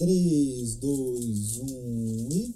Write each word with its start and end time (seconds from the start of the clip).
3, 0.00 0.76
2, 0.80 1.60
1 1.60 2.28
e. 2.32 2.54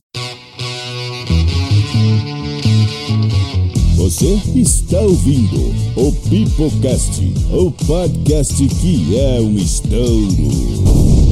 Você 3.96 4.40
está 4.56 4.98
ouvindo 5.02 5.74
o 5.94 6.10
Pipocast, 6.30 7.20
o 7.52 7.70
podcast 7.86 8.66
que 8.80 9.18
é 9.18 9.42
um 9.42 9.58
estouro. 9.58 11.23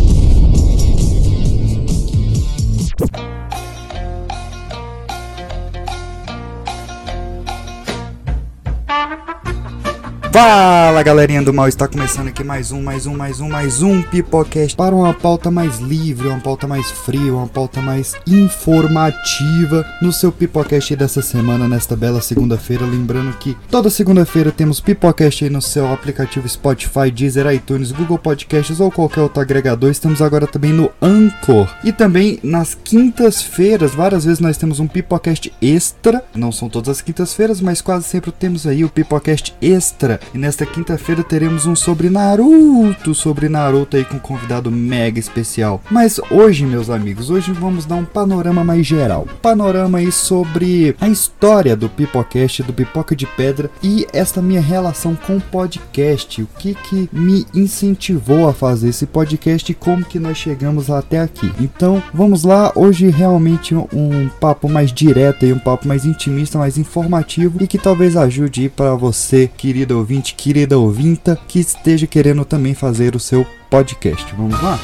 Fala 10.32 11.02
galerinha 11.02 11.42
do 11.42 11.52
mal, 11.52 11.68
está 11.68 11.86
começando 11.86 12.28
aqui 12.28 12.42
mais 12.42 12.72
um, 12.72 12.82
mais 12.82 13.04
um, 13.04 13.14
mais 13.14 13.38
um, 13.38 13.50
mais 13.50 13.82
um 13.82 14.02
Pipocast 14.02 14.74
para 14.74 14.94
uma 14.94 15.12
pauta 15.12 15.50
mais 15.50 15.78
livre, 15.78 16.26
uma 16.26 16.40
pauta 16.40 16.66
mais 16.66 16.90
fria, 16.90 17.34
uma 17.34 17.46
pauta 17.46 17.82
mais 17.82 18.14
informativa 18.26 19.84
no 20.00 20.10
seu 20.10 20.32
Pipocast 20.32 20.96
dessa 20.96 21.20
semana, 21.20 21.68
nesta 21.68 21.94
bela 21.94 22.22
segunda-feira. 22.22 22.86
Lembrando 22.86 23.36
que 23.36 23.54
toda 23.70 23.90
segunda-feira 23.90 24.50
temos 24.50 24.80
Pipocast 24.80 25.44
aí 25.44 25.50
no 25.50 25.60
seu 25.60 25.92
aplicativo 25.92 26.48
Spotify, 26.48 27.10
Deezer, 27.10 27.52
iTunes, 27.52 27.92
Google 27.92 28.16
Podcasts 28.18 28.80
ou 28.80 28.90
qualquer 28.90 29.20
outro 29.20 29.42
agregador. 29.42 29.90
Estamos 29.90 30.22
agora 30.22 30.46
também 30.46 30.72
no 30.72 30.90
Anchor 31.02 31.68
e 31.84 31.92
também 31.92 32.38
nas 32.42 32.74
quintas-feiras, 32.74 33.94
várias 33.94 34.24
vezes 34.24 34.40
nós 34.40 34.56
temos 34.56 34.80
um 34.80 34.86
Pipocast 34.86 35.52
extra. 35.60 36.24
Não 36.34 36.50
são 36.50 36.70
todas 36.70 36.88
as 36.88 37.02
quintas-feiras, 37.02 37.60
mas 37.60 37.82
quase 37.82 38.06
sempre 38.06 38.32
temos 38.32 38.66
aí 38.66 38.82
o 38.82 38.88
Pipocast 38.88 39.54
extra 39.60 40.21
e 40.34 40.38
nesta 40.38 40.64
quinta-feira 40.64 41.22
teremos 41.22 41.66
um 41.66 41.74
sobre 41.74 42.08
Naruto, 42.08 43.14
sobre 43.14 43.48
Naruto 43.48 43.96
aí 43.96 44.04
com 44.04 44.16
um 44.16 44.20
convidado 44.20 44.70
mega 44.70 45.18
especial. 45.18 45.82
Mas 45.90 46.20
hoje, 46.30 46.64
meus 46.64 46.88
amigos, 46.88 47.28
hoje 47.28 47.52
vamos 47.52 47.84
dar 47.84 47.96
um 47.96 48.04
panorama 48.04 48.64
mais 48.64 48.86
geral. 48.86 49.26
Panorama 49.42 49.98
aí 49.98 50.10
sobre 50.10 50.96
a 51.00 51.08
história 51.08 51.76
do 51.76 51.88
Pipocast, 51.88 52.62
do 52.62 52.72
Pipoca 52.72 53.14
de 53.14 53.26
Pedra 53.26 53.70
e 53.82 54.06
esta 54.12 54.40
minha 54.40 54.60
relação 54.60 55.14
com 55.14 55.36
o 55.36 55.40
podcast. 55.40 56.42
O 56.42 56.48
que 56.58 56.74
que 56.74 57.10
me 57.12 57.46
incentivou 57.54 58.48
a 58.48 58.54
fazer 58.54 58.88
esse 58.88 59.06
podcast 59.06 59.70
e 59.70 59.74
como 59.74 60.04
que 60.04 60.18
nós 60.18 60.38
chegamos 60.38 60.90
até 60.90 61.20
aqui. 61.20 61.52
Então, 61.60 62.02
vamos 62.14 62.44
lá. 62.44 62.72
Hoje 62.74 63.10
realmente 63.10 63.74
um 63.74 64.28
papo 64.40 64.68
mais 64.68 64.92
direto 64.92 65.44
e 65.44 65.52
um 65.52 65.58
papo 65.58 65.86
mais 65.86 66.04
intimista, 66.04 66.58
mais 66.58 66.78
informativo 66.78 67.58
e 67.62 67.66
que 67.66 67.78
talvez 67.78 68.16
ajude 68.16 68.68
para 68.68 68.94
você, 68.94 69.50
querido 69.56 69.98
ouvinte 69.98 70.11
ouvinte, 70.12 70.34
querida 70.34 70.78
ouvinta, 70.78 71.38
que 71.48 71.58
esteja 71.58 72.06
querendo 72.06 72.44
também 72.44 72.74
fazer 72.74 73.16
o 73.16 73.20
seu 73.20 73.46
podcast. 73.70 74.26
Vamos 74.36 74.60
lá? 74.62 74.78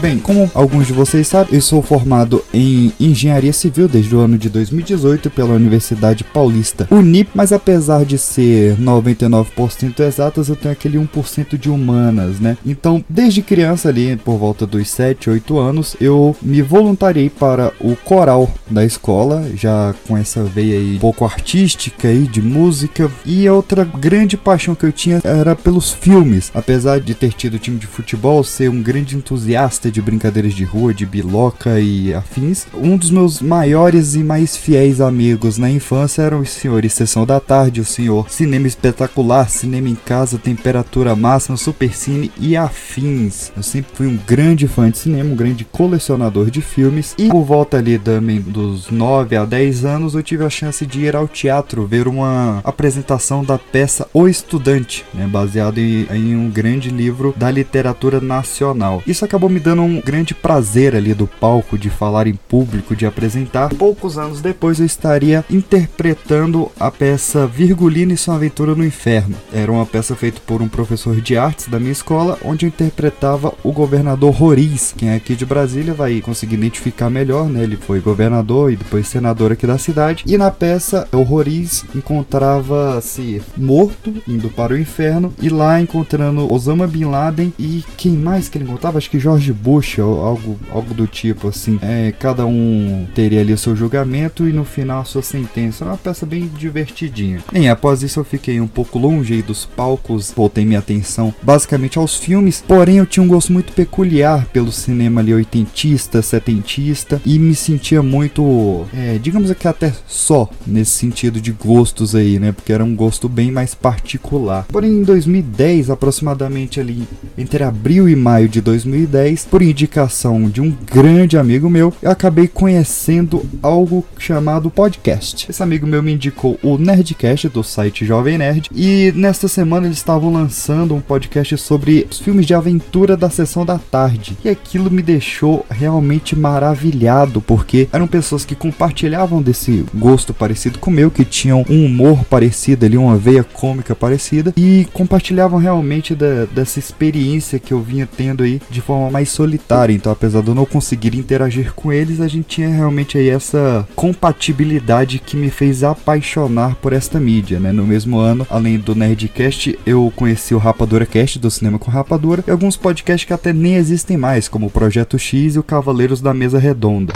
Bem, 0.00 0.16
como 0.16 0.48
alguns 0.54 0.86
de 0.86 0.92
vocês 0.92 1.26
sabem, 1.26 1.56
eu 1.56 1.60
sou 1.60 1.82
formado 1.82 2.44
em 2.54 2.92
Engenharia 3.00 3.52
Civil 3.52 3.88
desde 3.88 4.14
o 4.14 4.20
ano 4.20 4.38
de 4.38 4.48
2018 4.48 5.28
pela 5.28 5.54
Universidade 5.54 6.22
Paulista 6.22 6.86
Unip, 6.88 7.30
mas 7.34 7.52
apesar 7.52 8.04
de 8.04 8.16
ser 8.16 8.76
99% 8.76 9.98
exatas, 9.98 10.48
eu 10.48 10.54
tenho 10.54 10.70
aquele 10.70 10.98
1% 10.98 11.58
de 11.58 11.68
humanas, 11.68 12.38
né? 12.38 12.56
Então, 12.64 13.04
desde 13.08 13.42
criança 13.42 13.88
ali, 13.88 14.16
por 14.16 14.38
volta 14.38 14.64
dos 14.64 14.88
7, 14.88 15.30
8 15.30 15.58
anos, 15.58 15.96
eu 16.00 16.36
me 16.40 16.62
voluntariei 16.62 17.28
para 17.28 17.72
o 17.80 17.96
coral 17.96 18.48
da 18.70 18.84
escola, 18.84 19.50
já 19.56 19.92
com 20.06 20.16
essa 20.16 20.44
veia 20.44 20.78
aí 20.78 20.94
um 20.94 21.00
pouco 21.00 21.24
artística 21.24 22.06
aí 22.06 22.28
de 22.28 22.40
música, 22.40 23.10
e 23.26 23.48
outra 23.48 23.84
grande 23.84 24.36
paixão 24.36 24.76
que 24.76 24.86
eu 24.86 24.92
tinha 24.92 25.20
era 25.24 25.56
pelos 25.56 25.90
filmes, 25.90 26.52
apesar 26.54 27.00
de 27.00 27.14
ter 27.14 27.32
tido 27.32 27.58
time 27.58 27.78
de 27.78 27.88
futebol, 27.88 28.44
ser 28.44 28.70
um 28.70 28.80
grande 28.80 29.16
entusiasta 29.16 29.87
de 29.90 30.02
brincadeiras 30.02 30.54
de 30.54 30.64
rua, 30.64 30.92
de 30.94 31.06
biloca 31.06 31.80
e 31.80 32.12
afins. 32.14 32.66
Um 32.74 32.96
dos 32.96 33.10
meus 33.10 33.40
maiores 33.40 34.14
e 34.14 34.18
mais 34.18 34.56
fiéis 34.56 35.00
amigos 35.00 35.58
na 35.58 35.70
infância 35.70 36.22
eram 36.22 36.40
os 36.40 36.50
senhores 36.50 36.92
Sessão 36.92 37.24
da 37.24 37.40
Tarde, 37.40 37.80
o 37.80 37.84
senhor 37.84 38.30
Cinema 38.30 38.66
Espetacular, 38.66 39.48
Cinema 39.48 39.88
em 39.88 39.94
Casa, 39.94 40.38
Temperatura 40.38 41.14
Máxima, 41.14 41.56
Super 41.56 41.94
Cine 41.94 42.30
e 42.38 42.56
afins. 42.56 43.52
Eu 43.56 43.62
sempre 43.62 43.92
fui 43.94 44.06
um 44.06 44.18
grande 44.26 44.66
fã 44.68 44.90
de 44.90 44.98
cinema, 44.98 45.30
um 45.30 45.36
grande 45.36 45.64
colecionador 45.64 46.50
de 46.50 46.60
filmes 46.60 47.14
e 47.18 47.28
por 47.28 47.44
volta 47.44 47.78
ali 47.78 47.98
também 47.98 48.40
dos 48.40 48.90
9 48.90 49.36
a 49.36 49.44
10 49.44 49.84
anos 49.84 50.14
eu 50.14 50.22
tive 50.22 50.44
a 50.44 50.50
chance 50.50 50.84
de 50.86 51.00
ir 51.00 51.16
ao 51.16 51.28
teatro 51.28 51.86
ver 51.86 52.08
uma 52.08 52.60
apresentação 52.64 53.44
da 53.44 53.58
peça 53.58 54.08
O 54.12 54.28
Estudante, 54.28 55.04
né, 55.14 55.26
baseado 55.26 55.78
em, 55.78 56.06
em 56.10 56.36
um 56.36 56.50
grande 56.50 56.90
livro 56.90 57.34
da 57.36 57.50
literatura 57.50 58.20
nacional. 58.20 59.02
Isso 59.06 59.24
acabou 59.24 59.48
me 59.48 59.60
dando 59.60 59.77
um 59.80 60.00
grande 60.00 60.34
prazer 60.34 60.94
ali 60.94 61.14
do 61.14 61.26
palco 61.26 61.78
de 61.78 61.90
falar 61.90 62.26
em 62.26 62.34
público, 62.34 62.96
de 62.96 63.06
apresentar. 63.06 63.68
Poucos 63.70 64.18
anos 64.18 64.40
depois 64.40 64.78
eu 64.80 64.86
estaria 64.86 65.44
interpretando 65.50 66.70
a 66.78 66.90
peça 66.90 67.46
Virgulina 67.46 68.12
e 68.12 68.16
sua 68.16 68.34
aventura 68.36 68.74
no 68.74 68.84
inferno. 68.84 69.36
Era 69.52 69.70
uma 69.70 69.86
peça 69.86 70.14
feita 70.14 70.40
por 70.46 70.62
um 70.62 70.68
professor 70.68 71.20
de 71.20 71.36
artes 71.36 71.68
da 71.68 71.78
minha 71.78 71.92
escola, 71.92 72.38
onde 72.44 72.66
eu 72.66 72.68
interpretava 72.68 73.52
o 73.62 73.72
governador 73.72 74.32
Roriz. 74.32 74.94
Quem 74.96 75.10
é 75.10 75.14
aqui 75.14 75.34
de 75.34 75.46
Brasília 75.46 75.94
vai 75.94 76.20
conseguir 76.20 76.56
identificar 76.56 77.10
melhor, 77.10 77.48
né? 77.48 77.62
Ele 77.62 77.76
foi 77.76 78.00
governador 78.00 78.72
e 78.72 78.76
depois 78.76 79.06
senador 79.06 79.52
aqui 79.52 79.66
da 79.66 79.78
cidade. 79.78 80.24
E 80.26 80.36
na 80.36 80.50
peça, 80.50 81.06
o 81.12 81.22
Roriz 81.22 81.84
encontrava-se 81.94 83.42
morto, 83.56 84.14
indo 84.26 84.48
para 84.48 84.74
o 84.74 84.78
inferno, 84.78 85.32
e 85.40 85.48
lá 85.48 85.80
encontrando 85.80 86.52
Osama 86.52 86.86
Bin 86.86 87.04
Laden 87.04 87.52
e 87.58 87.84
quem 87.96 88.12
mais 88.12 88.48
que 88.48 88.58
ele 88.58 88.64
encontrava? 88.64 88.98
Acho 88.98 89.10
que 89.10 89.18
Jorge 89.18 89.52
Bush 89.52 89.67
ou 90.00 90.24
algo, 90.24 90.58
algo 90.70 90.94
do 90.94 91.06
tipo 91.06 91.48
assim. 91.48 91.78
É, 91.82 92.12
cada 92.12 92.46
um 92.46 93.06
teria 93.14 93.40
ali 93.40 93.52
o 93.52 93.58
seu 93.58 93.76
julgamento 93.76 94.48
e 94.48 94.52
no 94.52 94.64
final 94.64 95.02
a 95.02 95.04
sua 95.04 95.22
sentença. 95.22 95.84
É 95.84 95.88
uma 95.88 95.96
peça 95.96 96.24
bem 96.24 96.48
divertidinha. 96.48 97.40
Bem, 97.52 97.68
após 97.68 98.02
isso 98.02 98.20
eu 98.20 98.24
fiquei 98.24 98.60
um 98.60 98.66
pouco 98.66 98.98
longe 98.98 99.42
dos 99.42 99.64
palcos, 99.64 100.32
voltei 100.34 100.64
minha 100.64 100.78
atenção 100.78 101.34
basicamente 101.42 101.98
aos 101.98 102.16
filmes, 102.16 102.62
porém 102.66 102.98
eu 102.98 103.06
tinha 103.06 103.22
um 103.22 103.28
gosto 103.28 103.52
muito 103.52 103.72
peculiar 103.72 104.46
pelo 104.46 104.72
cinema 104.72 105.20
ali 105.20 105.32
oitentista, 105.34 106.22
setentista 106.22 107.20
e 107.24 107.38
me 107.38 107.54
sentia 107.54 108.02
muito, 108.02 108.86
é, 108.94 109.18
digamos 109.18 109.52
que 109.52 109.68
até 109.68 109.92
só 110.06 110.48
nesse 110.66 110.92
sentido 110.92 111.40
de 111.40 111.52
gostos 111.52 112.14
aí, 112.14 112.38
né? 112.38 112.52
Porque 112.52 112.72
era 112.72 112.84
um 112.84 112.94
gosto 112.94 113.28
bem 113.28 113.50
mais 113.50 113.74
particular. 113.74 114.66
Porém 114.68 114.90
em 114.90 115.02
2010, 115.02 115.90
aproximadamente 115.90 116.80
ali 116.80 117.06
entre 117.36 117.64
abril 117.64 118.08
e 118.08 118.16
maio 118.16 118.48
de 118.48 118.60
2010, 118.60 119.44
por 119.58 119.62
indicação 119.64 120.48
de 120.48 120.60
um 120.60 120.70
grande 120.70 121.36
amigo 121.36 121.68
meu, 121.68 121.92
eu 122.00 122.12
acabei 122.12 122.46
conhecendo 122.46 123.44
algo 123.60 124.04
chamado 124.16 124.70
podcast. 124.70 125.50
Esse 125.50 125.60
amigo 125.60 125.84
meu 125.84 126.00
me 126.00 126.12
indicou 126.12 126.56
o 126.62 126.78
Nerdcast 126.78 127.48
do 127.48 127.64
site 127.64 128.06
Jovem 128.06 128.38
Nerd 128.38 128.70
e 128.72 129.12
nesta 129.16 129.48
semana 129.48 129.88
eles 129.88 129.96
estavam 129.96 130.32
lançando 130.32 130.94
um 130.94 131.00
podcast 131.00 131.58
sobre 131.58 132.06
os 132.08 132.20
filmes 132.20 132.46
de 132.46 132.54
aventura 132.54 133.16
da 133.16 133.28
sessão 133.28 133.66
da 133.66 133.78
tarde. 133.78 134.38
E 134.44 134.48
aquilo 134.48 134.92
me 134.92 135.02
deixou 135.02 135.66
realmente 135.68 136.38
maravilhado, 136.38 137.40
porque 137.40 137.88
eram 137.92 138.06
pessoas 138.06 138.44
que 138.44 138.54
compartilhavam 138.54 139.42
desse 139.42 139.84
gosto 139.92 140.32
parecido 140.32 140.78
com 140.78 140.88
o 140.88 140.94
meu, 140.94 141.10
que 141.10 141.24
tinham 141.24 141.64
um 141.68 141.84
humor 141.84 142.24
parecido 142.26 142.86
ali, 142.86 142.96
uma 142.96 143.16
veia 143.16 143.42
cômica 143.42 143.92
parecida 143.96 144.54
e 144.56 144.86
compartilhavam 144.92 145.58
realmente 145.58 146.14
da, 146.14 146.44
dessa 146.44 146.78
experiência 146.78 147.58
que 147.58 147.74
eu 147.74 147.80
vinha 147.80 148.06
tendo 148.06 148.44
aí 148.44 148.62
de 148.70 148.80
forma 148.80 149.10
mais 149.10 149.28
solidária 149.28 149.47
solitária, 149.48 149.94
então 149.94 150.12
apesar 150.12 150.42
de 150.42 150.48
eu 150.48 150.54
não 150.54 150.66
conseguir 150.66 151.16
interagir 151.16 151.72
com 151.72 151.90
eles, 151.90 152.20
a 152.20 152.28
gente 152.28 152.48
tinha 152.48 152.68
realmente 152.68 153.16
aí 153.16 153.30
essa 153.30 153.88
compatibilidade 153.96 155.18
que 155.18 155.36
me 155.36 155.48
fez 155.48 155.82
apaixonar 155.82 156.76
por 156.76 156.92
esta 156.92 157.18
mídia, 157.18 157.58
né? 157.58 157.72
No 157.72 157.86
mesmo 157.86 158.18
ano, 158.18 158.46
além 158.50 158.78
do 158.78 158.94
Nerdcast, 158.94 159.78
eu 159.86 160.12
conheci 160.14 160.54
o 160.54 160.58
Rapadura 160.58 161.06
Cast 161.06 161.38
do 161.38 161.50
Cinema 161.50 161.78
com 161.78 161.90
Rapadura 161.90 162.44
e 162.46 162.50
alguns 162.50 162.76
podcasts 162.76 163.26
que 163.26 163.32
até 163.32 163.52
nem 163.52 163.76
existem 163.76 164.18
mais, 164.18 164.48
como 164.48 164.66
o 164.66 164.70
Projeto 164.70 165.18
X 165.18 165.54
e 165.54 165.58
o 165.58 165.62
Cavaleiros 165.62 166.20
da 166.20 166.34
Mesa 166.34 166.58
Redonda. 166.58 167.14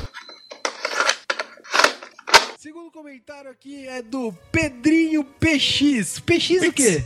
Segundo 2.58 2.90
comentário 2.90 3.50
aqui 3.50 3.86
é 3.86 4.00
do 4.00 4.32
Pedrinho 4.50 5.22
PX. 5.22 6.20
PX 6.20 6.62
o 6.62 6.72
quê? 6.72 7.04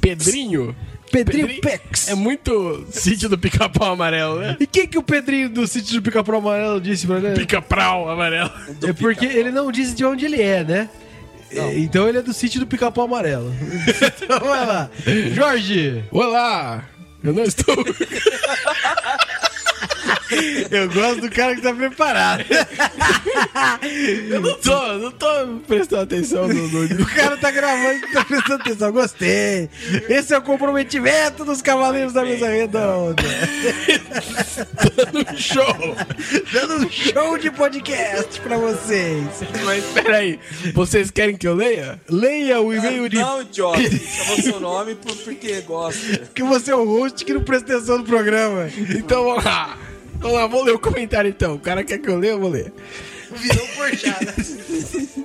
Pedrinho? 0.00 0.74
Pedrinho, 1.10 1.46
Pedrinho 1.46 1.60
Pex. 1.62 2.08
É 2.08 2.14
muito 2.14 2.86
sítio 2.90 3.28
do 3.28 3.36
pica-pau 3.38 3.92
amarelo, 3.92 4.38
né? 4.40 4.56
E 4.60 4.64
o 4.64 4.66
que, 4.66 4.98
o 4.98 5.02
Pedrinho 5.02 5.48
do 5.48 5.66
sítio 5.66 5.94
do 5.94 6.02
Pica-Pau 6.02 6.36
Amarelo 6.36 6.80
disse 6.80 7.06
pra 7.06 7.18
ele? 7.18 7.30
Pica-prau 7.34 8.08
amarelo. 8.08 8.50
É 8.82 8.92
porque 8.92 9.26
ele 9.26 9.50
não 9.50 9.70
disse 9.72 9.94
de 9.94 10.04
onde 10.04 10.24
ele 10.24 10.40
é, 10.40 10.62
né? 10.64 10.88
É, 11.50 11.78
Então 11.78 12.08
ele 12.08 12.18
é 12.18 12.22
do 12.22 12.32
sítio 12.32 12.60
do 12.60 12.66
Pica-Pau 12.66 13.04
Amarelo. 13.04 13.52
então 14.22 14.40
vai 14.40 14.66
lá. 14.66 14.90
Jorge! 15.34 16.04
Olá! 16.10 16.84
Eu 17.22 17.34
não 17.34 17.42
estou. 17.42 17.74
Eu 20.70 20.88
gosto 20.90 21.20
do 21.22 21.30
cara 21.30 21.54
que 21.54 21.62
tá 21.62 21.72
preparado. 21.74 22.44
Eu 24.30 24.40
não 24.40 24.54
tô, 24.58 24.92
não 24.98 25.10
tô 25.10 25.26
prestando 25.66 26.02
atenção 26.02 26.46
no, 26.48 26.68
no- 26.68 27.02
O 27.02 27.06
cara 27.06 27.36
tá 27.36 27.50
gravando 27.50 27.94
e 28.06 28.12
tá 28.12 28.24
prestando 28.24 28.62
atenção. 28.62 28.92
Gostei. 28.92 29.68
Esse 30.08 30.34
é 30.34 30.38
o 30.38 30.42
comprometimento 30.42 31.44
dos 31.44 31.60
Cavaleiros 31.62 32.12
da 32.12 32.22
Mesa 32.24 32.48
Redonda. 32.48 33.22
no 35.12 35.38
show. 35.38 35.96
Dando 36.52 36.86
um 36.86 36.90
show 36.90 37.38
de 37.38 37.50
podcast 37.50 38.40
pra 38.40 38.56
vocês. 38.56 39.24
Mas 39.64 39.84
peraí, 39.86 40.38
vocês 40.74 41.10
querem 41.10 41.36
que 41.36 41.46
eu 41.46 41.54
leia? 41.54 42.00
Leia 42.08 42.60
o 42.60 42.72
e-mail 42.72 43.08
de 43.08 43.16
Não, 43.18 43.42
idiota. 43.42 43.80
Chamou 43.98 44.36
seu 44.42 44.60
nome 44.60 44.94
por- 44.94 45.16
porque 45.16 45.60
gosta. 45.62 46.18
que 46.34 46.42
você 46.42 46.70
é 46.70 46.76
o 46.76 46.84
host 46.84 47.24
que 47.24 47.32
não 47.32 47.42
presta 47.42 47.74
atenção 47.74 47.98
no 47.98 48.04
programa. 48.04 48.68
Então 48.96 49.24
vamos 49.24 49.44
lá. 49.44 49.76
Vamos 50.20 50.36
lá, 50.36 50.46
vou 50.46 50.62
ler 50.62 50.74
o 50.74 50.78
comentário 50.78 51.28
então. 51.30 51.54
O 51.54 51.58
cara 51.58 51.82
quer 51.82 51.98
que 51.98 52.08
eu 52.08 52.18
leia, 52.18 52.32
eu 52.32 52.40
vou 52.40 52.50
ler. 52.50 52.72
Virou 53.32 53.66
porchada. 53.68 54.34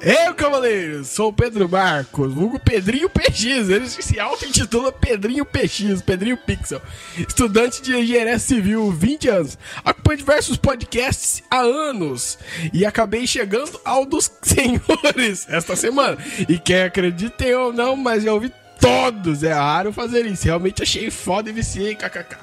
Eu, 0.00 0.34
cavaleiros, 0.34 1.08
sou 1.08 1.28
o 1.28 1.32
Pedro 1.32 1.68
Marcos, 1.68 2.32
vulgo 2.32 2.60
Pedrinho 2.60 3.10
PX. 3.10 3.68
Ele 3.68 3.88
se 3.88 4.20
auto-intitula 4.20 4.92
Pedrinho 4.92 5.44
PX, 5.44 6.00
Pedrinho 6.02 6.36
Pixel. 6.36 6.80
Estudante 7.18 7.82
de 7.82 7.96
engenharia 7.96 8.38
civil, 8.38 8.90
20 8.92 9.28
anos. 9.28 9.58
Acompanho 9.84 10.18
diversos 10.18 10.56
podcasts 10.56 11.42
há 11.50 11.60
anos. 11.60 12.38
E 12.72 12.86
acabei 12.86 13.26
chegando 13.26 13.80
ao 13.84 14.06
dos 14.06 14.30
senhores 14.42 15.46
esta 15.48 15.74
semana. 15.74 16.16
E 16.48 16.58
quer 16.58 16.86
acreditem 16.86 17.54
ou 17.54 17.72
não, 17.72 17.96
mas 17.96 18.24
eu 18.24 18.34
ouvi 18.34 18.52
todos. 18.80 19.42
É 19.42 19.52
raro 19.52 19.92
fazer 19.92 20.24
isso. 20.26 20.44
Realmente 20.44 20.82
achei 20.82 21.10
foda 21.10 21.50
e 21.50 21.52
viciei, 21.52 21.94
kkk. 21.94 22.36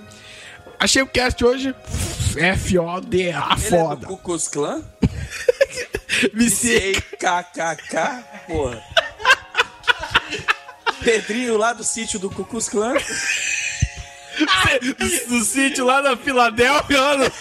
Achei 0.79 1.01
o 1.01 1.07
cast 1.07 1.43
hoje 1.43 1.75
F-O-D-A, 2.37 3.51
é 3.51 3.55
do 3.55 3.61
foda. 3.61 4.05
Ku 4.05 4.17
Klux 4.17 4.47
Klan? 4.47 4.83
Viciei. 6.33 6.93
CKKK, 6.93 8.23
porra. 8.47 8.83
Pedrinho 11.03 11.57
lá 11.57 11.73
do 11.73 11.83
sítio 11.83 12.19
do 12.19 12.29
Ku 12.29 12.45
Klux 12.45 12.69
Klan. 12.69 12.93
do 15.27 15.43
sítio 15.43 15.85
lá 15.85 16.01
na 16.01 16.15
Filadélfia, 16.15 17.01
lá 17.01 17.17
no... 17.17 17.31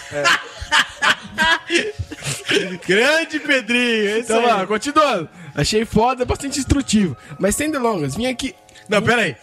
Grande 2.87 3.39
Pedrinho. 3.39 4.09
é 4.09 4.19
Então 4.19 4.43
lá, 4.43 4.65
continuando. 4.65 5.29
Achei 5.53 5.85
foda, 5.85 6.25
bastante 6.25 6.59
instrutivo. 6.59 7.15
Mas 7.39 7.55
sem 7.55 7.69
delongas, 7.69 8.15
vim 8.15 8.25
aqui. 8.25 8.55
Não, 8.89 9.01
pera 9.01 9.23
aí. 9.23 9.35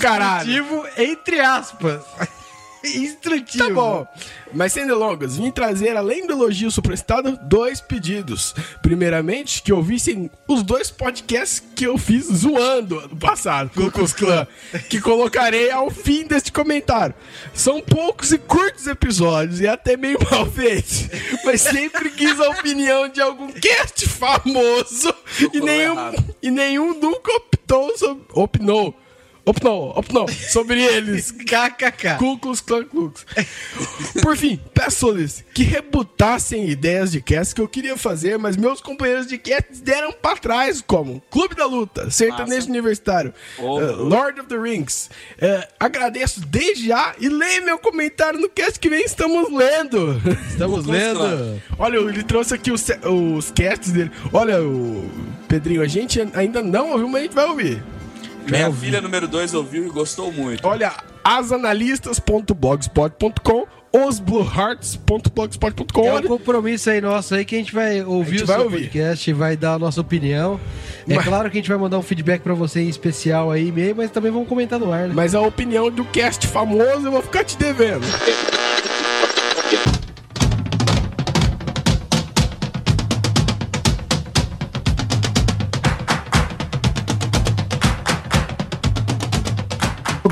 Caralho. 0.00 0.50
Instrutivo 0.50 0.86
entre 0.98 1.40
aspas. 1.40 2.02
Instrutivo. 2.96 3.64
Tá 3.64 3.72
bom. 3.72 4.06
Mas 4.52 4.72
sem 4.72 4.86
delongas, 4.86 5.36
vim 5.36 5.50
trazer, 5.50 5.96
além 5.96 6.26
do 6.26 6.32
elogio 6.32 6.70
suprestado, 6.70 7.38
dois 7.42 7.80
pedidos. 7.80 8.54
Primeiramente, 8.82 9.62
que 9.62 9.72
ouvissem 9.72 10.30
os 10.46 10.62
dois 10.62 10.90
podcasts 10.90 11.62
que 11.74 11.86
eu 11.86 11.96
fiz 11.96 12.26
zoando 12.26 12.98
ano 12.98 13.16
passado, 13.16 13.70
com 13.90 14.02
os 14.02 14.12
clã, 14.12 14.46
que 14.90 15.00
colocarei 15.00 15.70
ao 15.70 15.90
fim 15.90 16.24
deste 16.24 16.52
comentário. 16.52 17.14
São 17.54 17.80
poucos 17.80 18.32
e 18.32 18.38
curtos 18.38 18.86
episódios 18.86 19.60
e 19.60 19.66
até 19.66 19.96
meio 19.96 20.18
mal 20.30 20.46
feitos, 20.46 21.08
mas 21.44 21.60
sempre 21.62 22.10
quis 22.10 22.38
a 22.38 22.50
opinião 22.50 23.08
de 23.08 23.20
algum 23.20 23.50
cast 23.52 24.06
famoso 24.08 25.14
e 25.52 25.60
nenhum, 25.60 25.96
e 26.42 26.50
nenhum 26.50 26.98
nunca 26.98 27.32
optou 27.32 27.96
sobre, 27.96 28.24
opinou. 28.34 29.01
Opinou, 29.44 29.90
opinou 29.98 30.28
sobre 30.28 30.80
eles. 30.84 31.32
KKK. 31.32 32.16
Klux 32.18 32.60
Klan 32.60 32.84
Klux. 32.84 33.26
Por 34.22 34.36
fim, 34.36 34.60
peço-lhes 34.72 35.44
que 35.52 35.62
rebutassem 35.64 36.68
ideias 36.68 37.10
de 37.10 37.20
cast 37.20 37.54
que 37.54 37.60
eu 37.60 37.66
queria 37.66 37.96
fazer, 37.96 38.38
mas 38.38 38.56
meus 38.56 38.80
companheiros 38.80 39.26
de 39.26 39.38
cast 39.38 39.82
deram 39.82 40.12
pra 40.12 40.36
trás, 40.36 40.80
como 40.80 41.20
Clube 41.30 41.54
da 41.56 41.66
Luta, 41.66 42.08
Sertanejo 42.10 42.56
Massa. 42.60 42.70
Universitário, 42.70 43.34
Oh, 43.58 43.80
mano. 43.80 44.04
Lord 44.04 44.40
of 44.40 44.48
the 44.48 44.56
Rings. 44.56 45.10
Eh, 45.38 45.68
agradeço 45.80 46.40
desde 46.46 46.86
já 46.86 47.14
e 47.18 47.28
leia 47.28 47.60
meu 47.62 47.78
comentário 47.78 48.38
no 48.40 48.48
cast 48.48 48.78
que 48.78 48.88
vem, 48.88 49.04
estamos 49.04 49.52
lendo. 49.52 50.20
Estamos 50.50 50.86
lendo. 50.86 51.60
Olha, 51.78 51.96
ele 51.96 52.22
trouxe 52.22 52.54
aqui 52.54 52.70
os, 52.70 52.86
os 53.04 53.50
casts 53.50 53.90
dele. 53.92 54.10
Olha, 54.32 54.62
o 54.62 55.10
Pedrinho, 55.48 55.82
a 55.82 55.86
gente 55.88 56.20
ainda 56.34 56.62
não 56.62 56.92
ouviu, 56.92 57.08
mas 57.08 57.20
a 57.20 57.24
gente 57.24 57.34
vai 57.34 57.46
ouvir. 57.46 57.82
Minha 58.50 58.72
filha 58.72 59.00
número 59.00 59.28
2 59.28 59.54
ouviu 59.54 59.86
e 59.86 59.88
gostou 59.88 60.32
muito. 60.32 60.66
Olha, 60.66 60.92
asanalistas.blogspot.com, 61.24 63.66
osbluehearts.blogspot.com. 63.92 66.06
É 66.06 66.14
um 66.14 66.22
compromisso 66.22 66.90
aí 66.90 67.00
nosso 67.00 67.34
aí 67.34 67.44
que 67.44 67.54
a 67.54 67.58
gente 67.58 67.72
vai 67.74 68.02
ouvir 68.02 68.38
gente 68.38 68.44
o 68.44 68.46
vai 68.46 68.56
seu 68.56 68.64
ouvir. 68.64 68.80
podcast 68.82 69.30
e 69.30 69.32
vai 69.32 69.56
dar 69.56 69.74
a 69.74 69.78
nossa 69.78 70.00
opinião. 70.00 70.58
É 71.08 71.14
Mas- 71.14 71.24
claro 71.24 71.50
que 71.50 71.58
a 71.58 71.60
gente 71.60 71.68
vai 71.68 71.78
mandar 71.78 71.98
um 71.98 72.02
feedback 72.02 72.42
pra 72.42 72.54
você 72.54 72.80
em 72.80 72.88
especial 72.88 73.50
aí, 73.50 73.68
e-mail, 73.68 73.94
mas 73.96 74.10
também 74.10 74.30
vamos 74.32 74.48
comentar 74.48 74.78
no 74.78 74.92
ar, 74.92 75.08
né? 75.08 75.12
Mas 75.14 75.34
a 75.34 75.40
opinião 75.40 75.90
do 75.90 76.04
cast 76.06 76.46
famoso 76.46 77.06
eu 77.06 77.12
vou 77.12 77.22
ficar 77.22 77.44
te 77.44 77.56
devendo. 77.56 78.04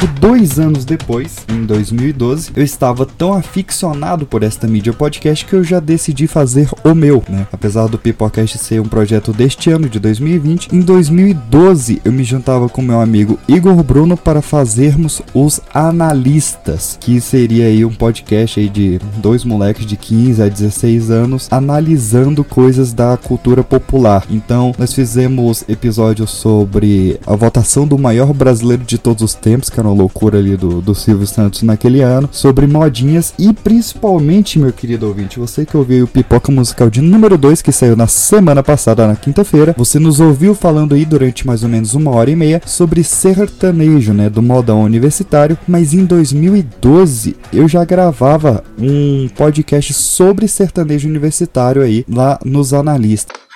Logo 0.01 0.20
dois 0.21 0.59
anos 0.59 0.85
depois, 0.85 1.47
em 1.49 1.65
2012, 1.65 2.51
eu 2.55 2.63
estava 2.63 3.07
tão 3.07 3.33
aficionado 3.33 4.27
por 4.27 4.43
esta 4.43 4.67
mídia 4.67 4.93
podcast 4.93 5.47
que 5.47 5.55
eu 5.55 5.65
já 5.65 5.81
decidi 5.81 6.27
fazer 6.27 6.69
o 6.85 6.95
meu, 6.95 7.25
né? 7.27 7.47
Apesar 7.51 7.87
do 7.87 7.99
Pipocast 7.99 8.59
ser 8.59 8.83
um 8.83 8.85
projeto 8.85 9.33
deste 9.33 9.71
ano, 9.71 9.89
de 9.89 9.99
2020, 9.99 10.75
em 10.75 10.81
2012 10.81 12.03
eu 12.05 12.13
me 12.13 12.23
juntava 12.23 12.69
com 12.69 12.83
meu 12.83 13.01
amigo 13.01 13.39
Igor 13.49 13.83
Bruno 13.83 14.15
para 14.15 14.43
fazermos 14.43 15.23
os 15.33 15.59
Analistas, 15.73 16.99
que 17.01 17.19
seria 17.19 17.67
aí 17.67 17.83
um 17.83 17.93
podcast 17.93 18.61
aí 18.61 18.69
de 18.69 19.01
dois 19.23 19.43
moleques 19.43 19.87
de 19.87 19.97
15 19.97 20.43
a 20.43 20.49
16 20.49 21.11
anos 21.11 21.49
analisando 21.51 22.45
coisas 22.45 22.93
da 22.93 23.17
cultura 23.17 23.65
popular. 23.65 24.27
Então, 24.29 24.75
nós 24.79 24.93
fizemos 24.93 25.65
episódios 25.67 26.31
sobre 26.31 27.19
a 27.27 27.35
votação 27.35 27.89
do 27.89 27.97
maior 27.97 28.35
brasileiro 28.35 28.85
de 28.85 28.99
todos 28.99 29.23
os 29.23 29.33
tempos, 29.33 29.71
que 29.71 29.81
era 29.81 29.89
uma 29.89 30.10
loucura 30.11 30.39
ali 30.39 30.57
do, 30.57 30.83
do 30.83 30.95
Silvio 30.95 31.27
Santos 31.27 31.63
naquele 31.63 32.03
ano, 32.03 32.29
sobre 32.33 32.67
modinhas 32.67 33.33
e 33.39 33.53
principalmente, 33.53 34.59
meu 34.59 34.73
querido 34.73 35.07
ouvinte, 35.07 35.39
você 35.39 35.65
que 35.65 35.77
ouviu 35.77 36.05
o 36.05 36.09
Pipoca 36.09 36.51
Musical 36.51 36.91
de 36.91 37.01
número 37.01 37.39
2, 37.39 37.63
que 37.63 37.71
saiu 37.71 37.97
na 37.97 38.09
semana 38.09 38.63
passada, 38.63 39.07
na 39.07 39.15
quinta-feira, 39.15 39.75
você 39.79 39.99
nos 39.99 40.19
ouviu 40.19 40.55
falando 40.55 40.95
aí 40.95 41.05
durante 41.05 41.47
mais 41.47 41.63
ou 41.63 41.69
menos 41.69 41.95
uma 41.95 42.11
hora 42.11 42.31
e 42.31 42.37
meia 42.37 42.61
sobre 42.67 43.05
sertanejo, 43.05 44.13
né, 44.13 44.29
do 44.29 44.43
modão 44.43 44.83
universitário, 44.83 45.57
mas 45.67 45.95
em 45.95 46.05
2012 46.05 47.37
eu 47.53 47.69
já 47.69 47.85
gravava 47.85 48.65
um 48.79 49.29
podcast 49.29 49.95
sobre 49.95 50.49
sertanejo 50.49 51.09
universitário 51.09 51.83
aí, 51.83 52.05
lá 52.09 52.39
nos 52.45 52.75
analistas. 52.75 53.50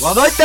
Boa 0.00 0.14
noite! 0.14 0.42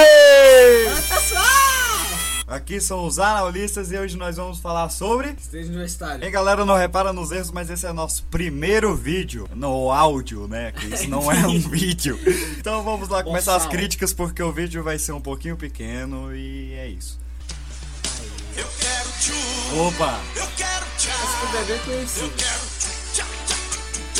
Aqui 2.46 2.82
são 2.82 3.08
os 3.08 3.20
analistas 3.20 3.90
e 3.90 3.98
hoje 3.98 4.18
nós 4.18 4.36
vamos 4.36 4.60
falar 4.60 4.90
sobre. 4.90 5.30
Esteja 5.30 5.70
universitário. 5.70 6.26
E 6.26 6.30
galera, 6.30 6.66
não 6.66 6.76
repara 6.76 7.14
nos 7.14 7.32
erros, 7.32 7.52
mas 7.52 7.70
esse 7.70 7.88
é 7.88 7.94
nosso 7.94 8.24
primeiro 8.26 8.94
vídeo 8.94 9.48
no 9.56 9.92
áudio, 9.92 10.46
né? 10.50 10.74
Que 10.74 10.88
isso 10.94 11.10
não 11.10 11.32
é 11.32 11.48
um 11.48 11.58
vídeo. 11.70 12.20
Então 12.58 12.84
vamos 12.84 13.08
lá 13.08 13.24
começar 13.24 13.56
as 13.56 13.64
sal. 13.64 13.72
críticas 13.72 14.12
porque 14.12 14.44
o 14.44 14.52
vídeo 14.52 14.84
vai 14.84 15.00
ser 15.00 15.14
um 15.14 15.22
pouquinho 15.22 15.56
pequeno 15.56 16.36
e 16.36 16.74
é 16.74 16.88
isso. 16.90 17.18
Opa! 19.88 20.20
Esse 20.36 20.48
que 20.58 21.46
o 21.46 21.52
bebê 21.52 21.80
conheci. 21.86 22.32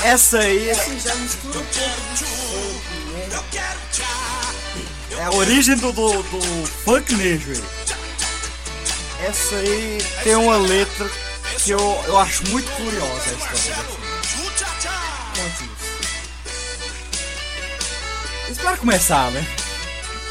Essa 0.02 0.40
aí 0.40 0.70
Esse 0.70 1.00
já 1.00 1.14
mistura 1.16 1.60
um 1.60 1.66
pouco 1.66 2.16
de 2.16 2.26
funk, 2.26 2.96
né? 3.12 3.28
É 5.18 5.24
a 5.24 5.32
origem 5.32 5.76
do, 5.78 5.92
do, 5.92 6.24
do 6.24 6.68
funknejo 6.84 7.52
aí. 7.52 7.64
Essa 9.28 9.56
aí 9.56 9.98
tem 10.24 10.36
uma 10.36 10.58
letra 10.58 11.10
que 11.64 11.72
eu, 11.72 12.04
eu 12.08 12.18
acho 12.18 12.48
muito 12.50 12.70
curiosa 12.72 13.30
a 13.30 13.56
história. 13.56 14.06
Espera 18.50 18.78
começar, 18.78 19.32
né? 19.32 19.46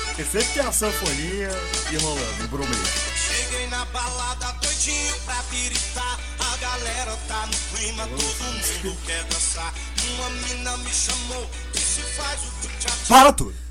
Porque 0.07 0.25
sempre 0.25 0.55
tem 0.55 0.63
a 0.63 0.71
sanfonia 0.71 1.51
e 1.91 1.97
rolando, 1.97 2.45
o 2.45 2.49
brumejo. 2.49 2.83
Cheguei 3.17 3.67
na 3.67 3.85
balada 3.87 4.53
doidinho 4.63 5.15
pra 5.25 5.43
piritar. 5.51 6.19
A 6.39 6.57
galera 6.59 7.19
tá 7.27 7.47
no 7.47 7.77
clima, 7.77 8.07
todo 8.07 8.45
mundo 8.45 8.97
quer 9.05 9.25
dançar. 9.25 9.75
Uma 10.15 10.31
mina 10.31 10.77
me 10.77 10.91
chamou, 10.93 11.51
disse 11.73 12.03
faz 12.17 12.41
o 12.43 12.69
tchá 12.79 12.91
Para 13.09 13.33
tudo! 13.33 13.64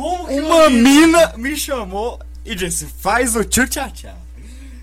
Como 0.00 0.46
uma 0.46 0.70
mina 0.70 1.32
me 1.36 1.56
chamou 1.56 2.18
e 2.44 2.54
disse, 2.54 2.86
faz 2.86 3.36
o 3.36 3.44
tchu-tchá-tchá. 3.44 4.14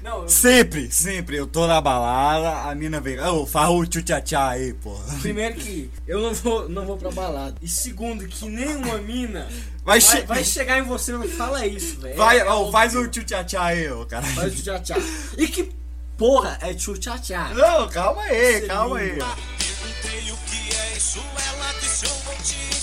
Não, 0.04 0.26
Sempre, 0.26 0.90
sempre. 0.90 1.36
Eu 1.36 1.46
tô 1.46 1.68
na 1.68 1.82
balada, 1.82 2.70
a 2.70 2.74
mina 2.74 3.02
vem. 3.02 3.20
Ô, 3.20 3.46
farra 3.46 3.72
o 3.72 3.86
tchutchá 3.86 4.48
aí, 4.52 4.74
porra. 4.74 5.04
primeiro 5.20 5.56
que 5.56 5.90
eu 6.08 6.22
não 6.22 6.34
vou, 6.34 6.70
não 6.70 6.86
vou 6.86 6.96
pra 6.96 7.12
balada. 7.12 7.56
E 7.62 7.68
segundo, 7.68 8.26
que 8.26 8.46
nenhuma 8.48 9.00
mina 9.00 9.50
Vai, 9.84 10.00
vai, 10.00 10.02
che- 10.02 10.22
vai 10.26 10.44
chegar 10.46 10.78
em 10.80 10.84
você 10.84 11.12
e 11.12 11.16
não 11.16 11.28
fala 11.28 11.66
isso, 11.68 12.00
velho. 12.00 12.16
vai, 12.16 12.40
É, 12.40 12.50
ô, 12.50 12.72
faz 12.72 12.96
o 12.96 13.06
tchutchá 13.08 13.46
aí, 13.66 13.92
ô, 13.92 14.06
cara. 14.06 14.26
Faz 14.28 14.58
o 14.58 14.64
tchá-tchá. 14.64 14.96
E 15.38 15.46
que 15.48 15.72
porra 16.18 16.58
é 16.62 16.74
tchá-tchá? 16.74 17.50
Não, 17.54 17.90
calma 17.90 18.22
aí, 18.22 18.62
calma 18.62 19.00
aí. 19.00 19.10
Perguntei 19.18 20.32
o 20.32 20.38
que 20.38 20.74
é 20.74 20.96
isso, 20.96 21.20
ela 21.20 21.74
disse 21.82 22.06
eu 22.06 22.12
vou 22.24 22.36
te. 22.36 22.77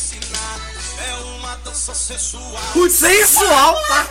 É 0.99 1.15
uma 1.39 1.57
dança 1.57 1.95
sensual. 1.95 2.63
O 2.77 2.91
sensual, 2.91 3.75
tá? 3.89 4.09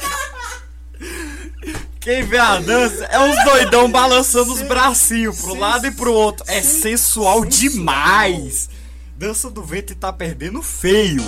Quem 1.99 2.21
vê 2.23 2.37
a 2.37 2.59
dança 2.59 3.05
é 3.05 3.17
uns 3.17 3.43
doidão 3.45 3.89
balançando 3.89 4.53
os 4.53 4.61
bracinhos 4.61 5.39
pro 5.39 5.55
lado 5.55 5.87
e 5.87 5.91
pro 5.91 6.11
outro. 6.11 6.43
É 6.47 6.61
sensual 6.61 7.45
demais. 7.45 8.69
Dança 9.15 9.49
do 9.49 9.63
vento 9.63 9.93
e 9.93 9.95
tá 9.95 10.11
perdendo 10.11 10.61
feio. 10.61 11.23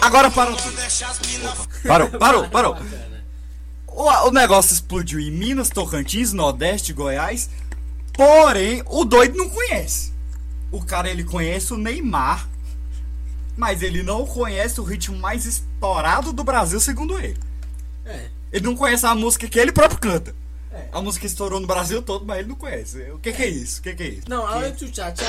Agora 0.00 0.30
parou 0.30 0.56
tudo. 0.56 0.74
Minas 1.26 1.58
Parou, 1.86 2.08
parou, 2.10 2.48
parou. 2.48 2.76
O, 3.86 4.28
o 4.28 4.30
negócio 4.30 4.72
explodiu 4.72 5.20
em 5.20 5.30
Minas, 5.30 5.68
Tocantins, 5.68 6.32
Nordeste, 6.32 6.92
Goiás. 6.92 7.50
Porém, 8.14 8.82
o 8.86 9.04
doido 9.04 9.36
não 9.36 9.50
conhece. 9.50 10.12
O 10.70 10.84
cara 10.84 11.08
ele 11.08 11.24
conhece 11.24 11.72
o 11.72 11.76
Neymar, 11.76 12.48
mas 13.56 13.82
ele 13.82 14.02
não 14.02 14.26
conhece 14.26 14.80
o 14.80 14.84
ritmo 14.84 15.16
mais 15.18 15.46
estourado 15.46 16.32
do 16.32 16.44
Brasil, 16.44 16.78
segundo 16.80 17.18
ele. 17.18 17.38
É. 18.04 18.26
Ele 18.52 18.66
não 18.66 18.76
conhece 18.76 19.06
a 19.06 19.14
música 19.14 19.48
que 19.48 19.58
ele 19.58 19.72
próprio 19.72 19.98
canta. 19.98 20.34
A 20.92 21.02
música 21.02 21.26
estourou 21.26 21.60
no 21.60 21.66
Brasil 21.66 22.00
todo, 22.02 22.24
mas 22.24 22.38
ele 22.38 22.48
não 22.48 22.56
conhece. 22.56 23.10
O 23.10 23.18
que, 23.18 23.32
que 23.32 23.42
é 23.42 23.48
isso? 23.48 23.80
O 23.80 23.82
que, 23.82 23.94
que 23.94 24.02
é 24.02 24.08
isso? 24.08 24.22
Não, 24.28 24.46
a 24.46 24.56
hora 24.56 24.70
do 24.70 24.88
tchá-tchá. 24.88 25.26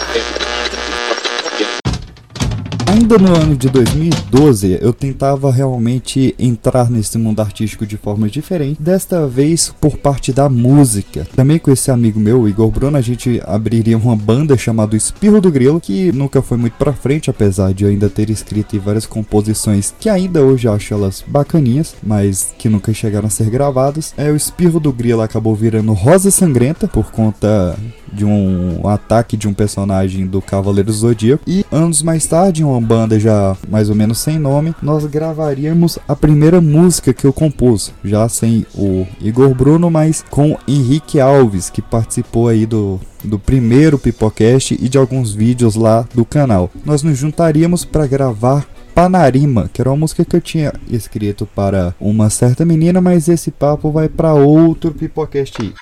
Ainda 2.90 3.20
no 3.20 3.36
ano 3.36 3.56
de 3.56 3.70
2012, 3.70 4.80
eu 4.82 4.92
tentava 4.92 5.52
realmente 5.52 6.34
entrar 6.40 6.90
nesse 6.90 7.20
mundo 7.20 7.40
artístico 7.40 7.86
de 7.86 7.98
forma 7.98 8.28
diferente, 8.28 8.82
desta 8.82 9.28
vez 9.28 9.72
por 9.80 9.96
parte 9.96 10.34
da 10.34 10.50
música. 10.50 11.28
Também 11.36 11.60
com 11.60 11.70
esse 11.70 11.92
amigo 11.92 12.20
meu, 12.20 12.50
Igor 12.50 12.72
Bruno, 12.72 12.98
a 12.98 13.02
gente 13.02 13.40
abriria 13.46 13.96
uma 13.96 14.16
banda 14.16 14.58
chamada 14.58 14.98
Espirro 14.98 15.40
do 15.40 15.52
Grilo, 15.52 15.80
que 15.80 16.12
nunca 16.12 16.42
foi 16.42 16.58
muito 16.58 16.74
pra 16.80 16.92
frente, 16.92 17.30
apesar 17.30 17.76
de 17.76 17.84
eu 17.84 17.92
ainda 17.92 18.10
ter 18.10 18.32
escrito 18.32 18.80
várias 18.80 19.06
composições 19.06 19.94
que 20.00 20.10
ainda 20.10 20.42
hoje 20.42 20.68
acho 20.68 20.92
elas 20.92 21.24
bacaninhas, 21.28 21.94
mas 22.02 22.56
que 22.58 22.70
nunca 22.70 22.92
chegaram 22.92 23.28
a 23.28 23.30
ser 23.30 23.52
gravadas. 23.52 24.16
É, 24.18 24.32
o 24.32 24.36
Espirro 24.36 24.80
do 24.80 24.92
Grilo 24.92 25.22
acabou 25.22 25.54
virando 25.54 25.94
Rosa 25.94 26.32
Sangrenta 26.32 26.88
por 26.88 27.12
conta 27.12 27.78
de 28.12 28.26
um 28.26 28.88
ataque 28.88 29.38
de 29.38 29.48
um 29.48 29.54
personagem 29.54 30.26
do 30.26 30.42
Cavaleiro 30.42 30.92
Zodíaco. 30.92 31.44
E 31.48 31.66
anos 31.72 32.02
mais 32.02 32.26
tarde, 32.26 32.62
em 32.62 32.66
uma 32.80 32.88
banda 32.88 33.20
já 33.20 33.56
mais 33.70 33.90
ou 33.90 33.96
menos 33.96 34.18
sem 34.20 34.40
nome, 34.40 34.74
nós 34.82 35.06
gravaríamos 35.06 36.00
a 36.08 36.16
primeira 36.16 36.62
música 36.62 37.14
que 37.14 37.26
eu 37.26 37.34
compus, 37.34 37.92
já 38.04 38.28
sem 38.30 38.66
o 38.74 39.06
Igor 39.22 39.54
Bruno, 39.54 39.92
mas 39.92 40.24
com 40.30 40.58
Henrique 40.68 41.20
Alves, 41.20 41.70
que 41.70 41.82
participou 41.82 42.48
aí 42.48 42.66
do 42.66 43.00
do 43.22 43.38
primeiro 43.38 44.00
Pipocast 44.00 44.78
e 44.80 44.88
de 44.88 44.98
alguns 44.98 45.34
vídeos 45.34 45.76
lá 45.76 46.08
do 46.16 46.24
canal. 46.24 46.72
Nós 46.86 47.04
nos 47.04 47.18
juntaríamos 47.18 47.84
para 47.84 48.08
gravar 48.08 48.66
Panarima, 48.96 49.70
que 49.74 49.82
era 49.82 49.90
uma 49.90 49.98
música 49.98 50.24
que 50.24 50.38
eu 50.38 50.42
tinha 50.42 50.74
escrito 50.90 51.46
para 51.46 51.94
uma 52.00 52.30
certa 52.30 52.64
menina, 52.64 53.02
mas 53.02 53.28
esse 53.28 53.52
papo 53.52 53.92
vai 53.92 54.08
para 54.08 54.34
outro 54.34 54.94
Pipocast 54.94 55.74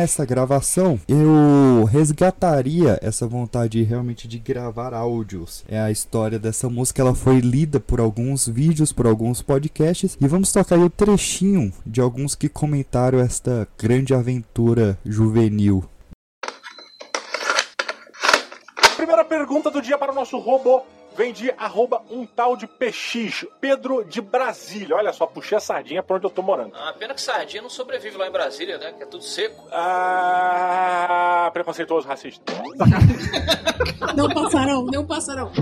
essa 0.00 0.24
gravação, 0.24 0.98
eu 1.06 1.84
resgataria 1.84 2.98
essa 3.02 3.26
vontade 3.26 3.82
realmente 3.82 4.26
de 4.26 4.38
gravar 4.38 4.94
áudios. 4.94 5.64
É 5.68 5.80
a 5.80 5.90
história 5.90 6.38
dessa 6.38 6.68
música, 6.68 7.02
ela 7.02 7.14
foi 7.14 7.40
lida 7.40 7.78
por 7.78 8.00
alguns 8.00 8.48
vídeos, 8.48 8.92
por 8.92 9.06
alguns 9.06 9.42
podcasts, 9.42 10.16
e 10.20 10.26
vamos 10.26 10.52
tocar 10.52 10.76
aí 10.76 10.82
o 10.82 10.90
trechinho 10.90 11.72
de 11.86 12.00
alguns 12.00 12.34
que 12.34 12.48
comentaram 12.48 13.18
esta 13.18 13.68
grande 13.78 14.14
aventura 14.14 14.98
juvenil. 15.04 15.84
Primeira 18.96 19.24
pergunta 19.24 19.70
do 19.70 19.80
dia 19.80 19.98
para 19.98 20.12
o 20.12 20.14
nosso 20.14 20.38
robô. 20.38 20.82
Vem 21.16 21.32
de 21.32 21.50
arroba 21.58 22.02
um 22.10 22.24
tal 22.24 22.56
de 22.56 22.66
PX, 22.66 23.46
Pedro 23.60 24.04
de 24.04 24.20
Brasília. 24.20 24.96
Olha 24.96 25.12
só, 25.12 25.26
puxei 25.26 25.58
a 25.58 25.60
sardinha 25.60 26.02
pra 26.02 26.16
onde 26.16 26.24
eu 26.26 26.30
tô 26.30 26.40
morando. 26.42 26.72
Ah, 26.74 26.94
pena 26.98 27.14
que 27.14 27.20
sardinha 27.20 27.62
não 27.62 27.68
sobrevive 27.70 28.16
lá 28.16 28.26
em 28.28 28.30
Brasília, 28.30 28.78
né? 28.78 28.92
Que 28.92 29.02
é 29.02 29.06
tudo 29.06 29.22
seco. 29.24 29.66
Ah, 29.72 31.50
preconceituoso, 31.52 32.06
racista. 32.08 32.52
Não 34.16 34.28
passarão, 34.28 34.84
não 34.86 35.06
passarão. 35.06 35.52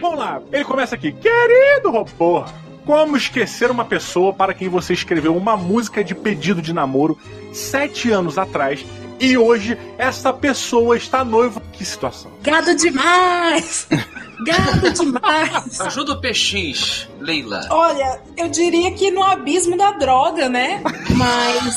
Vamos 0.00 0.18
lá, 0.18 0.40
ele 0.52 0.64
começa 0.64 0.94
aqui. 0.94 1.12
Querido 1.12 1.90
robô, 1.90 2.44
como 2.86 3.16
esquecer 3.16 3.70
uma 3.70 3.84
pessoa 3.84 4.32
para 4.32 4.54
quem 4.54 4.68
você 4.68 4.92
escreveu 4.92 5.36
uma 5.36 5.56
música 5.56 6.02
de 6.02 6.14
pedido 6.14 6.62
de 6.62 6.72
namoro 6.72 7.18
sete 7.52 8.10
anos 8.10 8.38
atrás 8.38 8.84
e 9.20 9.36
hoje 9.36 9.78
essa 9.96 10.32
pessoa 10.32 10.96
está 10.96 11.24
noiva? 11.24 11.62
Que 11.72 11.84
situação. 11.84 12.30
Gado 12.42 12.74
demais! 12.74 13.88
Gado 14.44 14.92
demais! 14.92 15.80
Ajuda 15.80 16.12
o 16.12 16.20
PX, 16.20 17.08
Leila. 17.20 17.66
Olha, 17.70 18.20
eu 18.36 18.48
diria 18.48 18.92
que 18.92 19.10
no 19.10 19.22
abismo 19.22 19.76
da 19.76 19.90
droga, 19.92 20.48
né? 20.48 20.80
Mas. 21.16 21.74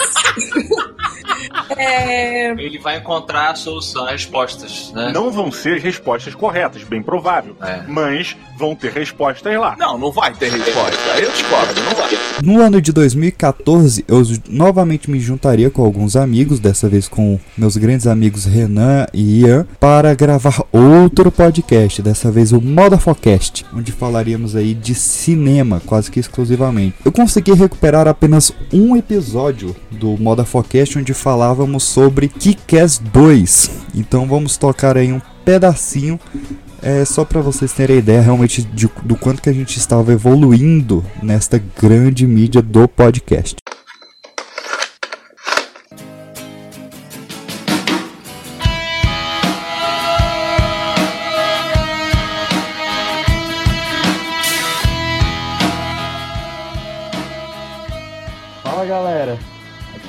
é. 1.75 2.51
Ele 2.51 2.77
vai 2.77 2.98
encontrar 2.98 3.51
a 3.51 3.55
solução, 3.55 4.05
as 4.05 4.12
respostas, 4.12 4.91
né? 4.93 5.12
Não 5.12 5.31
vão 5.31 5.51
ser 5.51 5.79
respostas 5.79 6.36
corretas, 6.36 6.83
bem 6.83 7.01
provável. 7.01 7.55
É. 7.62 7.83
Mas 7.88 8.38
vão 8.57 8.75
ter 8.75 8.91
respostas 8.91 9.57
lá. 9.57 9.75
Não, 9.77 9.98
não 9.98 10.12
vai 10.12 10.31
ter 10.33 10.51
resposta. 10.51 11.19
Eu 11.19 11.31
discordo, 11.31 11.81
não 11.81 11.95
vai. 11.95 12.12
No 12.43 12.62
ano 12.62 12.79
de 12.79 12.91
2014, 12.91 14.05
eu 14.07 14.21
novamente 14.48 15.10
me 15.10 15.19
juntaria 15.19 15.69
com 15.69 15.83
alguns 15.83 16.15
amigos, 16.15 16.60
dessa 16.60 16.88
vez 16.88 17.07
com 17.07 17.30
meus 17.57 17.77
grandes 17.77 18.07
amigos 18.07 18.45
Renan 18.45 19.05
e 19.13 19.41
Ian, 19.41 19.65
para 19.79 20.13
gravar 20.13 20.63
outro 20.71 21.31
podcast, 21.31 22.01
dessa 22.01 22.31
vez 22.31 22.51
o 22.51 22.61
Modafocast, 22.61 23.65
onde 23.73 23.91
falaríamos 23.91 24.55
aí 24.55 24.73
de 24.73 24.93
cinema, 24.95 25.81
quase 25.85 26.09
que 26.11 26.19
exclusivamente. 26.19 26.95
Eu 27.05 27.11
consegui 27.11 27.53
recuperar 27.53 28.07
apenas 28.07 28.51
um 28.73 28.95
episódio 28.95 29.75
do 29.91 30.17
Modafocast, 30.17 30.97
onde 31.00 31.13
falávamos 31.13 31.83
sobre 31.83 32.27
Kick-Ass 32.27 32.97
2. 33.13 33.71
Então 33.95 34.25
vamos 34.27 34.57
tocar 34.57 34.97
aí 34.97 35.11
um 35.11 35.21
pedacinho 35.45 36.19
é 36.83 37.05
só 37.05 37.23
para 37.23 37.41
vocês 37.41 37.71
terem 37.71 38.00
ideia 38.00 38.21
realmente 38.21 38.63
de- 38.63 38.89
do 39.03 39.15
quanto 39.15 39.39
que 39.39 39.50
a 39.50 39.53
gente 39.53 39.77
estava 39.77 40.11
evoluindo 40.13 41.05
nesta 41.21 41.61
grande 41.79 42.25
mídia 42.25 42.59
do 42.59 42.88
podcast. 42.88 43.55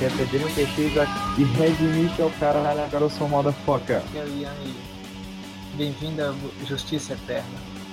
Aqui 0.02 0.04
é 0.04 0.10
Pedrinho 0.10 0.48
PX 0.50 1.38
e 1.38 1.44
Redmite 1.44 2.20
é 2.20 2.24
o 2.24 2.30
cara, 2.30 2.58
agora 2.58 3.04
eu 3.04 3.10
sou 3.10 3.28
moda 3.28 3.52
foca. 3.64 4.02
E 4.14 4.18
aí, 4.18 4.46
aí? 4.46 4.74
Bem-vindo 5.76 6.22
à 6.22 6.34
Justiça 6.66 7.12
Eterna. 7.14 7.44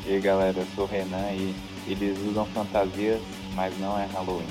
E 0.05 0.13
aí 0.13 0.19
galera, 0.19 0.57
eu 0.57 0.65
sou 0.75 0.85
o 0.85 0.87
Renan 0.87 1.31
e 1.31 1.55
eles 1.87 2.17
usam 2.27 2.45
fantasias, 2.47 3.19
mas 3.55 3.73
não 3.79 3.97
é 3.99 4.07
Halloween. 4.13 4.45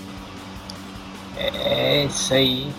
É 1.37 2.05
isso 2.05 2.35
aí. 2.35 2.73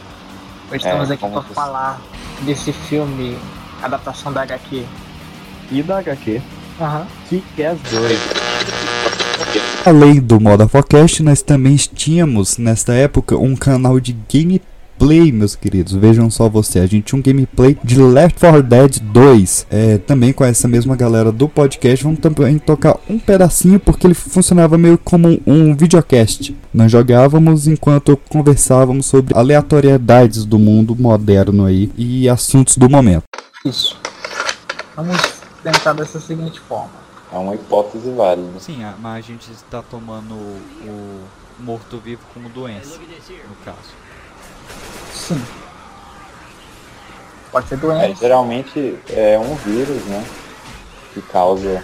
Hoje 0.72 0.86
É, 0.86 0.90
estamos 0.90 1.12
aqui 1.12 1.22
como 1.22 1.34
para 1.34 1.42
você- 1.44 1.54
falar 1.54 2.02
desse 2.42 2.72
filme, 2.72 3.38
adaptação 3.82 4.32
da 4.32 4.42
HQ. 4.44 4.86
e 5.72 5.84
da 5.84 6.00
HQ. 6.00 6.42
Aham. 6.82 7.06
Kick-Ass 7.30 7.80
2. 7.92 8.20
Além 9.86 10.20
do 10.20 10.40
Moda 10.40 10.68
Forecast, 10.68 11.22
nós 11.24 11.42
também 11.42 11.76
tínhamos 11.76 12.58
nesta 12.58 12.94
época 12.94 13.38
um 13.38 13.56
canal 13.56 14.00
de 14.00 14.14
gameplay, 15.00 15.32
meus 15.32 15.56
queridos. 15.56 15.94
Vejam 15.94 16.30
só 16.30 16.50
você, 16.50 16.80
a 16.80 16.86
gente 16.86 17.06
tinha 17.06 17.20
um 17.20 17.22
gameplay 17.22 17.78
de 17.84 18.02
Left 18.02 18.38
4 18.40 18.62
Dead 18.62 19.00
2. 19.00 19.68
É, 19.70 19.98
também 19.98 20.34
com 20.34 20.44
essa 20.44 20.68
mesma 20.68 20.96
galera 20.96 21.32
do 21.32 21.48
podcast, 21.48 22.04
vamos 22.04 22.20
também 22.20 22.60
tocar 22.60 22.98
um 23.10 23.18
pedacinho 23.18 23.80
porque 23.80 24.06
ele 24.06 24.14
funcionava 24.14 24.78
meio 24.78 24.98
como 24.98 25.40
um 25.48 25.76
videocast. 25.76 26.56
Nós 26.74 26.92
jogávamos 26.92 27.68
enquanto 27.68 28.18
conversávamos 28.30 29.06
sobre 29.06 29.38
aleatoriedades 29.38 30.44
do 30.46 30.60
mundo 30.60 30.96
moderno 30.96 31.66
aí 31.66 31.90
e 31.98 32.28
assuntos 32.28 32.76
do 32.78 32.90
momento. 32.90 33.24
Isso. 33.66 33.98
Vamos 34.96 35.18
tentar 35.64 35.94
dessa 35.94 36.20
seguinte 36.20 36.60
forma. 36.60 37.00
É 37.32 37.38
uma 37.38 37.56
hipótese 37.56 38.10
válida. 38.12 38.60
Sim, 38.60 38.80
mas 39.00 39.24
a 39.24 39.28
gente 39.28 39.52
está 39.52 39.82
tomando 39.82 40.34
o 40.34 41.22
morto-vivo 41.60 42.22
como 42.34 42.50
doença, 42.50 42.98
no 42.98 43.56
caso. 43.64 43.99
Sim. 45.14 45.46
Pode 47.52 47.68
ser 47.68 47.76
É, 47.76 47.78
doença. 47.78 48.20
geralmente 48.20 49.00
é 49.10 49.38
um 49.40 49.56
vírus, 49.56 50.04
né? 50.06 50.24
Que 51.14 51.22
causa. 51.24 51.84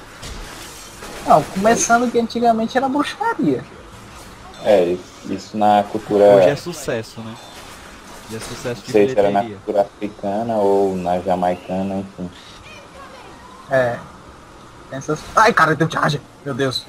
Não, 1.28 1.42
começando 1.42 2.12
que 2.12 2.20
antigamente 2.20 2.78
era 2.78 2.88
bruxaria. 2.88 3.64
É, 4.64 4.96
isso 5.28 5.58
na 5.58 5.84
cultura. 5.92 6.24
Hoje 6.36 6.50
é 6.50 6.56
sucesso, 6.56 7.20
né? 7.22 7.36
Hoje 8.28 8.38
é 8.38 8.40
sucesso 8.40 8.82
Não 8.82 8.86
de 8.86 8.92
sei 8.92 9.10
se 9.10 9.20
era 9.20 9.32
na 9.32 9.44
cultura 9.44 9.82
africana 9.82 10.56
ou 10.58 10.96
na 10.96 11.20
jamaicana, 11.20 11.96
enfim. 11.96 12.30
É. 13.72 13.98
Essas... 14.92 15.20
Ai, 15.36 15.52
cara, 15.52 15.76
deu 15.76 15.90
charge. 15.90 16.22
Meu 16.46 16.54
Deus. 16.54 16.86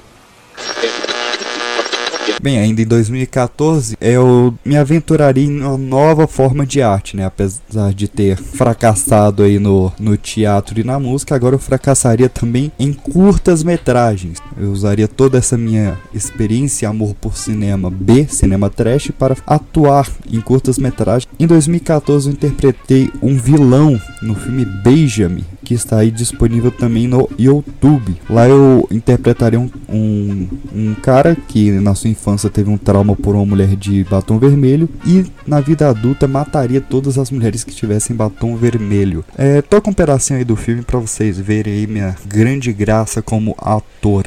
Bem, 2.41 2.59
ainda 2.59 2.81
em 2.81 2.85
2014 2.85 3.97
eu 3.99 4.53
me 4.63 4.77
aventuraria 4.77 5.43
em 5.43 5.61
uma 5.61 5.77
nova 5.77 6.27
forma 6.27 6.65
de 6.65 6.81
arte, 6.81 7.15
né? 7.17 7.25
Apesar 7.25 7.93
de 7.93 8.07
ter 8.07 8.37
fracassado 8.37 9.43
aí 9.43 9.57
no, 9.59 9.91
no 9.99 10.15
teatro 10.17 10.79
e 10.79 10.83
na 10.83 10.99
música, 10.99 11.35
agora 11.35 11.55
eu 11.55 11.59
fracassaria 11.59 12.29
também 12.29 12.71
em 12.77 12.93
curtas 12.93 13.63
metragens. 13.63 14.37
Eu 14.57 14.71
usaria 14.71 15.07
toda 15.07 15.37
essa 15.37 15.57
minha 15.57 15.97
experiência 16.13 16.87
amor 16.87 17.15
por 17.15 17.37
cinema 17.37 17.89
B, 17.89 18.27
cinema 18.29 18.69
trash, 18.69 19.11
para 19.17 19.35
atuar 19.45 20.07
em 20.31 20.39
curtas 20.39 20.77
metragens. 20.77 21.27
Em 21.39 21.47
2014 21.47 22.27
eu 22.27 22.33
interpretei 22.33 23.11
um 23.21 23.35
vilão 23.37 23.99
no 24.21 24.35
filme 24.35 24.65
Beija-me, 24.65 25.43
que 25.63 25.73
está 25.73 25.97
aí 25.97 26.11
disponível 26.11 26.71
também 26.71 27.07
no 27.07 27.29
YouTube. 27.37 28.15
Lá 28.29 28.47
eu 28.47 28.87
interpretaria 28.91 29.59
um, 29.59 29.69
um, 29.89 30.47
um 30.73 30.95
cara 30.95 31.35
que 31.47 31.71
na 31.71 31.95
sua 31.95 32.09
infância 32.17 32.49
teve 32.49 32.69
um 32.69 32.77
trauma 32.77 33.15
por 33.15 33.35
uma 33.35 33.45
mulher 33.45 33.75
de 33.75 34.03
batom 34.03 34.39
vermelho 34.39 34.89
e 35.05 35.31
na 35.45 35.61
vida 35.61 35.87
adulta 35.87 36.27
mataria 36.27 36.81
todas 36.81 37.17
as 37.17 37.29
mulheres 37.29 37.63
que 37.63 37.73
tivessem 37.73 38.15
batom 38.15 38.57
vermelho. 38.57 39.23
É, 39.37 39.61
toca 39.61 39.89
um 39.89 39.93
pedacinho 39.93 40.39
aí 40.39 40.43
do 40.43 40.55
filme 40.55 40.81
para 40.81 40.99
vocês 40.99 41.39
verem 41.39 41.73
aí 41.73 41.87
minha 41.87 42.15
grande 42.25 42.73
graça 42.73 43.21
como 43.21 43.55
ator. 43.59 44.25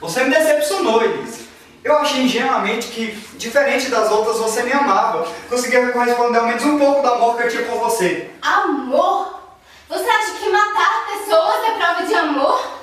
Você 0.00 0.24
me 0.24 0.30
decepcionou, 0.30 1.04
Elise. 1.04 1.46
Eu 1.84 1.98
achei 1.98 2.22
ingenuamente 2.24 2.88
que, 2.88 3.18
diferente 3.36 3.90
das 3.90 4.10
outras, 4.10 4.38
você 4.38 4.62
me 4.62 4.72
amava. 4.72 5.26
Conseguia 5.48 5.90
corresponder 5.90 6.38
ao 6.38 6.46
menos 6.46 6.64
um 6.64 6.78
pouco 6.78 7.02
do 7.02 7.08
amor 7.08 7.36
que 7.36 7.44
eu 7.44 7.48
tinha 7.48 7.62
por 7.64 7.78
você. 7.78 8.30
Amor? 8.42 9.40
Você 9.88 10.08
acha 10.08 10.32
que 10.32 10.50
matar 10.50 11.06
pessoas 11.06 11.64
é 11.64 11.78
prova 11.78 12.06
de 12.06 12.14
amor? 12.14 12.77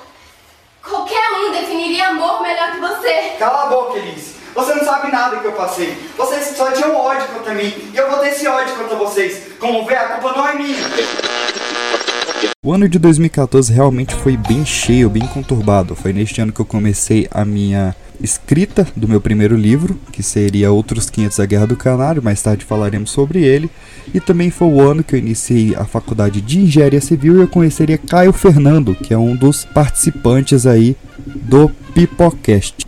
Qualquer 0.88 1.30
um 1.32 1.50
definiria 1.50 2.08
amor 2.08 2.42
melhor 2.42 2.72
que 2.72 2.80
você. 2.80 3.36
Cala 3.38 3.64
a 3.64 3.66
boca, 3.66 3.98
Elise. 3.98 4.36
Você 4.54 4.74
não 4.74 4.84
sabe 4.84 5.10
nada 5.10 5.36
que 5.38 5.44
eu 5.44 5.52
passei. 5.52 5.96
Vocês 6.16 6.56
só 6.56 6.70
tinham 6.70 6.96
ódio 6.96 7.26
contra 7.28 7.52
mim. 7.52 7.74
E 7.92 7.96
eu 7.96 8.08
vou 8.08 8.20
ter 8.20 8.28
esse 8.28 8.46
ódio 8.46 8.74
contra 8.76 8.96
vocês. 8.96 9.52
Como 9.58 9.84
vê, 9.84 9.96
a 9.96 10.08
culpa 10.10 10.36
não 10.36 10.48
é 10.48 10.54
minha. 10.54 10.78
O 12.64 12.72
ano 12.72 12.88
de 12.88 12.98
2014 12.98 13.72
realmente 13.72 14.14
foi 14.14 14.36
bem 14.36 14.64
cheio, 14.64 15.10
bem 15.10 15.26
conturbado. 15.26 15.94
Foi 15.94 16.12
neste 16.12 16.40
ano 16.40 16.52
que 16.52 16.60
eu 16.60 16.66
comecei 16.66 17.28
a 17.30 17.44
minha 17.44 17.94
escrita 18.20 18.86
do 18.96 19.08
meu 19.08 19.20
primeiro 19.20 19.56
livro, 19.56 19.98
que 20.12 20.22
seria 20.22 20.72
Outros 20.72 21.10
500 21.10 21.36
da 21.36 21.46
Guerra 21.46 21.66
do 21.66 21.76
Canário, 21.76 22.22
mais 22.22 22.42
tarde 22.42 22.64
falaremos 22.64 23.10
sobre 23.10 23.44
ele. 23.44 23.70
E 24.14 24.20
também 24.20 24.50
foi 24.50 24.68
o 24.68 24.80
ano 24.80 25.02
que 25.02 25.14
eu 25.14 25.18
iniciei 25.18 25.74
a 25.74 25.84
faculdade 25.84 26.40
de 26.40 26.60
Engenharia 26.60 27.00
Civil 27.00 27.36
e 27.36 27.40
eu 27.40 27.48
conheceria 27.48 27.98
Caio 27.98 28.32
Fernando, 28.32 28.94
que 28.94 29.12
é 29.12 29.18
um 29.18 29.34
dos 29.34 29.64
participantes 29.64 30.66
aí 30.66 30.96
do 31.18 31.68
Pipocast. 31.94 32.86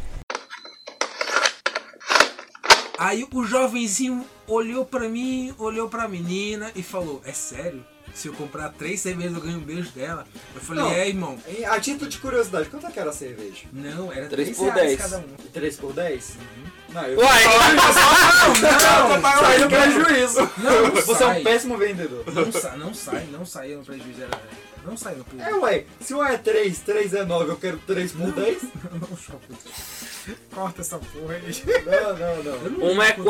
Aí 2.99 3.27
o 3.33 3.45
jovenzinho 3.45 4.25
olhou 4.47 4.85
pra 4.85 5.09
mim, 5.09 5.55
olhou 5.59 5.89
pra 5.89 6.09
menina 6.09 6.71
e 6.75 6.83
falou: 6.83 7.23
É 7.25 7.33
sério? 7.33 7.85
se 8.19 8.27
eu 8.27 8.33
comprar 8.33 8.71
três 8.71 9.01
cervejas, 9.01 9.33
eu 9.33 9.41
ganho 9.41 9.59
um 9.59 9.63
beijo 9.63 9.91
dela. 9.93 10.27
Eu 10.53 10.61
falei, 10.61 10.83
não, 10.83 10.91
é, 10.91 11.09
irmão. 11.09 11.39
A 11.69 11.79
título 11.79 12.11
de 12.11 12.19
curiosidade, 12.19 12.69
quanto 12.69 12.89
é 12.89 12.91
que 12.91 12.99
era 12.99 13.11
a 13.11 13.13
cerveja? 13.13 13.69
Não, 13.73 14.13
era 14.13 14.27
3, 14.27 14.57
3 14.57 14.59
por 14.59 14.75
dez 14.75 15.01
três 15.53 15.77
por 15.77 15.93
dez 15.93 16.33
Não, 16.89 17.03
eu 17.05 17.21
Uai, 17.21 17.45
não, 17.45 17.53
não, 17.53 17.69
não, 18.59 19.21
não, 19.21 19.59
não, 19.61 19.69
prejuízo. 19.69 20.51
Não, 20.59 20.91
Você 20.91 21.15
sai. 21.15 21.37
é 21.37 21.41
um 21.41 21.45
péssimo 21.45 21.79
vendedor. 21.79 22.25
Não, 22.35 22.51
sai 22.53 22.77
não 22.77 22.93
sai, 22.93 23.29
não 23.31 23.47
sai 23.47 23.69
no 23.77 23.85
prejuízo. 23.85 24.23
Era, 24.23 24.43
não 24.85 24.97
sai 24.97 25.15
no 25.15 25.25
pulo. 25.25 25.41
É, 25.41 25.55
ué, 25.55 25.85
se 26.01 26.13
um 26.13 26.25
é 26.25 26.37
3, 26.37 26.77
3 26.81 27.15
é 27.15 27.25
9, 27.25 27.53
eu 27.53 27.57
quero 27.57 27.79
3 27.87 28.13
por 28.13 28.33
10. 28.33 28.63
Não, 28.63 28.99
não, 28.99 29.09
não, 30.57 30.75
essa 30.77 30.99
não, 30.99 31.05
não, 31.15 31.39
Não, 31.87 32.43
não, 32.43 32.71
não. 32.71 32.91
Uma 32.91 33.07
é 33.07 33.17
não 33.17 33.25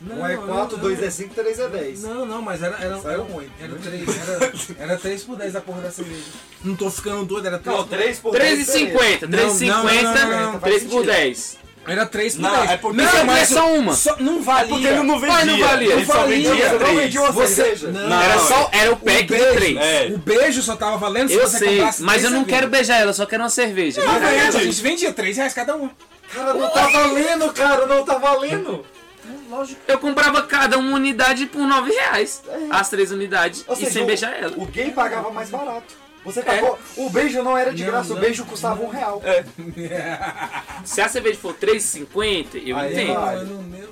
não, 0.00 0.18
um 0.18 0.26
é 0.26 0.36
4, 0.36 0.76
2 0.76 1.02
é 1.02 1.10
5, 1.10 1.34
3 1.34 1.58
é 1.58 1.68
10. 1.68 2.02
Não, 2.02 2.26
não, 2.26 2.42
mas 2.42 2.62
era. 2.62 2.76
era 2.78 2.98
Saiu 3.00 3.24
muito. 3.24 3.50
Era 3.60 3.74
3, 3.74 4.08
era, 4.28 4.52
era 4.78 4.96
3 4.98 5.24
por 5.24 5.36
10 5.36 5.56
a 5.56 5.60
porra 5.60 5.82
da 5.82 5.90
cerveja. 5.90 6.24
Não 6.62 6.76
tô 6.76 6.90
ficando 6.90 7.24
doido, 7.24 7.46
era 7.46 7.58
3 7.58 7.76
não, 7.76 7.86
3 7.86 8.18
por 8.18 8.32
10. 8.32 8.68
3,50, 8.68 9.28
3,50, 9.28 10.60
3 10.60 10.84
por 10.84 11.06
10. 11.06 11.58
É 11.62 11.66
era 11.92 12.04
3 12.04 12.34
por 12.34 12.42
não, 12.42 12.56
10. 12.56 12.70
É 12.70 12.76
porque 12.76 13.02
não, 13.02 13.24
mas 13.24 13.38
é 13.38 13.54
só 13.54 13.72
uma. 13.72 13.94
Só, 13.94 14.16
não 14.18 14.42
valia. 14.42 14.64
É 14.64 14.68
porque 14.68 14.86
ele 14.86 15.02
não 15.02 15.20
vendia. 15.20 15.34
Mas 15.34 15.46
não 15.46 15.58
valia. 15.58 15.86
Ele, 15.86 15.92
ele 15.92 16.06
só 16.06 16.26
vendia. 16.26 16.54
Você 16.54 16.78
não 16.78 16.96
vendia 16.96 17.20
uma 17.20 17.30
você, 17.30 17.78
não. 17.82 18.08
não. 18.08 18.22
Era, 18.22 18.38
só, 18.40 18.70
era 18.72 18.92
o 18.92 18.96
pack 18.96 19.24
o 19.24 19.26
beijo, 19.28 19.44
de 19.44 19.56
3. 19.56 19.76
É. 19.76 20.06
O 20.12 20.18
beijo 20.18 20.62
só 20.62 20.76
tava 20.76 20.96
valendo 20.96 21.28
se 21.28 21.36
eu 21.36 21.42
você 21.42 21.58
sei, 21.58 21.76
comprasse 21.76 22.02
Mas 22.02 22.24
eu 22.24 22.30
não 22.30 22.44
quero 22.44 22.68
beijar 22.68 22.96
ela, 22.96 23.10
eu 23.10 23.14
só 23.14 23.24
quero 23.24 23.42
uma 23.44 23.48
cerveja. 23.48 24.04
Não, 24.04 24.20
não, 24.20 24.28
é, 24.28 24.48
a 24.48 24.50
gente 24.50 24.82
vendia 24.82 25.12
3 25.12 25.36
reais 25.36 25.54
cada 25.54 25.76
uma. 25.76 25.90
Cara, 26.34 26.54
não 26.54 26.68
tá 26.70 26.88
valendo, 26.88 27.52
cara, 27.52 27.86
não 27.86 28.04
tá 28.04 28.18
valendo. 28.18 28.84
Lógico. 29.50 29.80
Eu 29.86 29.98
comprava 29.98 30.42
cada 30.42 30.78
uma 30.78 30.94
unidade 30.96 31.46
por 31.46 31.60
9 31.66 31.90
reais. 31.92 32.42
As 32.70 32.88
três 32.90 33.10
unidades. 33.10 33.64
Ou 33.66 33.74
e 33.74 33.78
seja, 33.78 33.90
sem 33.90 34.02
o- 34.02 34.06
beijar 34.06 34.32
ela. 34.32 34.52
O 34.56 34.66
gay 34.66 34.90
pagava 34.90 35.30
mais 35.30 35.50
barato. 35.50 35.94
Você 36.24 36.40
É. 36.40 36.42
pagou. 36.42 36.76
O 36.96 37.08
beijo 37.08 37.40
não 37.42 37.56
era 37.56 37.72
de 37.72 37.84
Não, 37.84 37.90
graça, 37.92 38.08
não, 38.08 38.16
o 38.16 38.20
beijo 38.20 38.44
custava 38.44 38.82
um 38.82 38.88
real. 38.88 39.22
Se 40.84 41.00
a 41.00 41.08
cerveja 41.08 41.38
for 41.38 41.54
3,50, 41.54 42.58
eu 42.64 42.76
Aí 42.76 42.92
entendo. 42.92 43.14
vai. 43.14 43.46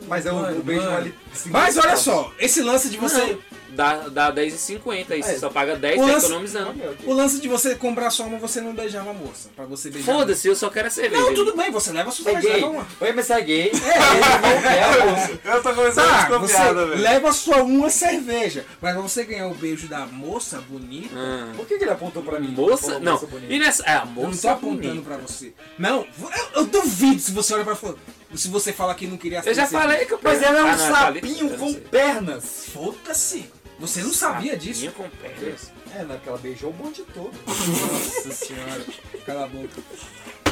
Mas 0.09 0.27
é 0.27 0.33
o, 0.33 0.59
o 0.59 0.63
beijo 0.63 0.83
mano. 0.83 0.93
vale. 0.95 1.15
Mas 1.47 1.77
olha 1.77 1.97
só, 1.97 2.33
esse 2.39 2.61
lance 2.63 2.89
de 2.89 2.97
você. 2.97 3.39
Dá, 3.75 4.09
dá 4.09 4.31
10,50. 4.33 5.13
Aí 5.15 5.23
você 5.23 5.33
É. 5.33 5.39
só 5.39 5.51
paga 5.51 5.77
10, 5.77 5.97
O 6.01 6.07
tá 6.07 6.13
lance- 6.13 6.27
economizando. 6.27 6.75
O 7.05 7.13
lance 7.13 7.41
de 7.41 7.49
você 7.49 7.75
comprar 7.75 8.11
só 8.11 8.25
uma, 8.25 8.39
você 8.39 8.61
não 8.61 8.73
beijava 8.75 9.11
a 9.11 9.15
moça. 9.15 9.51
Pra 9.55 9.65
você 9.65 9.91
beijar. 9.91 10.15
Foda-se, 10.15 10.47
eu 10.49 10.55
só 10.57 10.71
quero 10.71 10.89
a 10.89 10.91
cerveja. 10.91 11.23
Não, 11.23 11.35
tudo 11.35 11.57
bem, 11.57 11.71
você 11.71 11.93
leva 11.93 12.09
a 12.09 12.13
sua 12.13 12.31
É 12.31 12.41
cerveja, 12.41 12.67
uma. 12.67 12.87
Oi, 13.01 13.13
mas 13.13 13.27
você 13.27 13.33
é 13.33 13.41
gay. 13.41 13.73
Eu 15.45 15.63
tô 15.63 15.75
começando 15.75 16.05
Tá, 16.29 16.39
você 16.39 16.95
leva 16.97 17.33
só 17.33 17.63
uma 17.65 17.91
cerveja. 17.91 18.65
Mas 18.81 18.93
pra 18.93 19.03
você 19.03 19.25
ganhar 19.25 19.47
o 19.49 19.55
beijo 19.55 19.87
da 19.89 20.07
moça 20.07 20.61
bonita. 20.69 21.15
Ah. 21.17 21.53
Por 21.57 21.67
que, 21.67 21.79
que 21.79 21.85
ele 21.85 21.91
apontou 21.93 22.23
pra 22.23 22.39
mim? 22.41 22.49
Moça? 22.49 22.99
Não. 22.99 23.13
moça 23.13 23.27
bonita. 23.27 23.53
E 23.53 23.59
nessa. 23.59 23.83
É, 23.85 23.93
a 23.97 24.01
Eu 24.01 24.07
não 24.07 24.15
tô 24.15 24.21
moça 24.23 24.51
apontando 24.53 24.81
bonita. 24.89 25.03
pra 25.09 25.17
você. 25.19 25.53
Não, 25.79 26.07
eu, 26.21 26.61
eu 26.61 26.65
duvido 26.67 27.21
se 27.21 27.33
você 27.33 27.55
olha 27.55 27.65
pra 27.65 27.75
fora. 27.77 27.97
Se 28.35 28.49
você 28.49 28.73
fala 28.73 28.95
que 28.97 29.07
não 29.07 29.17
queria 29.17 29.41
Eu 29.47 29.55
já 29.55 29.65
falei 29.67 30.05
que 30.07 30.13
eu 30.13 30.19
Mas 30.21 30.43
ela 30.43 30.59
é 30.59 30.63
um 30.65 30.67
Ah, 30.67 30.77
não, 30.77 30.97
ali. 31.07 31.21
sapinho 31.21 31.51
com 31.57 31.73
pernas. 31.75 32.65
Foda-se. 32.73 33.49
Você 33.79 34.03
não 34.03 34.13
sabia 34.13 34.57
disso? 34.57 34.91
Com 34.93 35.09
pernas. 35.09 35.73
É, 35.95 36.05
naquela 36.05 36.39
beijou 36.39 36.71
o 36.71 36.73
bonde 36.73 37.03
todo. 37.13 37.33
Nossa 37.47 38.33
senhora. 38.33 38.85
Cala 39.27 39.45
a 39.45 39.49
boca. 39.49 39.83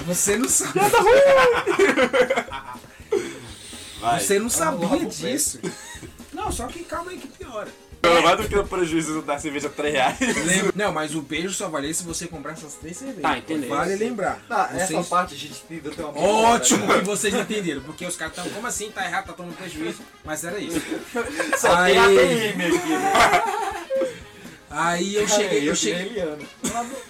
Você 0.06 0.36
não 0.36 0.48
sabe. 0.48 0.80
Você 4.18 4.38
não 4.38 4.50
sabia 4.50 5.06
disso. 5.06 5.60
Não, 6.32 6.50
só 6.50 6.66
que 6.66 6.82
calma 6.84 7.12
aí 7.12 7.18
que 7.18 7.28
piora. 7.28 7.70
Mais 8.22 8.36
do 8.36 8.48
que 8.48 8.58
o 8.58 8.64
prejuízo 8.66 9.22
da 9.22 9.38
cerveja 9.38 9.68
3 9.68 9.92
reais. 9.94 10.18
Lembra- 10.20 10.72
Não, 10.74 10.92
mas 10.92 11.14
o 11.14 11.22
beijo 11.22 11.50
só 11.54 11.68
valia 11.68 11.92
se 11.94 12.02
você 12.02 12.26
comprar 12.26 12.52
essas 12.52 12.74
três 12.74 12.96
cervejas. 12.96 13.22
Tá, 13.22 13.38
entendeu. 13.38 13.68
Vale 13.68 13.94
lembrar. 13.96 14.40
Tá, 14.48 14.70
essa 14.74 14.86
Vocês- 14.88 15.08
parte 15.08 15.34
a 15.34 15.38
gente 15.38 15.62
entendeu 15.64 15.92
tem 15.94 16.04
uma 16.04 16.18
Ótimo 16.20 16.86
que 16.94 17.00
vocês 17.04 17.32
entenderam, 17.34 17.80
porque 17.82 18.04
os 18.04 18.16
caras 18.16 18.36
estão, 18.36 18.50
como 18.52 18.66
assim, 18.66 18.90
tá 18.90 19.04
errado, 19.04 19.26
tá 19.26 19.32
tomando 19.32 19.56
prejuízo, 19.56 20.00
mas 20.24 20.42
era 20.44 20.58
isso. 20.58 20.80
Só 21.58 21.84
tem 21.84 21.98
ATM 21.98 22.76
aqui, 22.76 22.88
né? 22.88 23.12
Aí 24.70 25.14
eu 25.14 25.28
cheguei, 25.28 25.60
eu 25.62 25.64
eu 25.66 25.76
cheguei. 25.76 26.06
Eliana. 26.06 26.38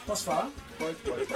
Posso 0.07 0.25
falar? 0.25 0.51
Pode, 0.79 0.97
pode. 0.97 1.27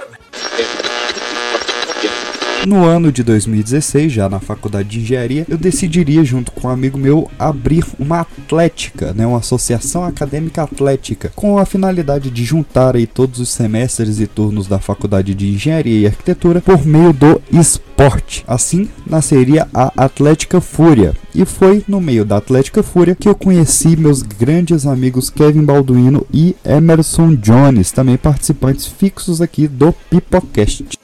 No 2.65 2.83
ano 2.85 3.11
de 3.11 3.23
2016, 3.23 4.11
já 4.11 4.27
na 4.27 4.39
faculdade 4.39 4.89
de 4.89 4.99
engenharia, 4.99 5.45
eu 5.47 5.57
decidiria, 5.57 6.23
junto 6.25 6.51
com 6.51 6.67
um 6.67 6.71
amigo 6.71 6.97
meu, 6.97 7.29
abrir 7.39 7.85
uma 7.97 8.21
atlética, 8.21 9.13
né, 9.13 9.25
uma 9.25 9.37
associação 9.37 10.03
acadêmica 10.03 10.63
atlética, 10.63 11.31
com 11.35 11.57
a 11.57 11.65
finalidade 11.65 12.29
de 12.29 12.43
juntar 12.43 12.95
aí 12.95 13.07
todos 13.07 13.39
os 13.39 13.49
semestres 13.49 14.19
e 14.19 14.27
turnos 14.27 14.67
da 14.67 14.79
faculdade 14.79 15.33
de 15.33 15.47
engenharia 15.47 15.99
e 15.99 16.07
arquitetura 16.07 16.59
por 16.59 16.85
meio 16.85 17.13
do 17.13 17.41
esporte. 17.53 18.43
Assim, 18.47 18.89
nasceria 19.05 19.67
a 19.73 19.91
Atlética 19.95 20.59
Fúria. 20.59 21.13
E 21.33 21.45
foi 21.45 21.83
no 21.87 22.01
meio 22.01 22.25
da 22.25 22.37
Atlética 22.37 22.83
Fúria 22.83 23.15
que 23.15 23.29
eu 23.29 23.35
conheci 23.35 23.95
meus 23.95 24.21
grandes 24.21 24.85
amigos 24.85 25.29
Kevin 25.29 25.63
Balduino 25.63 26.25
e 26.33 26.55
Emerson 26.65 27.35
Jones, 27.35 27.91
também 27.91 28.17
participantes 28.17 28.85
fixos 28.85 29.41
aqui 29.41 29.67
do 29.67 29.93
Pipocast. 30.09 30.97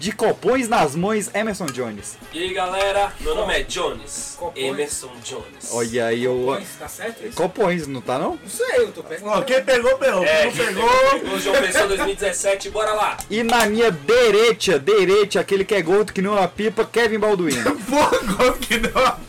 De 0.00 0.12
copões 0.12 0.66
nas 0.66 0.96
mãos, 0.96 1.28
Emerson 1.34 1.66
Jones. 1.66 2.16
E 2.32 2.38
aí 2.38 2.54
galera, 2.54 3.12
meu 3.20 3.34
nome 3.34 3.52
é 3.52 3.62
Jones, 3.64 4.38
Emerson 4.56 5.12
Jones. 5.22 5.68
Olha 5.72 6.06
aí, 6.06 6.24
eu. 6.24 6.58
Tá 6.78 6.88
certo 6.88 7.26
isso? 7.26 7.36
Copões, 7.36 7.86
não 7.86 8.00
tá 8.00 8.18
não? 8.18 8.38
Não 8.42 8.48
sei, 8.48 8.78
eu 8.78 8.92
tô 8.92 9.02
pegando. 9.02 9.28
Ó, 9.28 9.42
quem 9.42 9.62
pegou, 9.62 9.98
pegou. 9.98 10.24
É, 10.24 10.50
Quem 10.50 10.72
não 10.72 10.88
pegou. 10.88 11.20
pegou 11.20 11.38
João 11.38 11.60
Pessoa 11.60 11.86
2017, 11.88 12.70
bora 12.70 12.94
lá. 12.94 13.18
E 13.28 13.42
na 13.42 13.66
minha 13.66 13.90
direita, 13.90 14.78
direita, 14.78 15.38
aquele 15.38 15.66
que 15.66 15.74
é 15.74 15.82
gordo 15.82 16.14
que 16.14 16.22
não 16.22 16.34
é 16.34 16.40
uma 16.40 16.48
pipa, 16.48 16.82
Kevin 16.86 17.18
Balduino. 17.18 17.76
Porra, 17.84 18.52
que 18.54 18.78
deu 18.78 18.92
uma 18.92 19.20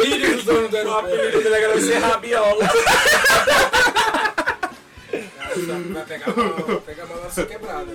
Filho 0.00 0.36
do 0.38 0.42
dono 0.44 0.68
do 0.68 0.76
aeroporto. 0.78 1.08
O 1.08 1.14
apelido 1.14 1.42
dele 1.42 1.54
agora 1.56 1.72
vai 1.74 1.82
ser 1.82 1.98
Rabiola. 1.98 2.64
Vai 5.92 6.04
pegar 6.06 6.32
uma, 6.32 6.52
vai 6.52 6.76
pegar 6.76 7.04
uma 7.04 7.16
lança 7.16 7.44
quebrada. 7.44 7.92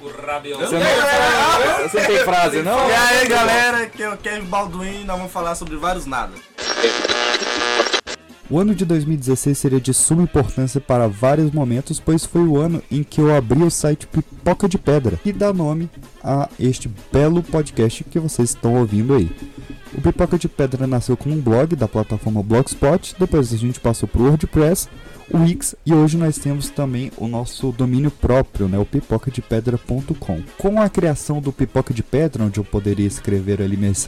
O. 0.00 0.08
Você 0.08 0.78
não, 0.78 1.88
você 1.88 2.00
não 2.00 2.06
tem 2.06 2.24
frase, 2.24 2.62
não? 2.62 2.88
E 2.88 2.92
aí, 2.92 3.28
galera, 3.28 3.82
aqui 3.82 4.02
é 4.02 4.08
o 4.08 4.16
Kevin 4.16 4.46
Balduino, 4.46 5.04
nós 5.04 5.16
vamos 5.16 5.32
falar 5.32 5.54
sobre 5.56 5.76
vários 5.76 6.06
nada. 6.06 6.32
O 8.50 8.58
ano 8.58 8.74
de 8.74 8.84
2016 8.84 9.58
seria 9.58 9.80
de 9.80 9.92
suma 9.92 10.22
importância 10.22 10.80
para 10.80 11.06
vários 11.06 11.50
momentos, 11.50 12.00
pois 12.00 12.24
foi 12.24 12.42
o 12.42 12.56
ano 12.56 12.82
em 12.90 13.02
que 13.02 13.20
eu 13.20 13.34
abri 13.34 13.62
o 13.62 13.70
site 13.70 14.06
Pipoca 14.06 14.68
de 14.68 14.78
Pedra, 14.78 15.18
que 15.22 15.32
dá 15.32 15.52
nome 15.52 15.90
a 16.24 16.48
este 16.58 16.90
belo 17.12 17.42
podcast 17.42 18.04
que 18.04 18.18
vocês 18.18 18.50
estão 18.50 18.76
ouvindo 18.76 19.14
aí. 19.14 19.30
O 19.94 20.00
Pipoca 20.00 20.38
de 20.38 20.48
Pedra 20.48 20.86
nasceu 20.86 21.16
como 21.16 21.34
um 21.34 21.40
blog 21.40 21.76
da 21.76 21.88
plataforma 21.88 22.42
Blogspot, 22.42 23.16
depois 23.18 23.52
a 23.52 23.56
gente 23.56 23.80
passou 23.80 24.08
para 24.08 24.22
o 24.22 24.26
WordPress, 24.26 24.88
Wix 25.32 25.74
e 25.84 25.92
hoje 25.92 26.16
nós 26.16 26.38
temos 26.38 26.68
também 26.70 27.10
o 27.16 27.28
nosso 27.28 27.72
domínio 27.72 28.10
próprio, 28.10 28.68
né, 28.68 28.78
o 28.78 28.84
pipocadepedra.com. 28.84 30.42
Com 30.56 30.80
a 30.80 30.88
criação 30.88 31.40
do 31.40 31.52
Pipoca 31.52 31.92
de 31.92 32.02
Pedra, 32.02 32.44
onde 32.44 32.58
eu 32.58 32.64
poderia 32.64 33.06
escrever 33.06 33.60
ali 33.62 33.76
minhas 33.76 33.98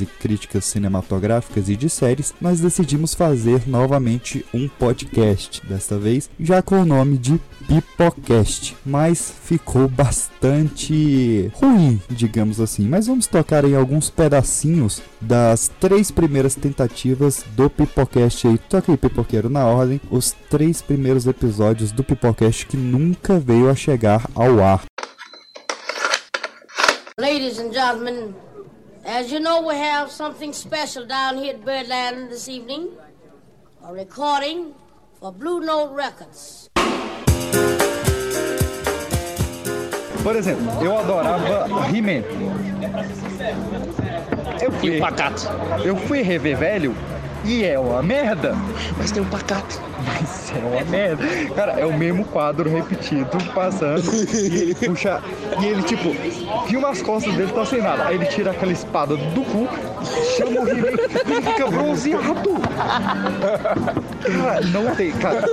e 0.00 0.06
críticas 0.06 0.64
cinematográficas 0.64 1.68
e 1.68 1.76
de 1.76 1.88
séries, 1.88 2.34
nós 2.40 2.60
decidimos 2.60 3.14
fazer 3.14 3.68
novamente 3.68 4.44
um 4.54 4.68
podcast, 4.68 5.62
desta 5.66 5.98
vez 5.98 6.30
já 6.38 6.62
com 6.62 6.80
o 6.80 6.84
nome 6.84 7.18
de 7.18 7.40
Pipocast, 7.66 8.76
mas 8.84 9.32
ficou 9.44 9.88
bastante 9.88 11.50
ruim, 11.54 12.00
digamos 12.10 12.60
assim. 12.60 12.86
Mas 12.86 13.06
vamos 13.06 13.26
tocar 13.26 13.64
em 13.64 13.74
alguns 13.74 14.10
pedacinhos 14.10 15.02
das 15.20 15.70
três 15.80 16.10
primeiras 16.10 16.54
tentativas 16.54 17.44
do 17.56 17.70
Pipocast 17.70 18.46
aí. 18.46 18.58
Toca 18.58 18.92
aí, 18.92 18.98
Pipoqueiro, 18.98 19.48
na 19.48 19.64
ordem, 19.66 20.00
os 20.10 20.34
três 20.56 20.80
primeiros 20.80 21.26
episódios 21.26 21.90
do 21.90 22.04
Pipocast 22.04 22.64
que 22.66 22.76
nunca 22.76 23.40
veio 23.40 23.68
a 23.68 23.74
chegar 23.74 24.22
ao 24.36 24.62
ar. 24.62 24.84
Ladies 27.18 27.58
and 27.58 27.72
gentlemen, 27.72 28.32
as 29.04 29.32
you 29.32 29.40
know, 29.40 29.66
we 29.66 29.74
have 29.74 30.12
something 30.12 30.52
special 30.52 31.08
down 31.08 31.42
here 31.42 31.56
at 31.56 31.64
Birdland 31.64 32.28
this 32.28 32.48
evening. 32.48 32.90
A 33.82 33.92
recording 33.92 34.74
for 35.18 35.32
Blue 35.32 35.58
Note 35.58 35.92
Records. 35.92 36.70
Por 40.22 40.36
exemplo, 40.36 40.66
eu 40.80 40.96
adorava 40.96 41.66
He-Man. 41.92 42.22
Eu 44.62 44.70
fui, 44.70 45.00
eu 45.84 45.96
fui 45.96 46.22
rever 46.22 46.56
velho 46.56 46.94
e 47.44 47.64
é 47.64 47.78
uma 47.78 48.02
merda. 48.02 48.56
Mas 48.96 49.10
tem 49.10 49.22
um 49.22 49.26
pacato. 49.26 49.80
Mas 50.06 50.52
é 50.52 50.58
uma 50.58 50.84
merda. 50.90 51.24
Cara, 51.54 51.72
é 51.72 51.86
o 51.86 51.92
mesmo 51.96 52.24
quadro 52.24 52.68
repetido, 52.70 53.28
passando. 53.54 54.02
e 54.34 54.46
ele 54.62 54.74
puxa. 54.74 55.22
E 55.60 55.66
ele, 55.66 55.82
tipo, 55.82 56.14
filma 56.66 56.90
as 56.90 57.02
costas 57.02 57.34
dele, 57.34 57.52
tá 57.52 57.64
sem 57.64 57.80
nada. 57.82 58.06
Aí 58.06 58.16
ele 58.16 58.26
tira 58.26 58.50
aquela 58.50 58.72
espada 58.72 59.16
do 59.16 59.42
cu, 59.42 59.68
chama 60.36 60.60
o 60.62 60.68
He-Man 60.68 60.88
e 61.26 61.32
ele 61.32 61.42
fica 61.42 61.66
bronzeado. 61.66 62.34
Cara, 64.42 64.60
não 64.66 64.94
tem. 64.94 65.12
Cara, 65.12 65.44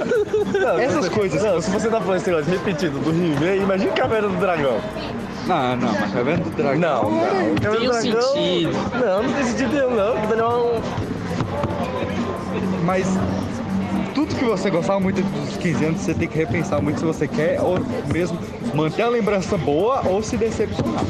essas 0.82 1.10
coisas. 1.10 1.43
Não, 1.43 1.62
se 1.62 1.69
você 1.69 1.89
tá 1.89 1.99
falando 1.99 2.17
esse 2.17 2.30
negócio 2.30 2.51
repetido 2.51 2.99
do 2.99 3.10
He-Man, 3.12 3.56
imagina 3.56 3.91
Caverna 3.93 4.30
do 4.30 4.38
Dragão. 4.38 4.80
Não, 5.47 5.75
não, 5.75 5.91
mas 5.93 6.12
Caverna 6.13 6.43
do 6.43 6.49
Dragão. 6.51 6.80
Não, 6.80 7.12
não. 7.12 7.56
Caverna 7.56 7.80
do 7.80 7.84
um 7.86 7.89
Dragão. 7.89 8.21
sentido. 8.34 8.71
Não, 8.99 9.23
não 9.23 9.34
tem 9.34 9.43
sentido 9.45 9.73
nenhum, 9.73 9.95
não. 9.95 10.21
Que 10.21 10.27
melhor 10.27 10.60
um. 10.60 11.11
Mas 12.91 13.08
tudo 14.13 14.36
que 14.36 14.43
você 14.43 14.69
gostava 14.69 14.99
muito 14.99 15.21
dos 15.21 15.56
15 15.56 15.86
anos, 15.86 16.01
você 16.01 16.13
tem 16.13 16.27
que 16.27 16.38
repensar 16.38 16.82
muito 16.82 16.99
se 16.99 17.06
você 17.06 17.25
quer 17.25 17.62
ou 17.62 17.80
mesmo 18.12 18.38
manter 18.75 19.04
a 19.04 19.08
lembrança 19.08 19.58
boa 19.58 20.06
ou 20.06 20.21
se 20.21 20.36
decepcionar. 20.36 21.01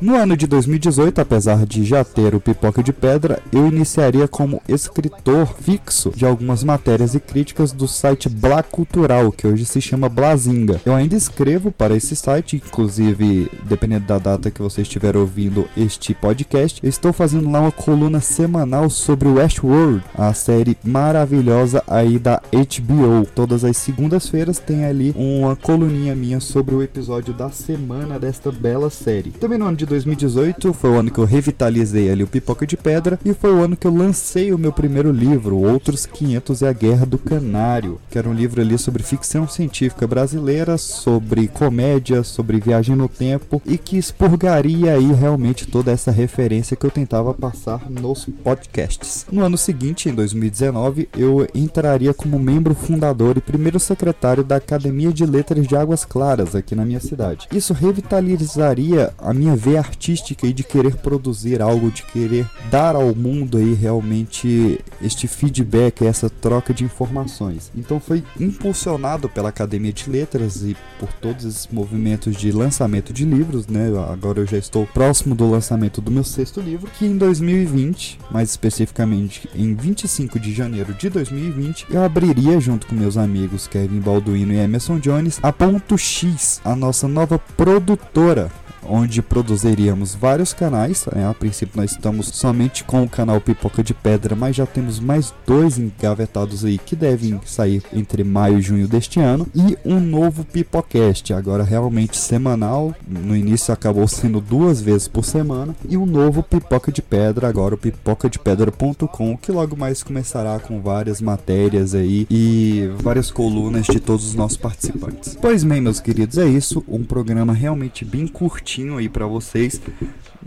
No 0.00 0.16
ano 0.16 0.34
de 0.34 0.46
2018, 0.46 1.20
apesar 1.20 1.66
de 1.66 1.84
já 1.84 2.02
ter 2.02 2.34
o 2.34 2.40
Pipoca 2.40 2.82
de 2.82 2.90
Pedra, 2.90 3.38
eu 3.52 3.66
iniciaria 3.66 4.26
como 4.26 4.62
escritor 4.66 5.46
fixo 5.60 6.10
de 6.16 6.24
algumas 6.24 6.64
matérias 6.64 7.14
e 7.14 7.20
críticas 7.20 7.70
do 7.70 7.86
site 7.86 8.26
Blá 8.26 8.62
Cultural, 8.62 9.30
que 9.30 9.46
hoje 9.46 9.66
se 9.66 9.78
chama 9.78 10.08
Blazinga. 10.08 10.80
Eu 10.86 10.94
ainda 10.94 11.14
escrevo 11.14 11.70
para 11.70 11.94
esse 11.94 12.16
site, 12.16 12.56
inclusive, 12.56 13.50
dependendo 13.68 14.06
da 14.06 14.18
data 14.18 14.50
que 14.50 14.62
você 14.62 14.80
estiver 14.80 15.18
ouvindo 15.18 15.68
este 15.76 16.14
podcast, 16.14 16.80
estou 16.82 17.12
fazendo 17.12 17.50
lá 17.50 17.60
uma 17.60 17.72
coluna 17.72 18.22
semanal 18.22 18.88
sobre 18.88 19.28
Westworld, 19.28 20.02
a 20.14 20.32
série 20.32 20.78
maravilhosa 20.82 21.84
aí 21.86 22.18
da 22.18 22.40
HBO. 22.50 23.26
Todas 23.34 23.64
as 23.64 23.76
segundas-feiras 23.76 24.58
tem 24.58 24.86
ali 24.86 25.12
uma 25.14 25.54
coluninha 25.54 26.14
minha 26.14 26.40
sobre 26.40 26.74
o 26.74 26.82
episódio 26.82 27.34
da 27.34 27.50
semana 27.50 28.18
desta 28.18 28.50
bela 28.50 28.88
série. 28.88 29.32
Também 29.32 29.58
no 29.58 29.66
ano 29.66 29.76
de 29.76 29.89
2018 29.90 30.72
foi 30.72 30.90
o 30.90 30.98
ano 31.00 31.10
que 31.10 31.18
eu 31.18 31.24
revitalizei 31.24 32.10
ali 32.10 32.22
o 32.22 32.26
Pipoca 32.28 32.64
de 32.64 32.76
Pedra 32.76 33.18
e 33.24 33.34
foi 33.34 33.52
o 33.52 33.60
ano 33.60 33.76
que 33.76 33.88
eu 33.88 33.92
lancei 33.92 34.52
o 34.52 34.58
meu 34.58 34.72
primeiro 34.72 35.10
livro, 35.10 35.56
Outros 35.56 36.06
500 36.06 36.60
e 36.60 36.66
a 36.66 36.72
Guerra 36.72 37.04
do 37.04 37.18
Canário, 37.18 38.00
que 38.08 38.16
era 38.16 38.28
um 38.28 38.32
livro 38.32 38.60
ali 38.60 38.78
sobre 38.78 39.02
ficção 39.02 39.48
científica 39.48 40.06
brasileira, 40.06 40.78
sobre 40.78 41.48
comédia, 41.48 42.22
sobre 42.22 42.60
viagem 42.60 42.94
no 42.94 43.08
tempo 43.08 43.60
e 43.66 43.76
que 43.76 43.98
expurgaria 43.98 44.94
aí 44.94 45.12
realmente 45.12 45.66
toda 45.66 45.90
essa 45.90 46.12
referência 46.12 46.76
que 46.76 46.86
eu 46.86 46.90
tentava 46.90 47.34
passar 47.34 47.90
nos 47.90 48.26
podcasts. 48.44 49.26
No 49.30 49.44
ano 49.44 49.58
seguinte, 49.58 50.08
em 50.08 50.14
2019, 50.14 51.08
eu 51.18 51.48
entraria 51.52 52.14
como 52.14 52.38
membro 52.38 52.76
fundador 52.76 53.36
e 53.36 53.40
primeiro 53.40 53.80
secretário 53.80 54.44
da 54.44 54.56
Academia 54.56 55.12
de 55.12 55.26
Letras 55.26 55.66
de 55.66 55.74
Águas 55.74 56.04
Claras 56.04 56.54
aqui 56.54 56.76
na 56.76 56.84
minha 56.84 57.00
cidade. 57.00 57.48
Isso 57.52 57.72
revitalizaria 57.72 59.12
a 59.18 59.34
minha 59.34 59.56
veia 59.56 59.79
artística 59.80 60.46
e 60.46 60.52
de 60.52 60.62
querer 60.62 60.96
produzir 60.96 61.60
algo, 61.60 61.90
de 61.90 62.02
querer 62.02 62.48
dar 62.70 62.94
ao 62.94 63.14
mundo 63.14 63.58
aí 63.58 63.74
realmente 63.74 64.80
este 65.02 65.26
feedback, 65.26 66.04
essa 66.04 66.30
troca 66.30 66.72
de 66.72 66.84
informações. 66.84 67.70
Então 67.74 67.98
foi 67.98 68.22
impulsionado 68.38 69.28
pela 69.28 69.48
Academia 69.48 69.92
de 69.92 70.08
Letras 70.08 70.62
e 70.62 70.76
por 70.98 71.12
todos 71.14 71.44
esses 71.44 71.66
movimentos 71.68 72.36
de 72.36 72.52
lançamento 72.52 73.12
de 73.12 73.24
livros, 73.24 73.66
né? 73.66 73.88
Agora 74.10 74.40
eu 74.40 74.46
já 74.46 74.58
estou 74.58 74.86
próximo 74.86 75.34
do 75.34 75.50
lançamento 75.50 76.00
do 76.00 76.10
meu 76.10 76.24
sexto 76.24 76.60
livro, 76.60 76.90
que 76.98 77.06
em 77.06 77.16
2020, 77.16 78.18
mais 78.30 78.50
especificamente 78.50 79.48
em 79.54 79.74
25 79.74 80.38
de 80.38 80.52
janeiro 80.52 80.94
de 80.94 81.08
2020, 81.08 81.86
eu 81.90 82.02
abriria 82.02 82.60
junto 82.60 82.86
com 82.86 82.94
meus 82.94 83.16
amigos 83.16 83.66
Kevin 83.66 84.00
Balduino 84.00 84.52
e 84.52 84.58
Emerson 84.58 84.98
Jones 84.98 85.38
a 85.42 85.52
Ponto 85.52 85.96
X, 85.96 86.60
a 86.64 86.76
nossa 86.76 87.08
nova 87.08 87.38
produtora 87.38 88.50
onde 88.88 89.22
produziríamos 89.22 90.14
vários 90.14 90.52
canais. 90.52 91.06
né? 91.14 91.26
A 91.26 91.34
princípio 91.34 91.80
nós 91.80 91.92
estamos 91.92 92.28
somente 92.28 92.84
com 92.84 93.02
o 93.02 93.08
canal 93.08 93.40
Pipoca 93.40 93.82
de 93.82 93.94
Pedra, 93.94 94.34
mas 94.34 94.56
já 94.56 94.66
temos 94.66 94.98
mais 94.98 95.32
dois 95.46 95.78
engavetados 95.78 96.64
aí 96.64 96.78
que 96.78 96.96
devem 96.96 97.40
sair 97.44 97.82
entre 97.92 98.24
maio 98.24 98.58
e 98.58 98.62
junho 98.62 98.88
deste 98.88 99.20
ano. 99.20 99.46
E 99.54 99.76
um 99.84 100.00
novo 100.00 100.44
Pipocast, 100.44 101.32
agora 101.32 101.62
realmente 101.62 102.16
semanal. 102.16 102.94
No 103.06 103.36
início 103.36 103.72
acabou 103.72 104.06
sendo 104.08 104.40
duas 104.40 104.80
vezes 104.80 105.08
por 105.08 105.24
semana. 105.24 105.74
E 105.88 105.96
um 105.96 106.06
novo 106.06 106.42
Pipoca 106.42 106.90
de 106.92 107.02
Pedra, 107.02 107.48
agora 107.48 107.74
o 107.74 107.78
pipocadepedra.com, 107.78 109.36
que 109.36 109.52
logo 109.52 109.76
mais 109.76 110.02
começará 110.02 110.58
com 110.58 110.80
várias 110.80 111.20
matérias 111.20 111.94
aí 111.94 112.26
e 112.30 112.90
várias 113.00 113.30
colunas 113.30 113.86
de 113.86 114.00
todos 114.00 114.26
os 114.26 114.34
nossos 114.34 114.56
participantes. 114.56 115.36
Pois 115.40 115.64
bem, 115.64 115.80
meus 115.80 116.00
queridos, 116.00 116.38
é 116.38 116.46
isso. 116.46 116.84
Um 116.88 117.04
programa 117.04 117.52
realmente 117.52 118.04
bem 118.04 118.26
curtinho 118.26 118.69
aí 118.96 119.08
para 119.08 119.26
vocês. 119.26 119.80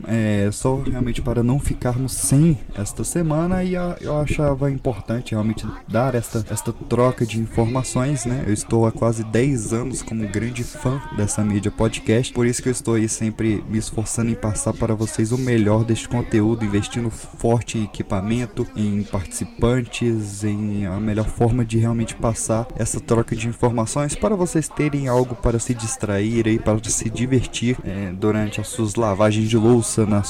É, 0.07 0.49
só 0.51 0.75
realmente 0.81 1.21
para 1.21 1.43
não 1.43 1.59
ficarmos 1.59 2.13
sem 2.13 2.57
esta 2.75 3.03
semana 3.03 3.63
e 3.63 3.75
a- 3.75 3.95
eu 4.01 4.17
achava 4.17 4.71
importante 4.71 5.31
realmente 5.31 5.65
dar 5.87 6.15
esta, 6.15 6.43
esta 6.49 6.73
troca 6.73 7.25
de 7.25 7.39
informações, 7.39 8.25
né? 8.25 8.43
Eu 8.47 8.53
estou 8.53 8.85
há 8.85 8.91
quase 8.91 9.23
10 9.23 9.71
anos 9.73 10.01
como 10.01 10.27
grande 10.27 10.63
fã 10.63 11.01
dessa 11.15 11.43
mídia 11.43 11.71
podcast, 11.71 12.33
por 12.33 12.45
isso 12.45 12.61
que 12.61 12.69
eu 12.69 12.71
estou 12.71 12.95
aí 12.95 13.07
sempre 13.07 13.63
me 13.69 13.77
esforçando 13.77 14.31
em 14.31 14.35
passar 14.35 14.73
para 14.73 14.95
vocês 14.95 15.31
o 15.31 15.37
melhor 15.37 15.83
deste 15.83 16.07
conteúdo, 16.09 16.65
investindo 16.65 17.09
forte 17.09 17.77
em 17.77 17.83
equipamento, 17.83 18.65
em 18.75 19.03
participantes, 19.03 20.43
em 20.43 20.85
a 20.85 20.99
melhor 20.99 21.27
forma 21.27 21.63
de 21.63 21.77
realmente 21.77 22.15
passar 22.15 22.67
essa 22.75 22.99
troca 22.99 23.35
de 23.35 23.47
informações 23.47 24.15
para 24.15 24.35
vocês 24.35 24.67
terem 24.67 25.07
algo 25.07 25.35
para 25.35 25.59
se 25.59 25.73
distrair 25.73 26.47
e 26.47 26.57
para 26.59 26.77
se 26.89 27.09
divertir 27.09 27.77
é, 27.83 28.11
durante 28.11 28.59
as 28.59 28.67
suas 28.67 28.95
lavagens 28.95 29.49
de 29.49 29.57
louça, 29.57 29.82
na 30.07 30.23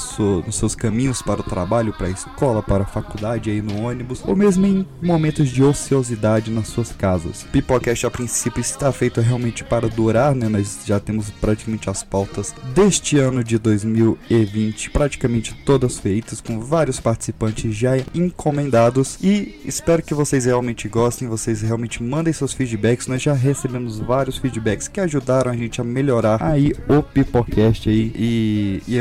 nos 0.46 0.56
seus 0.56 0.74
caminhos 0.74 1.22
para 1.22 1.40
o 1.40 1.44
trabalho, 1.44 1.92
para 1.92 2.08
a 2.08 2.10
escola, 2.10 2.62
para 2.62 2.82
a 2.82 2.86
faculdade, 2.86 3.50
aí 3.50 3.62
no 3.62 3.82
ônibus, 3.82 4.22
ou 4.26 4.36
mesmo 4.36 4.66
em 4.66 4.86
momentos 5.02 5.48
de 5.48 5.62
ociosidade 5.62 6.50
nas 6.50 6.68
suas 6.68 6.92
casas. 6.92 7.44
Pipocast 7.52 8.06
a 8.06 8.10
princípio 8.10 8.60
está 8.60 8.92
feito 8.92 9.20
realmente 9.20 9.64
para 9.64 9.88
durar, 9.88 10.34
né? 10.34 10.48
Nós 10.48 10.80
já 10.84 11.00
temos 11.00 11.30
praticamente 11.30 11.88
as 11.88 12.02
pautas 12.02 12.54
deste 12.74 13.18
ano 13.18 13.42
de 13.42 13.58
2020 13.58 14.90
praticamente 14.90 15.54
todas 15.64 15.98
feitas, 15.98 16.40
com 16.40 16.60
vários 16.60 17.00
participantes 17.00 17.74
já 17.74 17.92
encomendados 18.14 19.18
e 19.22 19.60
espero 19.64 20.02
que 20.02 20.14
vocês 20.14 20.44
realmente 20.44 20.88
gostem, 20.88 21.28
vocês 21.28 21.62
realmente 21.62 22.02
mandem 22.02 22.32
seus 22.32 22.52
feedbacks. 22.52 23.06
Nós 23.06 23.22
já 23.22 23.32
recebemos 23.32 23.98
vários 23.98 24.38
feedbacks 24.38 24.88
que 24.88 25.00
ajudaram 25.00 25.50
a 25.50 25.56
gente 25.56 25.80
a 25.80 25.84
melhorar 25.84 26.42
aí 26.42 26.72
o 26.88 27.02
Pipocast 27.02 27.88
aí 27.88 28.12
e, 28.14 28.82
e 28.86 28.98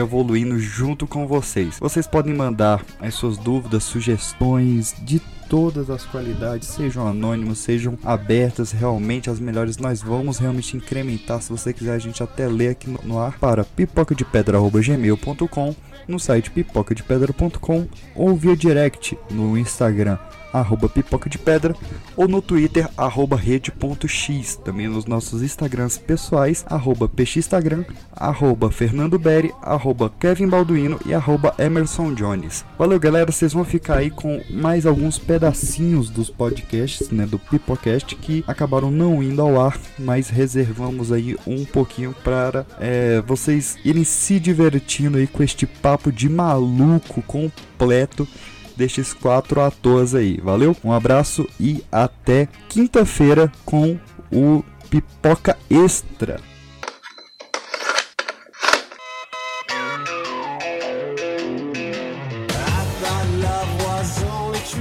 junto 0.60 1.08
com 1.08 1.26
vocês. 1.28 1.78
Vocês 1.80 2.08
podem 2.08 2.34
mandar 2.34 2.84
as 3.00 3.14
suas 3.14 3.38
dúvidas, 3.38 3.84
sugestões 3.84 4.96
de 5.02 5.22
todas 5.50 5.90
as 5.90 6.06
qualidades, 6.06 6.68
sejam 6.70 7.06
anônimos, 7.08 7.60
sejam 7.60 7.98
abertas, 8.04 8.72
realmente 8.72 9.30
as 9.30 9.40
melhores. 9.40 9.78
Nós 9.78 10.02
vamos 10.02 10.40
realmente 10.40 10.76
incrementar. 10.76 11.40
Se 11.42 11.52
você 11.52 11.72
quiser, 11.72 11.94
a 11.94 12.00
gente 12.00 12.24
até 12.24 12.48
lê 12.48 12.70
aqui 12.70 12.90
no, 13.04 13.20
ar 13.20 13.38
para 13.38 13.64
pipocadepedra.gmail.com, 13.64 15.76
no 16.08 16.20
site 16.20 16.50
pipocadepedra.com 16.50 17.88
ou 18.16 18.36
via 18.36 18.56
direct 18.56 19.16
no 19.30 19.56
Instagram 19.58 20.18
arroba 20.54 20.88
pipoca 20.88 21.30
de 21.30 21.38
pedra 21.38 21.76
ou 22.16 22.28
no 22.28 22.42
Twitter 22.42 22.88
arroba 22.96 23.36
rede.x 23.36 24.56
também 24.64 24.88
nos 24.88 25.06
nossos 25.06 25.42
Instagrams 25.42 25.98
pessoais 25.98 26.64
arroba 26.70 27.10
pxinstagram 27.10 27.84
arroba 28.16 28.72
fernando 28.72 29.18
Berry 29.18 29.52
arroba 29.62 30.12
Kevin 30.20 30.48
Balduino 30.48 31.00
e 31.06 31.14
arroba 31.14 31.54
Emerson 31.58 32.14
Jones. 32.14 32.64
Valeu 32.78 33.00
galera 33.00 33.32
vocês 33.32 33.54
vão 33.54 33.66
ficar 33.66 33.98
aí 33.98 34.10
com 34.10 34.42
mais 34.50 34.86
alguns 34.86 35.18
pedacinhos 35.18 36.10
dos 36.10 36.30
podcasts 36.30 37.10
né 37.10 37.26
do 37.26 37.40
Pipocast 37.40 38.16
que 38.16 38.44
acabaram 38.48 38.92
não 38.92 39.24
indo 39.24 39.42
ao 39.42 39.60
ar 39.60 39.78
mas 39.98 40.30
reservamos 40.30 41.12
aí 41.12 41.36
um 41.48 41.66
pouquinho 41.66 42.14
para 42.24 42.66
é, 42.80 43.22
vocês 43.22 43.78
irem 43.84 44.04
se 44.04 44.40
divertindo 44.40 45.18
aí 45.18 45.28
com 45.28 45.42
este 45.42 45.66
papo 45.66 46.12
de 46.12 46.30
maluco 46.30 47.22
completo 47.24 48.28
destes 48.76 49.14
quatro 49.14 49.62
atores 49.62 50.14
aí. 50.16 50.40
Valeu? 50.42 50.76
Um 50.84 50.92
abraço 50.92 51.48
e 51.60 51.84
até 51.92 52.48
quinta-feira 52.70 53.52
com 53.66 53.98
o 54.32 54.64
Pipoca 54.90 55.58
Extra. 55.70 56.40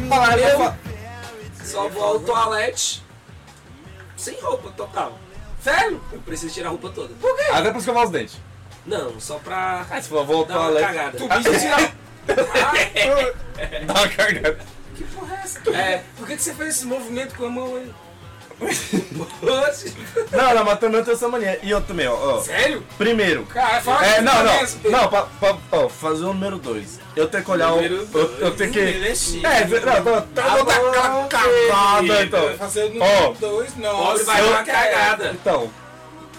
Valeu. 0.09 0.75
Só 1.65 1.89
vou 1.89 2.03
ao 2.05 2.21
toalete 2.21 3.03
sem 4.17 4.39
roupa 4.41 4.71
total. 4.77 5.19
Sério? 5.61 6.01
Eu 6.13 6.21
preciso 6.21 6.53
tirar 6.53 6.69
a 6.69 6.71
roupa 6.71 6.91
toda. 6.91 7.15
Por 7.15 7.37
quê? 7.37 7.43
Até 7.53 7.71
pra 7.71 7.79
escovar 7.79 8.05
os 8.05 8.11
dentes. 8.11 8.37
Não, 8.85 9.19
só 9.21 9.39
pra. 9.39 9.87
Ah, 9.91 10.03
se 10.03 10.09
for 10.09 10.25
vou 10.25 10.39
ao 10.39 10.45
dar 10.45 10.55
uma 10.59 10.65
toalete. 10.69 10.87
cagada. 10.87 11.19
Tu 11.19 11.29
bicho 11.29 11.61
tira- 11.61 11.93
Dá 13.87 13.93
uma 13.95 14.09
cagada. 14.09 14.59
Que 14.97 15.05
porra 15.05 15.35
é 15.37 15.41
essa? 15.45 15.61
É, 15.71 16.03
por 16.17 16.27
que, 16.27 16.37
que 16.37 16.43
você 16.43 16.55
fez 16.55 16.69
esse 16.77 16.87
movimento 16.87 17.35
com 17.35 17.47
a 17.47 17.51
mão 17.51 17.77
aí? 17.77 17.91
Não, 20.31 20.55
não, 20.55 20.65
mas 20.65 20.79
também 20.79 20.99
eu 20.99 21.05
tenho 21.05 21.17
essa 21.17 21.29
mania. 21.29 21.59
E 21.63 21.71
eu 21.71 21.81
também, 21.81 22.07
ó. 22.07 22.15
ó. 22.15 22.41
Sério? 22.41 22.85
Primeiro. 22.97 23.45
Cara, 23.47 23.81
fala 23.81 24.07
É, 24.07 24.15
que 24.15 24.21
não, 24.21 24.45
não. 24.45 24.59
pensa, 24.59 24.79
Não, 24.85 25.09
pra, 25.09 25.23
pra, 25.23 25.57
ó, 25.73 25.89
fazer 25.89 26.25
o 26.25 26.29
número 26.33 26.59
2. 26.59 27.01
Eu 27.17 27.29
tenho 27.29 27.45
que 27.45 27.51
olhar 27.51 27.71
Número 27.71 28.09
o. 28.13 28.19
Eu, 28.19 28.39
eu 28.39 28.57
tenho 28.57 28.73
que. 28.73 28.79
É. 28.79 28.83
É, 28.83 29.65
não, 29.67 30.05
não, 30.05 30.23
tá, 30.29 30.43
não, 30.57 30.65
tá 30.65 30.83
aquela 30.85 31.29
cagada, 31.29 32.23
então. 32.23 32.57
Fazer 32.57 32.85
o 32.85 33.03
Ó, 33.03 33.21
número 33.23 33.35
2, 33.41 33.77
não. 33.79 33.97
Pobre 33.97 34.23
vai 34.25 34.43
dar 34.43 34.49
uma 34.49 34.63
cagada. 34.65 35.31
Então. 35.33 35.82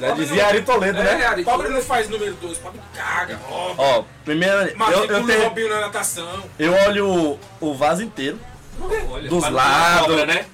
Pobre 0.09 0.25
dizia 0.25 0.47
Ari 0.47 0.61
Toledo, 0.61 0.99
É, 0.99 1.03
né? 1.03 1.25
Ari 1.25 1.43
Pobre 1.43 1.69
não 1.69 1.81
faz 1.81 2.09
número 2.09 2.33
2, 2.35 2.57
pobre 2.57 2.79
caga. 2.95 3.39
Ó, 3.49 3.73
Ó, 3.77 4.03
primeiro. 4.25 4.55
Eu, 4.91 5.05
eu 5.05 5.25
tenho. 5.25 5.43
Robinho 5.43 5.69
na 5.69 5.81
natação. 5.81 6.43
Eu 6.59 6.73
olho 6.87 7.07
o, 7.07 7.39
o 7.69 7.73
vaso 7.73 8.03
inteiro. 8.03 8.39
Olha, 9.11 9.29
dos 9.29 9.49
lados. 9.49 10.07
cobra, 10.07 10.25
né? 10.25 10.45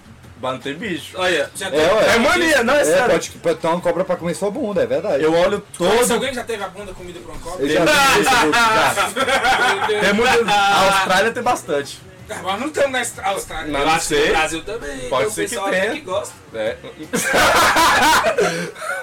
Pra 0.42 0.54
não 0.54 0.60
ter 0.60 0.74
bicho. 0.76 1.18
Olha, 1.18 1.50
já 1.54 1.68
É, 1.68 1.70
teve- 1.70 1.84
ué. 1.94 2.16
é 2.16 2.18
mania, 2.20 2.64
não 2.64 2.74
é, 2.74 2.84
sério. 2.86 3.10
Pode, 3.12 3.30
pode 3.32 3.60
ter 3.60 3.68
uma 3.68 3.82
cobra 3.82 4.06
pra 4.06 4.16
comer 4.16 4.34
sua 4.34 4.50
bunda, 4.50 4.82
é 4.84 4.86
verdade. 4.86 5.22
Eu 5.22 5.34
olho 5.34 5.62
Conhece 5.78 6.00
todo. 6.00 6.14
alguém 6.14 6.30
que 6.30 6.36
já 6.36 6.44
teve 6.46 6.64
a 6.64 6.68
bunda 6.70 6.94
comida 6.94 7.20
por 7.20 7.32
uma 7.32 7.40
cobra? 7.42 7.66
Eu 7.66 7.70
já 7.70 7.84
vi 7.84 7.92
Facebook, 8.24 8.58
já. 8.58 10.00
Tem 10.02 10.14
muito. 10.14 10.50
A 10.50 10.86
Austrália 10.98 11.32
tem 11.32 11.44
bastante. 11.44 12.00
Mas 12.44 12.60
não 12.60 12.68
estamos 12.68 13.16
na 13.16 13.28
Austrália. 13.30 13.72
Não 13.72 13.80
Eu 13.82 13.98
que 13.98 14.04
sei. 14.06 14.26
no 14.28 14.34
Brasil 14.36 14.64
também. 14.64 15.10
Pode 15.10 15.32
ser 15.32 15.50
que 15.50 15.56
tenha. 15.56 15.92
que 15.92 16.02
gosta. 16.02 16.34
É. 16.54 16.78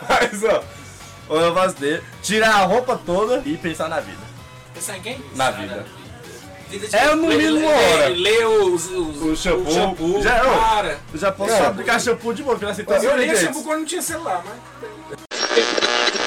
Mas, 0.09 0.45
ó. 0.45 0.63
Olha 1.29 1.51
o 1.51 1.55
vaso 1.55 1.75
dele. 1.77 2.03
Tirar 2.23 2.51
a 2.55 2.65
roupa 2.65 2.99
toda 3.05 3.43
e 3.45 3.57
pensar 3.57 3.89
na 3.89 4.01
vida. 4.01 4.19
Pensar 4.75 4.97
em 4.99 5.03
quem? 5.03 5.19
Na 5.35 5.51
Pensar 5.53 5.61
vida. 5.63 5.87
Vida 6.69 6.89
de 6.89 6.97
É 6.97 7.15
no 7.15 7.27
mínimo 7.29 7.59
lê- 7.59 7.65
uma 7.65 7.71
hora. 7.73 8.09
Lê 8.09 8.45
os, 8.45 8.87
os, 8.91 9.23
O 9.23 9.37
shampoo. 9.37 9.69
o 9.69 9.73
shampoo. 9.73 10.23
Já, 10.23 10.41
Cara. 10.41 10.99
eu 11.13 11.19
já 11.19 11.33
posso 11.33 11.53
É. 11.53 11.67
aplicar 11.67 12.01
shampoo 12.01 12.35
de 12.35 12.43
boa, 12.43 12.57
porque 12.57 12.71
assim, 12.71 12.85
tá 12.85 12.97
Eu 12.97 13.17
lia 13.17 13.37
shampoo 13.37 13.63
quando 13.65 13.79
não 13.81 13.87
tinha 13.87 14.03
celular, 14.03 14.43
mas. 14.45 16.26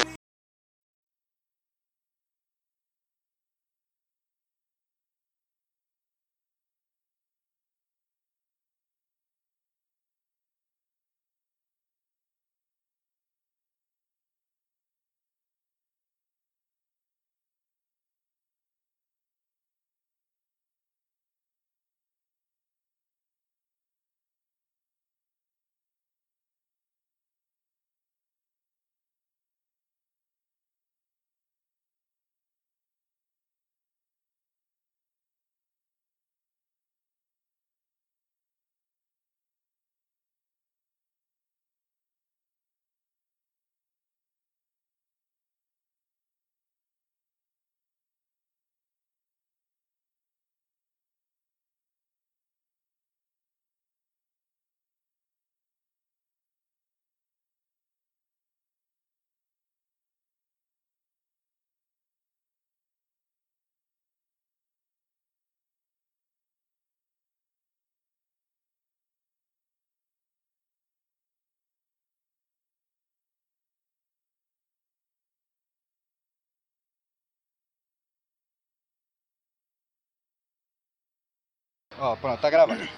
Ó, 82.00 82.16
pronto, 82.16 82.40
tá 82.40 82.48
gravado. 82.50 82.88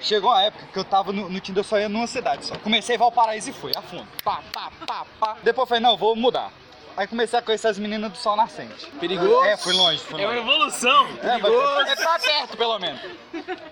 Chegou 0.00 0.30
uma 0.30 0.42
época 0.42 0.66
que 0.72 0.78
eu 0.78 0.84
tava 0.84 1.12
no, 1.12 1.28
no 1.28 1.40
Tinder, 1.40 1.60
eu 1.60 1.64
só 1.64 1.78
ia 1.78 1.88
numa 1.88 2.06
cidade 2.06 2.44
só. 2.46 2.56
Comecei 2.56 2.96
Valparaíso 2.96 3.50
e 3.50 3.52
fui, 3.52 3.72
a 3.76 3.82
fundo. 3.82 4.06
Pá, 4.24 4.40
pá, 4.52 4.70
pá, 4.86 5.06
pá. 5.20 5.36
Depois 5.42 5.64
eu 5.64 5.66
falei, 5.66 5.82
não, 5.82 5.96
vou 5.96 6.16
mudar. 6.16 6.50
Aí 6.96 7.06
comecei 7.06 7.38
a 7.38 7.42
conhecer 7.42 7.68
as 7.68 7.78
meninas 7.78 8.10
do 8.10 8.16
Sol 8.16 8.34
Nascente. 8.36 8.90
Perigoso. 8.98 9.44
É, 9.44 9.54
fui 9.58 9.74
longe, 9.74 9.98
fui 9.98 10.18
É 10.22 10.26
uma 10.26 10.34
longe. 10.34 10.50
evolução. 10.50 11.06
É, 11.22 11.36
mas 11.36 11.88
é 11.90 11.96
pra 11.96 12.18
perto, 12.18 12.56
pelo 12.56 12.78
menos. 12.78 13.00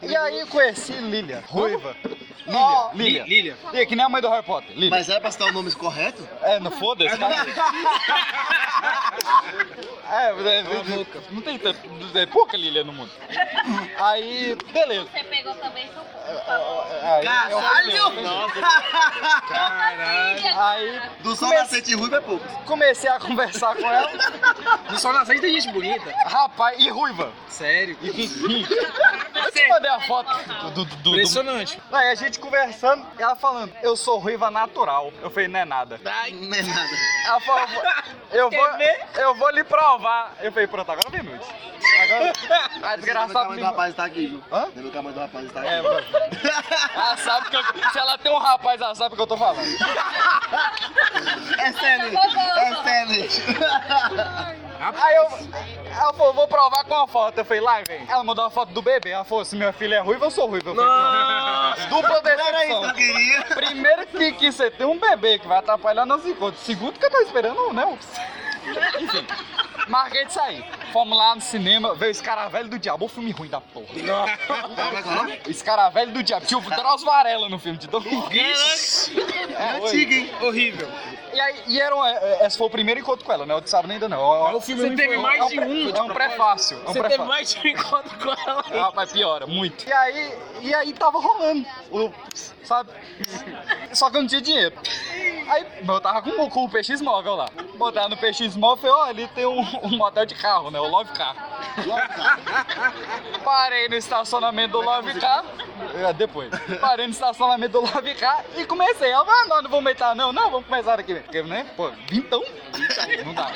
E 0.02 0.14
aí 0.14 0.40
eu 0.40 0.46
conheci 0.46 0.92
Lilia, 0.92 1.42
ruiva. 1.48 1.96
Lilia, 2.46 2.90
Lilia. 2.94 3.24
Lilia. 3.24 3.56
Lilia, 3.70 3.86
que 3.86 3.96
nem 3.96 4.04
a 4.04 4.08
mãe 4.08 4.20
do 4.20 4.28
Harry 4.28 4.44
Potter. 4.44 4.70
Lilia. 4.74 4.90
Mas 4.90 5.08
é 5.08 5.18
pra 5.18 5.30
citar 5.30 5.48
o 5.48 5.52
nome 5.52 5.72
correto? 5.72 6.26
É, 6.42 6.60
não 6.60 6.70
foda-se, 6.70 7.16
cara. 7.18 7.46
É, 10.10 10.26
é, 10.26 10.58
é, 10.60 11.06
não 11.30 11.40
tem 11.40 11.58
tanto, 11.58 11.78
é 12.18 12.26
pouca 12.26 12.56
Lilia 12.56 12.84
no 12.84 12.92
mundo. 12.92 13.10
Aí, 13.98 14.56
beleza. 14.72 15.08
Você 15.12 15.24
pegou 15.24 15.54
também 15.54 15.88
seu 15.92 16.04
Aí, 17.02 17.24
Caralho! 17.24 17.56
Caralho! 19.48 20.58
Aí, 20.58 21.00
Do 21.20 21.36
sol 21.36 21.50
nascente 21.50 21.94
ruivo 21.94 22.16
é 22.16 22.20
pouco. 22.20 22.46
comecei 22.64 23.10
a 23.10 23.20
conversar 23.20 23.74
com 23.76 23.90
ela. 23.90 24.10
No 24.90 24.98
sol 24.98 25.12
nascente 25.12 25.42
tem 25.42 25.60
gente 25.60 25.70
bonita. 25.72 26.10
Rapaz, 26.26 26.78
e 26.78 26.88
ruiva. 26.88 27.30
Sério. 27.48 27.96
E 28.00 28.10
rim. 28.10 28.66
Eu 29.34 29.52
te 29.52 29.68
mandei 29.68 29.90
a 29.90 30.00
foto 30.00 30.30
do. 30.48 30.70
do, 30.70 30.84
do, 30.84 30.96
do 30.96 31.10
Impressionante. 31.10 31.78
Aí 31.92 32.10
a 32.10 32.14
gente 32.14 32.33
conversando, 32.38 33.06
ela 33.18 33.34
falando, 33.36 33.72
eu 33.82 33.96
sou 33.96 34.18
ruiva 34.18 34.50
natural. 34.50 35.12
Eu 35.22 35.30
falei, 35.30 35.48
não 35.48 35.60
é 35.60 35.64
nada. 35.64 36.00
Não 36.02 36.12
é 36.12 36.62
nada. 36.62 36.90
Ela 37.26 37.40
falou, 37.40 37.66
eu 38.32 38.50
vou, 38.50 38.66
eu 39.16 39.34
vou 39.34 39.50
lhe 39.50 39.64
provar. 39.64 40.34
Eu 40.40 40.52
falei, 40.52 40.66
pronto, 40.66 40.90
agora 40.90 41.10
vem 41.10 41.22
nude. 41.22 41.44
Agora, 42.02 42.24
a 42.24 42.26
Lembra 42.26 42.72
que 42.78 42.84
a 42.84 42.96
desgraçada 42.96 43.48
mãe 43.48 43.58
do 43.58 43.64
rapaz 43.64 43.94
tá 43.94 44.04
aqui, 44.04 44.26
viu? 44.26 44.42
Hã? 44.50 44.68
Lembra 44.74 44.90
que 44.90 44.98
a 44.98 45.02
mãe 45.02 45.12
do 45.12 45.20
rapaz 45.20 45.52
tá 45.52 45.60
aqui. 45.60 45.68
É, 45.68 45.82
mano. 45.82 46.06
Ela 46.94 47.16
sabe 47.18 47.50
que 47.50 47.56
eu, 47.56 47.62
se 47.92 47.98
ela 47.98 48.18
tem 48.18 48.32
um 48.32 48.38
rapaz, 48.38 48.80
ela 48.80 48.94
sabe 48.94 49.12
o 49.12 49.16
que 49.16 49.22
eu 49.22 49.26
tô 49.26 49.36
falando. 49.36 49.66
Excelente, 51.66 52.16
excelente. 52.72 53.42
Aí 54.80 55.16
eu, 55.16 55.28
ela 55.92 56.12
falou, 56.12 56.32
vou 56.34 56.48
provar 56.48 56.84
com 56.84 56.94
a 56.94 57.06
foto. 57.06 57.38
Eu 57.38 57.44
falei, 57.44 57.62
lá, 57.62 57.82
vem. 57.86 58.04
Ela 58.08 58.24
mandou 58.24 58.44
uma 58.44 58.50
foto 58.50 58.72
do 58.72 58.82
bebê. 58.82 59.10
Ela 59.10 59.24
falou, 59.24 59.44
se 59.44 59.56
minha 59.56 59.72
filha 59.72 59.96
é 59.96 60.00
ruiva, 60.00 60.26
eu 60.26 60.30
sou 60.30 60.48
ruiva. 60.48 60.70
Eu 60.70 60.74
falei, 60.74 60.90
Nossa. 60.90 61.86
Dupla 61.86 62.20
decepção. 62.22 63.54
Primeiro 63.54 64.06
que, 64.06 64.32
que 64.32 64.52
você 64.52 64.70
tem 64.70 64.86
um 64.86 64.98
bebê 64.98 65.38
que 65.38 65.46
vai 65.46 65.58
atrapalhar 65.58 66.04
nos 66.04 66.26
encontros. 66.26 66.62
Segundo 66.62 66.98
que 66.98 67.04
eu 67.04 67.10
tô 67.10 67.20
esperando, 67.20 67.72
né? 67.72 67.98
Enfim, 69.00 69.26
marquei 69.88 70.24
de 70.26 70.32
sair. 70.32 70.64
Fomos 70.92 71.16
lá 71.18 71.34
no 71.34 71.40
cinema, 71.40 71.94
veio 71.94 72.10
Escaravelho 72.10 72.68
do 72.68 72.78
Diabo, 72.78 73.04
o 73.06 73.08
filme 73.08 73.30
ruim 73.32 73.48
da 73.48 73.60
porra. 73.60 73.86
Escaravelho 75.48 76.12
do 76.12 76.22
Diabo. 76.22 76.46
Tinha 76.46 76.58
o 76.58 76.62
Drauzio 76.62 77.06
Varela 77.06 77.48
no 77.48 77.58
filme 77.58 77.78
de 77.78 77.86
2020. 77.88 78.44
É, 79.56 79.70
Antigo, 79.76 80.12
hein? 80.12 80.32
Horrível. 80.40 80.88
E 81.32 81.40
aí, 81.40 81.62
e 81.66 81.80
era 81.80 81.94
um, 81.96 82.04
é, 82.06 82.46
esse 82.46 82.56
foi 82.56 82.66
o 82.66 82.70
primeiro 82.70 83.00
encontro 83.00 83.24
com 83.24 83.32
ela, 83.32 83.44
né? 83.44 83.54
O 83.56 83.60
de 83.60 83.68
sábado 83.68 83.90
ainda 83.90 84.08
não. 84.08 84.54
o 84.54 84.60
filme 84.60 84.82
Você 84.82 84.94
teve 84.94 85.14
foi- 85.14 85.22
mais 85.22 85.40
é 85.40 85.44
um 85.44 85.48
de 85.48 85.58
um. 85.60 85.96
É 85.96 86.02
um 86.02 86.08
prefácio. 86.08 86.78
É 86.86 86.90
um 86.90 86.92
Você 86.92 87.02
teve 87.02 87.24
mais 87.24 87.52
de 87.54 87.58
um 87.58 87.70
encontro 87.70 88.18
com 88.18 88.30
ela. 88.50 88.64
Ah, 88.72 88.92
mas 88.94 89.12
piora, 89.12 89.46
muito. 89.46 89.88
E 89.88 89.92
aí, 89.92 90.38
e 90.60 90.74
aí 90.74 90.92
tava 90.92 91.18
rolando, 91.18 91.66
o, 91.90 92.12
sabe? 92.62 92.90
Só 93.92 94.10
que 94.10 94.16
eu 94.16 94.20
não 94.22 94.28
tinha 94.28 94.40
dinheiro. 94.40 94.74
Aí 95.48 95.66
eu 95.86 96.00
tava 96.00 96.22
com, 96.22 96.50
com 96.50 96.64
o 96.64 96.68
PX 96.68 97.00
Móvel 97.00 97.34
lá. 97.34 97.48
Botar 97.76 98.08
no 98.08 98.16
PX 98.16 98.56
Móvel, 98.56 98.92
falei, 98.92 98.96
ó, 98.96 99.10
ali 99.10 99.28
tem 99.28 99.46
um, 99.46 99.60
um 99.82 99.96
motel 99.96 100.26
de 100.26 100.34
carro, 100.34 100.70
né? 100.70 100.80
O 100.80 100.88
Love 100.88 101.10
Car. 101.12 101.34
Parei 103.44 103.88
no 103.88 103.94
estacionamento 103.96 104.72
do 104.72 104.80
Love 104.80 105.18
Car. 105.20 105.44
É, 105.94 106.12
depois. 106.12 106.50
Parei 106.80 107.06
no 107.06 107.12
estacionamento 107.12 107.72
do 107.72 107.80
Love 107.80 108.14
Car 108.14 108.44
e 108.56 108.64
comecei. 108.64 109.10
Ela, 109.10 109.24
ah, 109.26 109.46
não, 109.46 109.62
não 109.62 109.70
vamos 109.70 109.92
entrar 109.92 110.14
não. 110.14 110.32
Não, 110.32 110.50
vamos 110.50 110.66
começar 110.66 110.98
aqui. 110.98 111.14
Porque, 111.14 111.42
né? 111.42 111.66
Pô, 111.76 111.90
vintão. 112.08 112.42
Não 113.24 113.34
dá. 113.34 113.50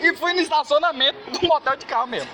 E 0.00 0.14
fui 0.16 0.32
no 0.32 0.40
estacionamento 0.40 1.30
do 1.30 1.46
motel 1.46 1.76
de 1.76 1.86
carro 1.86 2.06
mesmo. 2.06 2.30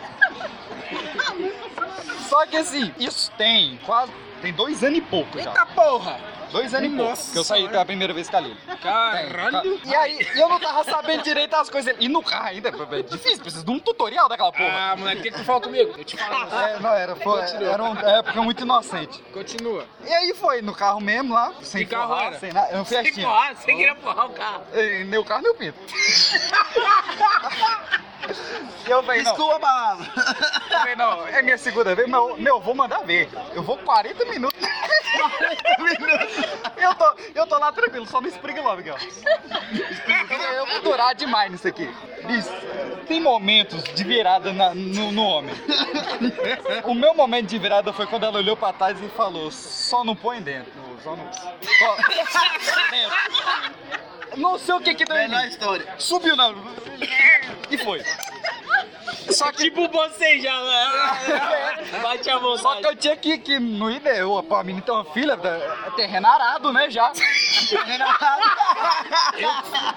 Só 2.28 2.46
que 2.46 2.56
assim, 2.56 2.94
isso 2.98 3.30
tem 3.32 3.78
quase. 3.84 4.12
Tem 4.40 4.52
dois 4.52 4.84
anos 4.84 4.98
e 4.98 5.02
pouco 5.02 5.40
já. 5.40 5.50
Eita 5.50 5.66
porra! 5.66 6.33
Dois 6.54 6.72
anos 6.72 6.92
e 6.92 6.96
pouco. 6.96 7.32
Que 7.32 7.38
eu 7.38 7.42
saí 7.42 7.68
pela 7.68 7.84
primeira 7.84 8.14
vez 8.14 8.30
com 8.30 8.36
a 8.36 8.40
Lili. 8.40 8.56
Caralho! 8.80 9.80
E 9.84 9.92
aí, 9.92 10.24
eu 10.36 10.48
não 10.48 10.60
tava 10.60 10.84
sabendo 10.84 11.24
direito 11.24 11.52
as 11.56 11.68
coisas. 11.68 11.96
E 11.98 12.08
no 12.08 12.22
carro 12.22 12.46
ainda, 12.46 12.68
é 12.68 13.02
difícil, 13.02 13.40
precisa 13.40 13.64
de 13.64 13.70
um 13.72 13.80
tutorial 13.80 14.28
daquela 14.28 14.52
porra. 14.52 14.92
Ah, 14.92 14.96
moleque, 14.96 15.18
o 15.18 15.22
que 15.24 15.30
que 15.32 15.38
tu 15.38 15.44
fala 15.44 15.60
comigo? 15.60 15.92
Eu 15.98 16.04
te 16.04 16.16
falo. 16.16 16.54
É, 16.54 16.78
não, 16.78 16.94
era, 16.94 17.16
foi, 17.16 17.40
Continua. 17.40 17.72
era 17.72 17.82
uma 17.82 18.00
época 18.00 18.42
muito 18.42 18.62
inocente. 18.62 19.18
Continua. 19.32 19.84
E 20.06 20.12
aí 20.12 20.32
foi, 20.34 20.62
no 20.62 20.72
carro 20.72 21.00
mesmo 21.00 21.34
lá, 21.34 21.52
sem 21.60 21.84
carro 21.84 22.14
forrar, 22.14 22.26
era? 22.26 22.38
sem 22.38 22.52
nada. 22.52 22.68
Era 22.68 22.80
um 22.80 22.84
Sem 22.84 23.02
Fiestinha. 23.02 23.26
forrar, 23.26 23.56
sem 23.56 23.76
querer 23.76 23.96
forrar 23.96 24.26
o 24.26 24.30
carro. 24.30 24.62
Nem 25.06 25.18
o 25.18 25.24
carro, 25.24 25.42
nem 25.42 25.50
o 25.50 25.54
pinto. 25.56 25.78
E 28.86 28.90
eu 28.90 29.02
falei. 29.02 29.22
Desculpa 29.22 29.56
a 29.56 29.60
palavra. 29.60 30.06
Eu 30.70 30.78
falei, 30.78 30.96
não, 30.96 31.26
é 31.28 31.42
minha 31.42 31.58
segunda 31.58 31.94
vez, 31.94 32.08
mas 32.08 32.20
eu, 32.20 32.36
meu, 32.36 32.56
eu 32.56 32.60
vou 32.60 32.74
mandar 32.74 33.02
ver. 33.04 33.28
Eu 33.54 33.62
vou 33.62 33.76
40 33.78 34.24
minutos. 34.26 34.58
40 34.58 35.82
minutos. 35.82 36.44
Eu 36.76 36.94
tô, 36.94 37.14
eu 37.34 37.46
tô 37.46 37.58
lá 37.58 37.72
tranquilo, 37.72 38.06
só 38.06 38.20
no 38.20 38.28
Spring 38.28 38.60
Love, 38.60 38.90
ó. 38.90 38.96
Eu 40.54 40.66
vou 40.66 40.82
durar 40.82 41.14
demais 41.14 41.50
nisso 41.50 41.66
aqui. 41.68 41.86
Bicho, 42.24 42.48
tem 43.06 43.20
momentos 43.20 43.82
de 43.84 44.04
virada 44.04 44.52
na- 44.52 44.74
no, 44.74 45.12
no 45.12 45.22
homem. 45.24 45.54
O 46.84 46.94
meu 46.94 47.14
momento 47.14 47.46
de 47.48 47.58
virada 47.58 47.92
foi 47.92 48.06
quando 48.06 48.24
ela 48.24 48.38
olhou 48.38 48.56
pra 48.56 48.72
trás 48.72 49.00
e 49.02 49.08
falou: 49.10 49.50
só 49.50 50.04
não 50.04 50.16
põe 50.16 50.40
dentro. 50.42 50.72
Só 51.02 51.14
não. 51.16 51.30
Só, 51.32 51.96
dentro. 52.90 53.16
Não 54.36 54.58
sei 54.58 54.74
o 54.74 54.80
que 54.80 54.94
que 54.94 55.04
deu 55.04 55.16
em 55.16 55.28
Melhor 55.28 55.42
mim. 55.42 55.48
história. 55.48 55.94
Subiu 55.98 56.36
na. 56.36 56.52
E 57.70 57.78
foi. 57.78 58.04
Só 59.30 59.50
que. 59.52 59.64
Tipo 59.64 59.88
você 59.88 60.38
já, 60.40 60.52
né? 60.52 62.00
Bate 62.02 62.28
a 62.30 62.38
vontade. 62.38 62.62
Só 62.62 62.76
que 62.76 62.86
eu 62.86 62.96
tinha 62.96 63.16
que, 63.16 63.38
que 63.38 63.58
não 63.58 63.90
ir, 63.90 64.00
né? 64.00 64.20
Eu, 64.20 64.42
pô, 64.42 64.56
a 64.56 64.64
menina 64.64 64.84
tem 64.84 64.94
uma 64.94 65.04
filha, 65.04 65.32
é 65.42 65.90
terreno 65.92 66.26
arado, 66.26 66.72
né? 66.72 66.90
Já. 66.90 67.10
Terreno 67.68 68.04
arado. 68.04 68.42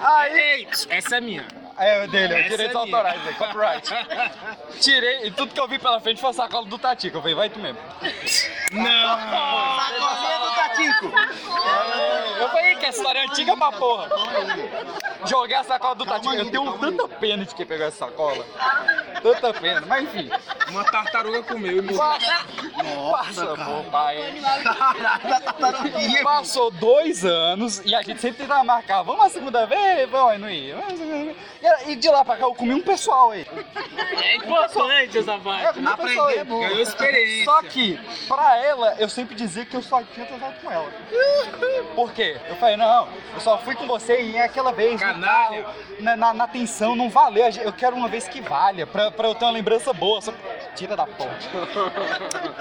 Aí. 0.02 0.38
Ei, 0.38 0.68
essa 0.90 1.16
é 1.16 1.20
minha. 1.20 1.46
É, 1.78 2.04
o 2.04 2.08
dele, 2.08 2.34
é 2.34 2.40
Essa 2.40 2.48
direitos 2.48 2.74
é 2.74 2.84
minha. 2.84 2.96
autorais, 2.96 3.28
é 3.28 3.32
copyright. 3.34 3.88
Tirei, 4.80 5.26
e 5.26 5.30
tudo 5.30 5.54
que 5.54 5.60
eu 5.60 5.68
vi 5.68 5.78
pela 5.78 6.00
frente 6.00 6.20
foi 6.20 6.30
a 6.30 6.32
sacola 6.32 6.66
do 6.66 6.76
Tati, 6.76 7.08
que 7.08 7.16
eu 7.16 7.20
falei, 7.20 7.36
vai 7.36 7.48
tu 7.48 7.60
mesmo. 7.60 7.78
Não! 8.72 9.18
Sacolinha 9.18 10.38
do 10.40 10.47
É, 10.86 12.42
Eu 12.42 12.48
falei, 12.50 12.76
que 12.76 12.86
essa 12.86 12.98
história 12.98 13.18
é 13.20 13.24
antiga 13.24 13.56
pra 13.56 13.72
porra. 13.72 14.08
Joguei 15.24 15.56
a 15.56 15.64
sacola 15.64 15.94
do 15.94 16.06
Tati, 16.06 16.26
eu 16.36 16.50
tenho 16.50 16.78
tanta 16.78 17.08
pena 17.08 17.44
de 17.44 17.54
quem 17.54 17.66
pegou 17.66 17.86
essa 17.86 18.06
sacola. 18.06 18.44
Tanta 19.22 19.52
pena, 19.54 19.82
mas 19.86 20.04
enfim. 20.04 20.30
Uma 20.70 20.84
tartaruga 20.84 21.42
comeu 21.42 21.78
e 21.78 21.80
morreu. 21.82 22.18
Passa, 23.10 23.46
pô, 23.46 23.90
pai. 23.90 24.34
Passou 26.22 26.70
dois 26.70 27.24
anos 27.24 27.82
e 27.84 27.94
a 27.94 28.02
gente 28.02 28.20
sempre 28.20 28.42
tentava 28.42 28.62
marcar. 28.64 29.02
Vamos 29.02 29.24
a 29.26 29.28
segunda 29.30 29.66
vez? 29.66 30.08
Vamos, 30.08 30.32
aí 30.32 30.38
não 30.38 30.50
ia. 30.50 30.76
A. 30.76 31.82
E 31.88 31.96
de 31.96 32.08
lá 32.08 32.24
pra 32.24 32.36
cá 32.36 32.44
eu 32.44 32.54
comi 32.54 32.74
um 32.74 32.80
pessoal 32.82 33.30
aí. 33.30 33.46
É 34.22 34.36
importante 34.36 35.18
essa 35.18 35.32
É, 35.32 35.38
parte. 35.38 35.78
um 35.78 36.24
aí. 36.26 36.44
Ganhou 36.44 36.80
experiência. 36.80 37.44
Só 37.44 37.62
que, 37.62 37.98
pra 38.28 38.56
ela, 38.58 38.94
eu 38.98 39.08
sempre 39.08 39.34
dizia 39.34 39.64
que 39.64 39.74
eu 39.76 39.82
só 39.82 40.02
tinha 40.02 40.26
transado 40.26 40.54
com 40.62 40.67
ela. 40.70 40.90
Por 41.94 42.12
quê? 42.12 42.36
Eu 42.48 42.56
falei, 42.56 42.76
não, 42.76 43.08
eu 43.34 43.40
só 43.40 43.58
fui 43.58 43.74
com 43.74 43.86
você 43.86 44.20
e 44.20 44.36
é 44.36 44.44
aquela 44.44 44.72
vez. 44.72 45.00
Canalha. 45.00 45.62
carro, 45.64 45.74
Na, 46.00 46.16
na, 46.16 46.34
na 46.34 46.46
tensão, 46.48 46.94
não 46.94 47.10
valeu. 47.10 47.44
Eu 47.62 47.72
quero 47.72 47.96
uma 47.96 48.08
vez 48.08 48.28
que 48.28 48.40
valha, 48.40 48.86
pra, 48.86 49.10
pra 49.10 49.28
eu 49.28 49.34
ter 49.34 49.44
uma 49.44 49.52
lembrança 49.52 49.92
boa. 49.92 50.20
Só... 50.20 50.32
Tira 50.74 50.96
da 50.96 51.06
porra. 51.06 51.36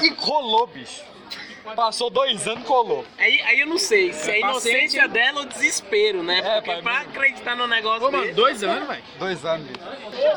E 0.01 0.12
colou, 0.12 0.66
bicho. 0.68 1.03
Passou 1.76 2.09
dois 2.09 2.47
anos, 2.47 2.63
colou. 2.65 3.05
Aí, 3.18 3.41
aí 3.43 3.59
eu 3.59 3.68
não 3.68 3.78
sei 3.78 4.13
se 4.13 4.30
é 4.32 4.38
a 4.43 4.47
Paciente. 4.47 4.76
inocência 4.78 5.07
dela 5.07 5.39
ou 5.41 5.45
desespero, 5.45 6.24
né? 6.24 6.39
É, 6.39 6.41
Porque 6.61 6.72
pai, 6.72 6.82
pra 6.82 6.93
mesmo. 6.99 7.09
acreditar 7.11 7.55
no 7.55 7.68
negócio 7.68 8.07
Ô, 8.07 8.11
mano, 8.11 8.24
desse- 8.24 8.36
dois 8.36 8.63
anos, 8.63 8.88
velho. 8.88 9.03
Dois 9.20 9.45
anos, 9.45 9.68
bicho. 9.68 9.80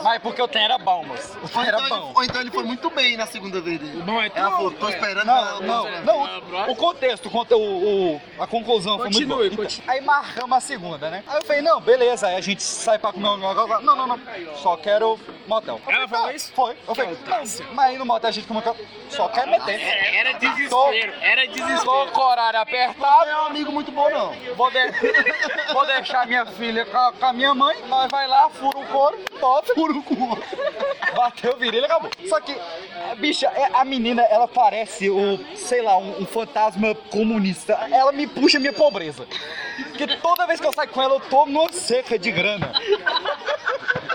Mas 0.02 0.22
porque 0.22 0.42
o 0.42 0.48
trem 0.48 0.64
era 0.64 0.78
bom, 0.78 1.04
moço. 1.04 1.38
O 1.42 1.48
trem 1.48 1.66
era 1.66 1.76
então, 1.80 1.86
ele, 1.96 2.06
bom. 2.06 2.12
ou 2.16 2.24
então 2.24 2.40
ele 2.40 2.50
foi 2.50 2.62
muito 2.64 2.90
bem 2.90 3.16
na 3.16 3.26
segunda 3.26 3.60
vez 3.60 3.78
dele. 3.80 4.00
O 4.00 4.02
bom 4.04 4.20
é 4.20 4.28
tu. 4.28 4.38
Ela 4.38 4.50
falou, 4.50 4.70
tô 4.72 4.88
esperando 4.88 5.26
Não, 5.26 5.60
não, 5.60 6.00
não. 6.02 6.70
O 6.70 6.76
contexto, 6.76 7.26
o, 7.28 7.54
o, 7.56 8.14
o- 8.16 8.20
a 8.38 8.46
conclusão 8.46 8.96
foi 8.98 9.06
Continue, 9.06 9.36
muito 9.36 9.56
boa. 9.56 9.66
continue. 9.68 9.90
Aí 9.90 10.00
marcamos 10.00 10.56
a 10.56 10.60
segunda, 10.60 11.10
né? 11.10 11.22
Aí 11.26 11.36
eu 11.38 11.44
falei, 11.44 11.62
não, 11.62 11.80
beleza. 11.80 12.26
Aí 12.28 12.36
a 12.36 12.40
gente 12.40 12.62
sai 12.62 12.98
pra 12.98 13.12
comer 13.12 13.28
um 13.28 13.36
negócio. 13.36 13.80
Não, 13.84 13.96
não, 13.96 14.06
não. 14.06 14.20
Só 14.56 14.76
quero 14.76 15.18
motel. 15.46 15.80
Ela 15.86 16.08
falou 16.08 16.26
tá. 16.28 16.32
isso? 16.34 16.52
Foi. 16.54 16.76
Eu 16.86 16.94
falei, 16.94 17.16
não, 17.26 17.38
mas 17.74 17.90
aí 17.90 17.98
no 17.98 18.04
motel 18.06 18.28
a 18.28 18.32
gente 18.32 18.46
comeu. 18.46 18.60
Só 19.08 19.28
quer 19.28 19.46
meter. 19.46 19.80
É, 19.80 20.16
Era 20.16 20.32
desespero. 20.32 21.12
Era 21.20 21.46
desespero. 21.46 21.84
Tô 21.84 22.06
com 22.08 22.20
o 22.20 22.26
horário 22.30 22.60
apertado. 22.60 23.26
Não 23.26 23.38
é 23.38 23.42
um 23.42 23.46
amigo 23.46 23.70
muito 23.72 23.92
bom, 23.92 24.08
não. 24.10 24.32
Vou, 24.56 24.70
de- 24.70 25.72
vou 25.72 25.86
deixar 25.86 26.26
minha 26.26 26.46
filha 26.46 26.86
com 26.86 27.26
a, 27.26 27.32
minha 27.32 27.54
mãe, 27.54 27.76
nós 27.88 28.10
vai 28.10 28.26
lá, 28.26 28.48
fura 28.48 28.78
o 28.78 28.86
couro, 28.86 29.18
bota. 29.38 29.74
Fura 29.74 29.92
o 29.92 30.02
couro. 30.02 30.42
Bateu 31.14 31.52
o 31.52 31.56
virilho, 31.56 31.84
acabou. 31.84 32.10
Só 32.26 32.40
que, 32.40 32.56
bicha, 33.18 33.46
é- 33.48 33.70
a 33.74 33.84
menina, 33.84 34.22
ela 34.22 34.48
parece 34.48 35.10
o, 35.10 35.38
sei 35.56 35.82
lá, 35.82 35.96
um, 35.98 36.22
um 36.22 36.26
fantasma 36.26 36.94
comunista. 37.10 37.74
Ela 37.90 38.12
me 38.12 38.26
puxa 38.26 38.58
minha 38.58 38.72
pobreza. 38.72 39.26
Porque 39.88 40.06
toda 40.16 40.46
vez 40.46 40.58
que 40.60 40.66
eu 40.66 40.72
saio 40.72 40.88
com 40.88 41.02
ela, 41.02 41.14
eu 41.16 41.20
tô 41.20 41.44
numa 41.46 41.70
seca 41.72 42.18
de 42.18 42.30
grana. 42.30 42.72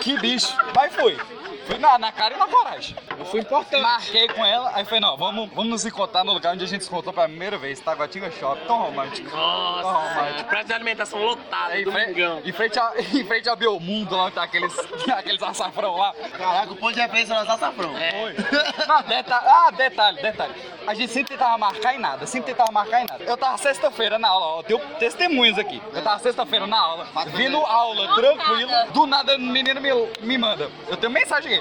Que 0.02 0.18
bicho. 0.20 0.56
Mas 0.76 0.94
fui. 0.96 1.18
Fui 1.66 1.78
na, 1.78 1.98
na 1.98 2.12
cara 2.12 2.36
e 2.36 2.38
na 2.38 2.48
coragem. 2.48 2.96
Eu 3.18 3.26
fui 3.26 3.40
importante. 3.40 3.82
Marquei 3.82 4.28
com 4.28 4.46
ela, 4.46 4.72
aí 4.74 4.86
falei, 4.86 5.00
não, 5.00 5.18
vamos, 5.18 5.50
vamos 5.50 5.70
nos 5.70 5.86
encontrar 5.86 6.24
no 6.24 6.34
lugar 6.34 6.54
onde 6.54 6.64
a 6.64 6.68
gente 6.68 6.84
se 6.84 6.90
encontrou 6.90 7.14
pela 7.14 7.28
primeira 7.28 7.58
vez, 7.58 7.80
Taguatinga 7.80 8.30
Shopping. 8.32 8.66
Tão 8.66 8.78
romântico. 8.84 9.30
Tão 9.30 9.40
Nossa, 9.40 9.92
romântico. 9.92 10.50
prato 10.50 10.68
de 10.68 10.74
alimentação 10.74 11.24
lotado, 11.24 11.76
Em 11.76 11.86
frente, 11.86 12.14
domingão. 12.14 12.42
em, 12.46 12.52
frente 12.52 12.80
a, 12.80 12.94
em 13.14 13.26
frente 13.26 13.50
ao 13.50 13.56
Belmundo, 13.56 14.16
lá 14.16 14.26
onde 14.26 14.36
tá 14.36 14.44
aqueles, 14.44 14.78
aqueles 15.10 15.42
açafrão 15.42 15.96
lá. 15.98 16.14
Caraca, 16.38 16.72
o 16.72 16.76
ponto 16.76 16.94
de 16.94 17.02
referência 17.02 17.34
era 17.34 17.42
açafrão. 17.54 17.94
Foi. 17.94 18.36
Não, 18.88 19.02
detalhe, 19.02 19.48
ah, 19.48 19.72
detalhe, 19.72 20.22
detalhe. 20.22 20.54
A 20.86 20.94
gente 20.94 21.12
sempre 21.12 21.34
tentava 21.36 21.58
marcar 21.58 21.96
em 21.96 22.00
nada, 22.00 22.28
sempre 22.28 22.52
tentava 22.52 22.72
marcar 22.72 23.02
em 23.02 23.08
nada. 23.08 23.24
Eu 23.24 23.36
tava 23.36 23.58
sexta-feira 23.58 24.20
na 24.20 24.28
aula, 24.28 24.46
ó, 24.46 24.64
tenho 24.64 24.80
testemunhas 25.00 25.58
aqui. 25.58 25.82
Eu 25.94 26.04
tava 26.04 26.20
sexta-feira 26.20 26.68
na 26.68 26.80
aula, 26.80 27.08
vindo 27.34 27.58
aula, 27.58 28.14
tranquilo. 28.16 28.72
Do 28.94 29.08
nada 29.08 29.36
o 29.36 29.40
menino 29.40 29.82
me, 29.82 29.90
me 30.22 30.38
manda. 30.38 30.70
Eu 30.88 30.96
tenho 30.96 31.12
mensagem 31.12 31.55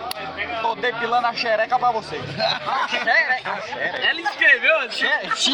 Tô 0.63 0.75
depilando 0.77 1.27
a 1.27 1.33
xereca 1.35 1.79
pra 1.79 1.91
você. 1.91 2.17
A 2.17 2.89
xereca. 2.89 3.51
A 3.53 3.61
xereca. 3.61 3.97
Ela 4.07 4.21
escreveu 4.21 4.79
assim. 4.81 5.07
X, 5.07 5.51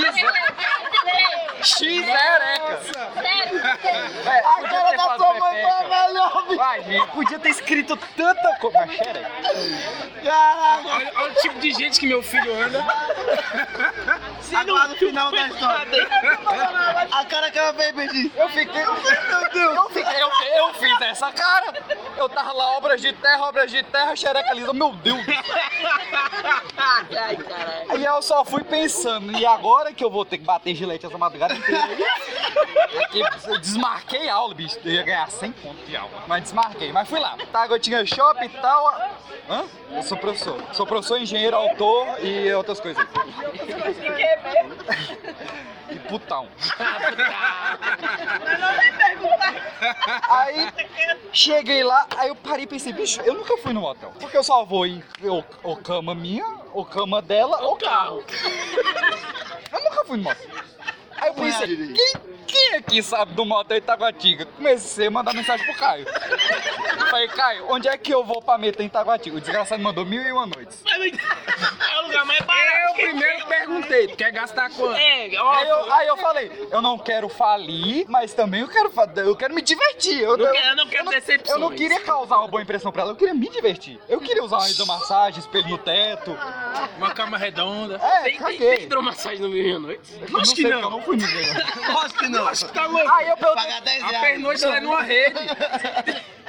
X 1.63 2.09
ereca. 2.09 2.81
É, 4.27 4.39
A 4.39 4.69
cara 4.69 4.97
da 4.97 5.17
sua 5.17 5.35
mãe 5.35 5.63
foi 5.63 5.89
melhor, 5.89 6.45
bicho. 6.49 7.07
Podia 7.09 7.39
ter 7.39 7.51
escrito 7.51 7.97
tanta 8.17 8.57
coisa. 8.57 8.79
Mas 8.79 8.97
xereca. 8.97 9.31
Caraca. 10.25 10.89
Olha, 10.89 11.13
olha 11.17 11.33
o 11.33 11.35
tipo 11.37 11.59
de 11.61 11.73
gente 11.73 11.99
que 12.01 12.07
meu 12.07 12.23
filho 12.23 12.55
anda. 12.63 12.85
Agora 14.55 14.89
no 14.89 14.97
final 14.97 15.31
da 15.31 15.49
história. 15.49 16.09
A 17.13 17.25
cara 17.25 17.51
que 17.51 17.59
ela 17.59 17.75
fez, 17.75 17.95
Betinho. 17.95 18.33
Eu 18.37 18.49
fiquei. 18.49 18.83
Meu 18.83 18.95
Deus! 19.53 19.77
Eu, 19.77 19.91
fiquei, 19.91 20.23
eu, 20.23 20.31
eu 20.57 20.75
fiz 20.75 21.01
essa 21.01 21.33
cara! 21.33 21.75
Eu 22.17 22.29
tava 22.29 22.53
lá, 22.53 22.77
obras 22.77 23.01
de 23.01 23.13
terra, 23.13 23.47
obras 23.47 23.71
de 23.71 23.83
terra, 23.83 24.15
xereca 24.17 24.53
lisa, 24.55 24.73
meu 24.73 24.93
Deus! 24.95 25.19
Ai, 26.77 27.37
caralho. 27.37 27.99
E 27.99 28.05
eu 28.05 28.23
só 28.23 28.45
fui 28.45 28.63
pensando, 28.63 29.33
e 29.39 29.47
agora 29.47 29.93
que 29.93 30.05
eu 30.05 30.11
vou 30.11 30.25
ter 30.25 30.39
que 30.39 30.45
bater 30.45 30.75
gilete 30.75 31.07
essa 31.07 31.19
madrugada 31.19 31.55
inteira? 31.55 31.89
É 32.93 33.07
que 33.07 33.23
eu 33.49 33.59
desmarquei 33.59 34.29
a 34.29 34.35
aula, 34.35 34.55
bicho. 34.55 34.79
Eu 34.85 34.93
ia 34.93 35.03
ganhar 35.03 35.31
100 35.31 35.53
pontos 35.53 35.87
de 35.87 35.97
aula. 35.97 36.25
Mas 36.27 36.43
desmarquei. 36.45 36.93
Mas 36.93 37.09
fui 37.09 37.21
lá. 37.21 37.37
Tá, 37.53 37.67
eu 37.67 37.79
tinha 37.79 38.05
shopping 38.05 38.47
e 38.47 38.49
tal. 38.49 39.11
Hã? 39.51 39.65
Eu 39.91 40.03
sou 40.05 40.17
professor. 40.17 40.63
Sou 40.73 40.87
professor, 40.87 41.21
engenheiro, 41.21 41.57
autor 41.57 42.25
e 42.25 42.53
outras 42.53 42.79
coisas. 42.79 43.05
E 45.91 45.99
putão. 46.09 46.47
Aí 50.29 50.73
cheguei 51.33 51.83
lá, 51.83 52.07
aí 52.17 52.29
eu 52.29 52.37
parei 52.37 52.63
e 52.63 52.69
pensei, 52.69 52.93
bicho, 52.93 53.21
eu 53.23 53.35
nunca 53.35 53.57
fui 53.59 53.73
no 53.73 53.85
hotel. 53.85 54.13
Porque 54.21 54.37
eu 54.37 54.45
só 54.45 54.65
vou 54.65 54.87
em 54.87 55.03
ou, 55.25 55.45
ou 55.65 55.77
cama 55.77 56.15
minha, 56.15 56.47
ou 56.73 56.85
cama 56.85 57.21
dela, 57.21 57.61
ou 57.63 57.77
carro. 57.77 58.23
Eu 59.73 59.83
nunca 59.83 60.05
fui 60.05 60.17
no 60.19 60.23
motel. 60.23 60.49
Aí 61.17 61.29
eu 61.29 61.35
pensei, 61.35 61.93
quem, 61.93 62.13
quem 62.51 62.75
aqui 62.77 63.03
sabe 63.03 63.33
do 63.35 63.45
motel 63.45 63.77
Itaguatinga? 63.79 64.47
Comecei 64.47 65.07
a 65.07 65.11
mandar 65.11 65.33
mensagem 65.35 65.65
pro 65.67 65.75
Caio. 65.77 66.07
Falei, 67.11 67.29
Caio, 67.29 67.67
onde 67.71 67.89
é 67.89 67.97
que 67.97 68.13
eu 68.13 68.25
vou 68.25 68.41
pra 68.43 68.57
meter 68.59 68.83
em 68.83 68.87
Itaguatinga? 68.87 69.37
O 69.37 69.41
desgraçado 69.41 69.83
mandou 69.83 70.05
mil 70.05 70.23
e 70.23 70.33
uma 70.33 70.47
noites. 70.47 70.83
É 70.87 71.99
o 72.01 72.03
lugar 72.07 72.25
mais 72.25 72.41
barato. 72.41 72.71
Eu 72.91 72.95
primeiro 72.95 73.47
perguntei, 73.47 74.09
tu 74.09 74.17
quer 74.17 74.31
gastar 74.33 74.71
quanto? 74.71 74.97
É, 74.97 75.23
Aí 75.27 75.69
eu, 75.69 75.93
aí 75.93 76.09
eu 76.09 76.17
falei, 76.17 76.69
eu 76.71 76.83
não 76.83 76.99
quero 76.99 77.29
falir, 77.29 78.05
mas 78.09 78.33
também 78.33 78.61
eu 78.63 78.69
quero, 78.69 78.93
eu 79.17 79.37
quero 79.37 79.55
me 79.55 79.63
divertir. 79.63 80.21
Eu, 80.21 80.37
Não 80.37 80.51
quero- 80.53 80.67
eu 80.69 80.77
não 80.77 80.87
quero 80.89 81.05
eu 81.07 81.11
decepções. 81.11 81.51
Eu 81.51 81.59
não 81.59 81.71
queria 81.75 82.01
causar 82.01 82.39
uma 82.39 82.49
boa 82.49 82.63
impressão 82.63 82.91
pra 82.93 83.03
ela, 83.03 83.13
eu 83.13 83.17
queria 83.17 83.35
me 83.35 83.49
divertir. 83.49 83.99
Eu 84.09 84.21
queria 84.21 84.43
usar 84.43 84.59
uma 84.59 84.71
hidromassagem, 84.71 85.41
espelho 85.41 85.69
no 85.69 85.79
teto. 85.79 86.37
Uma 86.97 87.11
cama 87.15 87.37
redonda. 87.39 87.97
É, 87.97 88.23
Tem, 88.23 88.33
tem, 88.33 88.39
caguei. 88.39 88.59
tem 88.77 88.85
hidromassagem 88.85 89.39
no 89.41 89.49
meio 89.49 89.77
à 89.77 89.79
noite? 89.79 90.13
Eu 90.21 90.29
não 90.31 90.81
eu 90.81 90.91
não 90.91 91.03
fui 91.03 91.17
ninguém. 91.17 91.47
Lógico 91.93 92.19
que 92.21 92.29
não. 92.29 92.40
Acho 92.49 92.67
que 92.67 92.73
tá 92.73 92.87
louco. 92.87 93.11
Aí 93.11 93.29
eu 93.29 93.37
perguntei, 93.37 93.63
Pagar 93.65 93.81
10 93.83 94.03
A 94.03 94.07
reais. 94.07 94.27
pernoite 94.27 94.65
ela 94.65 94.77
é 94.77 94.81
numa 94.81 95.03
rede. 95.03 95.39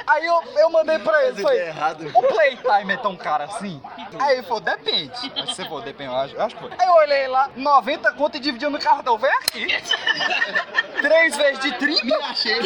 aí 0.08 0.26
eu, 0.26 0.44
eu 0.58 0.70
mandei 0.70 1.00
pra 1.00 1.26
ele, 1.26 1.42
falei, 1.42 1.60
é 1.60 1.74
o 2.14 2.24
playtime 2.24 2.94
é 2.94 2.98
tão 2.98 3.16
caro 3.16 3.44
assim? 3.44 3.82
Aí 4.20 4.34
ele 4.38 4.44
falou, 4.44 4.60
depende. 4.60 5.32
Mas 5.36 5.50
se 5.50 5.56
você 5.56 5.66
for, 5.66 5.82
depende, 5.82 6.10
eu 6.12 6.18
acho, 6.18 6.36
eu 6.36 6.42
acho 6.44 6.56
que 6.56 6.62
foi. 6.62 6.72
Aí 6.78 6.88
eu 6.88 6.94
olhei 6.94 7.28
lá, 7.28 7.50
90 7.56 8.12
conto 8.14 8.38
e 8.38 8.40
dividiu 8.40 8.70
no 8.70 8.80
cartão, 8.80 9.18
vem 9.18 9.32
aqui. 9.32 9.68
Três 11.02 11.36
vezes 11.36 11.60
de 11.60 11.72
30? 11.78 12.06
Me 12.06 12.14
achei. 12.14 12.62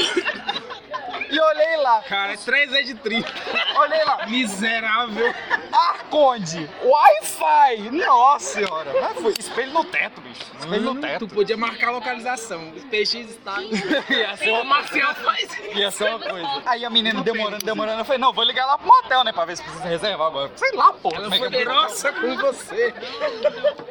E 1.30 1.40
olhei 1.40 1.78
lá, 1.78 2.02
Cara, 2.08 2.34
é 2.34 2.38
3 2.38 2.70
vezes 2.72 2.88
de 2.88 2.96
30. 2.96 3.32
olhei 3.78 4.04
lá, 4.06 4.26
Miserável. 4.28 5.34
Arconde, 5.72 6.70
Wi-Fi, 6.84 7.90
nossa 7.92 8.46
senhora. 8.54 8.92
Mas 9.02 9.22
foi 9.22 9.32
espelho 9.38 9.72
no 9.74 9.84
teto, 9.84 10.22
bicho. 10.22 10.42
Espelho 10.60 10.82
no 10.82 10.94
Mano, 10.96 11.02
teto. 11.02 11.28
tu 11.28 11.34
podia 11.34 11.58
marcar 11.58 11.90
a 11.90 11.92
localização. 11.92 12.72
Os 12.76 12.84
PX 12.86 13.14
está 13.32 13.62
em... 13.62 13.72
Ia 14.10 14.38
ser 14.38 14.52
O 14.52 14.56
uma 14.56 14.64
Marcial 14.64 15.14
faz. 15.16 15.58
Ia 15.76 15.92
ser 15.92 16.10
uma 16.10 16.20
coisa. 16.20 16.48
Aí 16.66 16.86
a 16.86 16.90
menina 16.90 17.22
demorando, 17.22 17.66
demorando, 17.66 18.00
eu 18.00 18.06
falei, 18.06 18.20
não, 18.20 18.32
vou 18.34 18.44
ligar 18.44 18.66
lá 18.66 18.78
pro 18.78 18.88
motel, 18.88 19.24
né, 19.24 19.32
pra 19.32 19.46
ver 19.46 19.58
se 19.58 19.64
precisa 19.64 19.84
reservar 19.86 20.28
agora. 20.28 20.52
Sei 20.56 20.72
lá, 20.74 20.94
pô. 20.94 21.10
Ela 21.14 21.28
é 21.28 21.30
que 21.32 21.38
foi 21.38 21.48
é 21.48 21.64
grossa 21.64 22.12
com 22.14 22.36
você. 22.38 22.94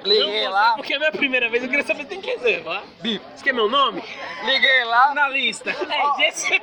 Liguei 0.05 0.49
lá, 0.49 0.75
Porque 0.77 0.93
é 0.93 0.97
a 0.97 0.99
minha 0.99 1.13
primeira 1.13 1.49
vez, 1.49 1.63
eu 1.63 1.69
queria 1.69 1.85
saber 1.85 2.03
se 2.03 2.09
tem 2.09 2.21
que 2.21 2.31
reservar. 2.31 2.83
Bi, 3.01 3.21
Você 3.35 3.45
quer 3.45 3.53
meu 3.55 3.69
nome? 3.69 4.03
liguei 4.45 4.85
lá. 4.85 5.15
Na 5.15 5.29
lista. 5.29 5.71
É, 5.71 6.29
esse... 6.29 6.61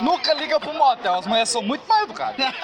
nunca 0.00 0.34
liga 0.34 0.58
pro 0.60 0.72
motel, 0.74 1.14
as 1.14 1.26
mulheres 1.26 1.48
são 1.48 1.62
muito 1.62 1.86
mais 1.88 2.04
educadas. 2.04 2.36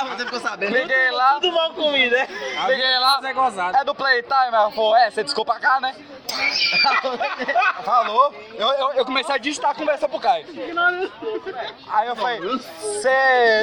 Ah, 0.00 0.04
você 0.04 0.24
ficou 0.24 0.40
sabendo. 0.40 0.74
Liguei 0.74 1.10
lá, 1.10 1.34
Tudo 1.34 1.52
mal 1.52 1.74
comido, 1.74 2.12
né? 2.16 2.26
liguei 2.68 2.98
lá. 2.98 3.20
É 3.22 3.32
gozado. 3.34 3.76
É 3.76 3.84
do 3.84 3.94
Playtime, 3.94 4.46
ela 4.46 4.70
falou, 4.70 4.96
é, 4.96 5.10
você 5.10 5.22
desculpa 5.22 5.60
cá, 5.60 5.78
né? 5.78 5.94
Falou. 7.84 8.32
Eu, 8.54 8.68
eu, 8.68 8.92
eu 8.92 9.04
comecei 9.04 9.34
a 9.34 9.38
digitar 9.38 9.72
a 9.72 9.74
conversa 9.74 10.08
pro 10.08 10.18
Caio. 10.20 10.46
Aí 11.88 12.08
eu 12.08 12.16
falei, 12.16 12.40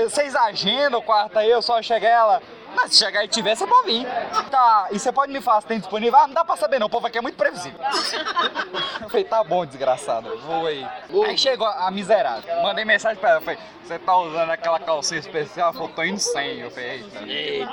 vocês 0.09 0.35
agendam 0.35 0.99
o 0.99 1.03
quarto 1.03 1.39
aí? 1.39 1.49
Eu 1.49 1.61
só 1.61 1.81
cheguei 1.81 2.09
ela. 2.09 2.41
Mas 2.77 2.91
se 2.91 2.99
chegar 2.99 3.23
e 3.25 3.27
tiver, 3.27 3.55
você 3.55 3.65
pode 3.65 3.87
vir. 3.87 4.05
Tá, 4.51 4.87
e 4.91 4.99
você 4.99 5.11
pode 5.11 5.33
me 5.33 5.41
falar 5.41 5.61
se 5.61 5.67
tem 5.67 5.79
disponível? 5.79 6.19
Ah, 6.19 6.27
não 6.27 6.35
dá 6.35 6.45
pra 6.45 6.55
saber 6.55 6.77
não, 6.77 6.85
o 6.85 6.89
povo 6.89 7.07
aqui 7.07 7.17
é 7.17 7.21
muito 7.21 7.35
previsível. 7.35 7.79
Eu 9.01 9.09
falei, 9.09 9.23
tá 9.25 9.43
bom, 9.43 9.65
desgraçado, 9.65 10.37
vou 10.45 10.67
aí. 10.67 10.87
Aí 11.25 11.35
chegou 11.35 11.65
a 11.65 11.89
miserável. 11.89 12.61
Mandei 12.61 12.85
mensagem 12.85 13.19
pra 13.19 13.31
ela, 13.31 13.41
falei, 13.41 13.57
você 13.83 13.97
tá 13.97 14.15
usando 14.17 14.51
aquela 14.51 14.79
calcinha 14.79 15.19
especial? 15.19 15.69
Ela 15.69 15.73
falou, 15.73 15.89
tô 15.89 16.03
indo 16.03 16.19
sem. 16.19 16.59
Eu 16.59 16.69
falei, 16.69 17.03
eita. 17.25 17.67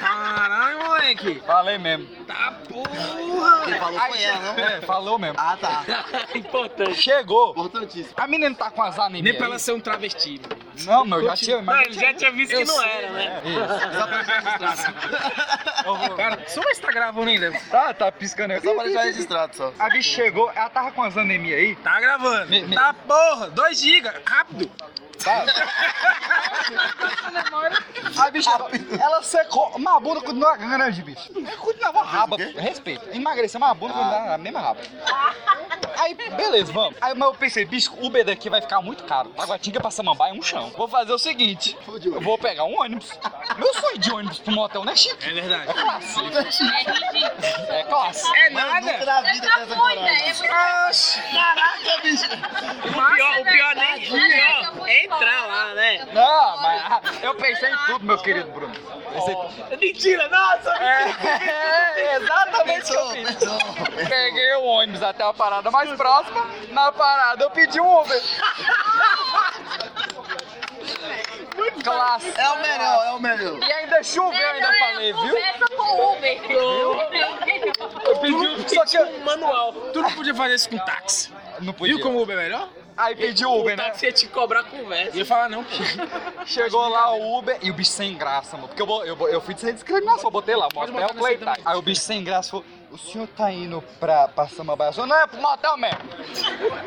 Caralho, 0.00 0.78
moleque. 0.78 1.42
Falei 1.46 1.78
mesmo. 1.78 2.06
Tá 2.24 2.58
porra. 2.68 3.64
Quem 3.64 3.74
falou 3.74 4.00
Aí 4.00 4.12
foi 4.12 4.22
ela, 4.22 4.40
não? 4.40 4.58
É, 4.58 4.80
falou 4.80 5.18
mesmo. 5.18 5.36
Ah, 5.38 5.56
tá. 5.60 5.84
Importante. 6.34 6.94
Chegou. 6.94 7.50
Importantíssimo. 7.50 8.14
A 8.16 8.26
menina 8.26 8.54
tá 8.54 8.70
com 8.70 8.82
as 8.82 8.98
anemias. 8.98 9.24
Nem 9.24 9.34
pra 9.34 9.46
ela 9.46 9.58
ser 9.58 9.72
um 9.72 9.80
travesti. 9.80 10.40
Não, 10.86 11.04
meu, 11.04 11.22
já 11.22 11.36
tinha. 11.36 11.60
Não, 11.60 11.80
ele 11.82 11.92
já 11.92 12.14
tinha 12.14 12.30
visto 12.32 12.56
que 12.56 12.64
não 12.64 12.82
era, 12.82 13.10
né? 13.10 13.42
Cara, 16.16 16.38
só 16.48 16.60
vai 16.62 16.72
estar 16.72 16.92
gravando 16.92 17.28
ainda. 17.28 17.52
Tá, 17.70 17.94
tá 17.94 18.10
piscando 18.12 18.54
aí. 18.54 18.60
Só 18.60 18.74
pra 18.74 18.84
deixar 18.84 19.02
registrado 19.02 19.56
só. 19.56 19.72
A 19.78 19.88
bicha 19.90 20.14
chegou, 20.16 20.50
ela 20.54 20.68
tava 20.70 20.90
com 20.92 21.02
as 21.02 21.16
anemias 21.16 21.58
aí. 21.58 21.76
Tá 21.76 22.00
gravando. 22.00 22.46
Me- 22.50 22.62
me- 22.62 22.74
Tá 22.76 22.92
porra. 22.94 23.48
2 23.50 23.78
GB. 23.80 24.10
Rápido. 24.24 24.70
Tá? 25.24 25.44
A 28.24 28.30
bicha, 28.30 28.50
ela 29.00 29.22
secou, 29.22 29.72
mas 29.78 29.94
a 29.94 30.00
bunda 30.00 30.20
continua 30.20 30.56
grande, 30.56 31.02
bicho. 31.02 31.32
Continuava 31.58 32.04
raba, 32.04 32.36
respeito. 32.36 33.08
Emagreceu, 33.14 33.58
mas 33.58 33.70
a 33.70 33.74
bunda 33.74 33.94
continuava 33.94 34.34
a 34.34 34.38
mesma 34.38 34.60
raba. 34.60 34.80
Aí, 35.98 36.14
beleza, 36.14 36.72
vamos. 36.72 36.96
Aí 37.00 37.14
mas 37.14 37.28
eu 37.28 37.34
pensei, 37.34 37.64
bicho, 37.64 37.92
Uber 38.00 38.24
daqui 38.24 38.48
vai 38.48 38.60
ficar 38.60 38.80
muito 38.80 39.04
caro. 39.04 39.30
Taguatinga 39.30 39.80
pra 39.80 39.90
Samambaia 39.90 40.32
é 40.32 40.34
um 40.34 40.42
chão. 40.42 40.70
Vou 40.76 40.88
fazer 40.88 41.12
o 41.12 41.18
seguinte, 41.18 41.76
eu 42.04 42.20
vou 42.20 42.38
pegar 42.38 42.64
um 42.64 42.80
ônibus. 42.80 43.10
Meu 43.56 43.74
sonho 43.74 43.98
de 43.98 44.12
ônibus 44.12 44.38
pro 44.38 44.52
motel 44.52 44.84
não 44.84 44.92
é 44.92 44.96
chique. 44.96 45.28
É 45.28 45.32
verdade. 45.32 45.70
É 45.70 45.74
classe. 45.74 46.62
É 47.68 47.82
classe. 47.84 48.36
É 48.36 48.50
nada. 48.50 48.80
nunca 48.80 49.04
na 49.04 49.20
vida 49.22 49.48
tem 49.48 49.62
essa 49.62 49.74
coragem. 49.74 50.50
Oxi. 50.88 51.22
Caraca, 51.32 52.02
bicho. 52.02 52.24
O 52.24 53.14
pior, 53.14 53.40
o 53.40 53.44
pior 53.44 53.74
nem 53.74 54.00
pior 54.00 54.86
é 54.86 55.04
entrar 55.04 55.46
lá, 55.46 55.74
né? 55.74 56.08
Não, 56.12 56.62
mas 56.62 57.18
eu 57.22 57.34
pensei 57.34 57.70
em 57.70 57.76
tudo, 57.86 58.04
meu 58.04 58.18
querido 58.18 58.50
Bruno. 58.52 58.74
Pensei 59.12 59.34
em 59.34 59.36
tudo. 59.36 59.78
Mentira, 59.78 60.28
nossa! 60.28 60.70
É, 60.70 61.98
é 62.00 62.16
exatamente 62.16 62.92
o 62.92 63.10
que 63.12 63.44
eu 63.44 63.58
rápido. 63.68 64.08
Peguei 64.08 64.54
o 64.54 64.64
ônibus 64.64 65.02
até 65.02 65.24
a 65.24 65.32
parada 65.32 65.70
mais 65.70 65.87
próxima. 65.96 66.46
Na 66.70 66.92
parada 66.92 67.44
eu 67.44 67.50
pedi 67.50 67.80
um 67.80 68.00
Uber. 68.00 68.20
Classe. 71.82 72.32
É 72.36 72.48
o 72.50 72.62
melhor, 72.62 73.06
é 73.06 73.10
o 73.12 73.20
melhor. 73.20 73.58
E 73.58 73.72
ainda 73.72 74.02
choveu, 74.02 74.48
ainda 74.50 74.72
falei, 74.78 75.12
viu? 75.12 75.22
Conversa 75.34 75.66
com 75.76 75.82
o 75.82 76.12
Uber. 76.16 76.40
Eu 78.04 78.16
pedi 78.18 78.34
um, 78.34 78.68
só 78.68 78.84
que 78.84 78.96
eu- 78.96 79.20
manual. 79.20 79.72
Tu 79.92 80.00
não 80.00 80.10
podia 80.12 80.34
fazer 80.34 80.54
isso 80.54 80.68
com 80.68 80.78
táxi. 80.78 81.32
Não 81.60 81.72
podia. 81.72 81.94
Viu 81.96 82.02
como 82.04 82.18
o 82.18 82.22
Uber 82.22 82.36
é 82.38 82.42
melhor? 82.42 82.68
Aí 82.96 83.14
pedi 83.14 83.46
o 83.46 83.52
Uber, 83.60 83.76
né? 83.76 83.84
táxi 83.84 84.06
ia 84.06 84.12
te 84.12 84.26
cobrar 84.26 84.64
conversa. 84.64 85.16
Ia 85.16 85.24
falar 85.24 85.48
não, 85.48 85.62
pô. 85.62 85.70
Chegou 86.44 86.88
lá 86.88 87.12
o 87.12 87.38
Uber 87.38 87.56
e 87.62 87.70
o 87.70 87.74
bicho 87.74 87.92
sem 87.92 88.16
graça, 88.16 88.56
mano. 88.56 88.68
Porque 88.68 88.82
eu, 88.82 89.04
eu, 89.04 89.28
eu 89.28 89.40
fui 89.40 89.56
sem 89.56 89.72
discriminação, 89.72 90.24
eu 90.24 90.30
botei 90.32 90.56
lá, 90.56 90.68
motel 90.74 91.08
Playtime. 91.14 91.56
Aí 91.64 91.76
o 91.76 91.82
bicho 91.82 92.00
sem 92.00 92.24
graça 92.24 92.50
falou, 92.50 92.64
o 92.90 92.98
senhor 92.98 93.28
tá 93.28 93.52
indo 93.52 93.82
pra, 94.00 94.28
pra 94.28 94.48
Samambaia? 94.48 94.88
Eu 94.88 94.92
falei, 94.94 95.10
não, 95.10 95.16
é 95.20 95.26
pro 95.26 95.40
motel 95.40 95.76
mesmo. 95.76 95.98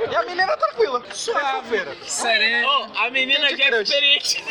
E 0.09 0.15
a 0.15 0.23
menina 0.23 0.57
tranquila, 0.57 1.03
suave. 1.11 1.81
Sereno. 2.03 2.67
Ô, 2.67 2.87
a 2.97 3.09
menina 3.09 3.55
já 3.55 3.65
é 3.65 3.81
experiente. 3.81 4.43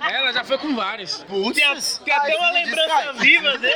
Ela 0.00 0.32
já 0.32 0.44
foi 0.44 0.58
com 0.58 0.74
vários. 0.74 1.18
Tem, 1.54 1.54
tem 2.04 2.14
até 2.14 2.36
uma 2.36 2.50
lembrança 2.50 3.12
viva 3.14 3.58
dele. 3.58 3.74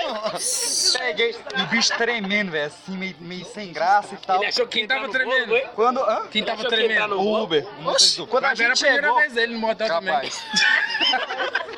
Peguei, 0.98 1.36
e 1.56 1.62
o 1.62 1.66
bicho 1.66 1.96
tremendo, 1.96 2.50
velho, 2.50 2.66
assim, 2.66 2.96
meio, 2.96 3.16
meio 3.20 3.44
sem 3.44 3.72
graça 3.72 4.14
e 4.14 4.18
tal. 4.18 4.38
Ele 4.38 4.46
achou 4.46 4.66
que 4.66 4.78
Quem 4.78 4.88
tava 4.88 5.06
no 5.06 5.12
tremendo? 5.12 5.48
bolo? 5.48 5.60
Quando, 5.74 6.00
hã? 6.00 6.26
Quem 6.28 6.44
tava 6.44 6.60
entrar 6.62 6.76
tremendo? 6.76 7.20
O? 7.20 7.42
Uber. 7.42 7.66
o 7.78 7.82
motorista. 7.82 8.26
Quando 8.26 8.44
a 8.44 8.48
Mas 8.48 8.60
era 8.60 8.72
a 8.72 8.74
gente 8.74 8.84
primeira 8.84 9.06
chegou... 9.06 9.20
vez 9.20 9.32
dele 9.32 9.52
no 9.54 9.60
motel 9.60 9.88
também. 9.88 10.14
Capaz. 10.14 10.44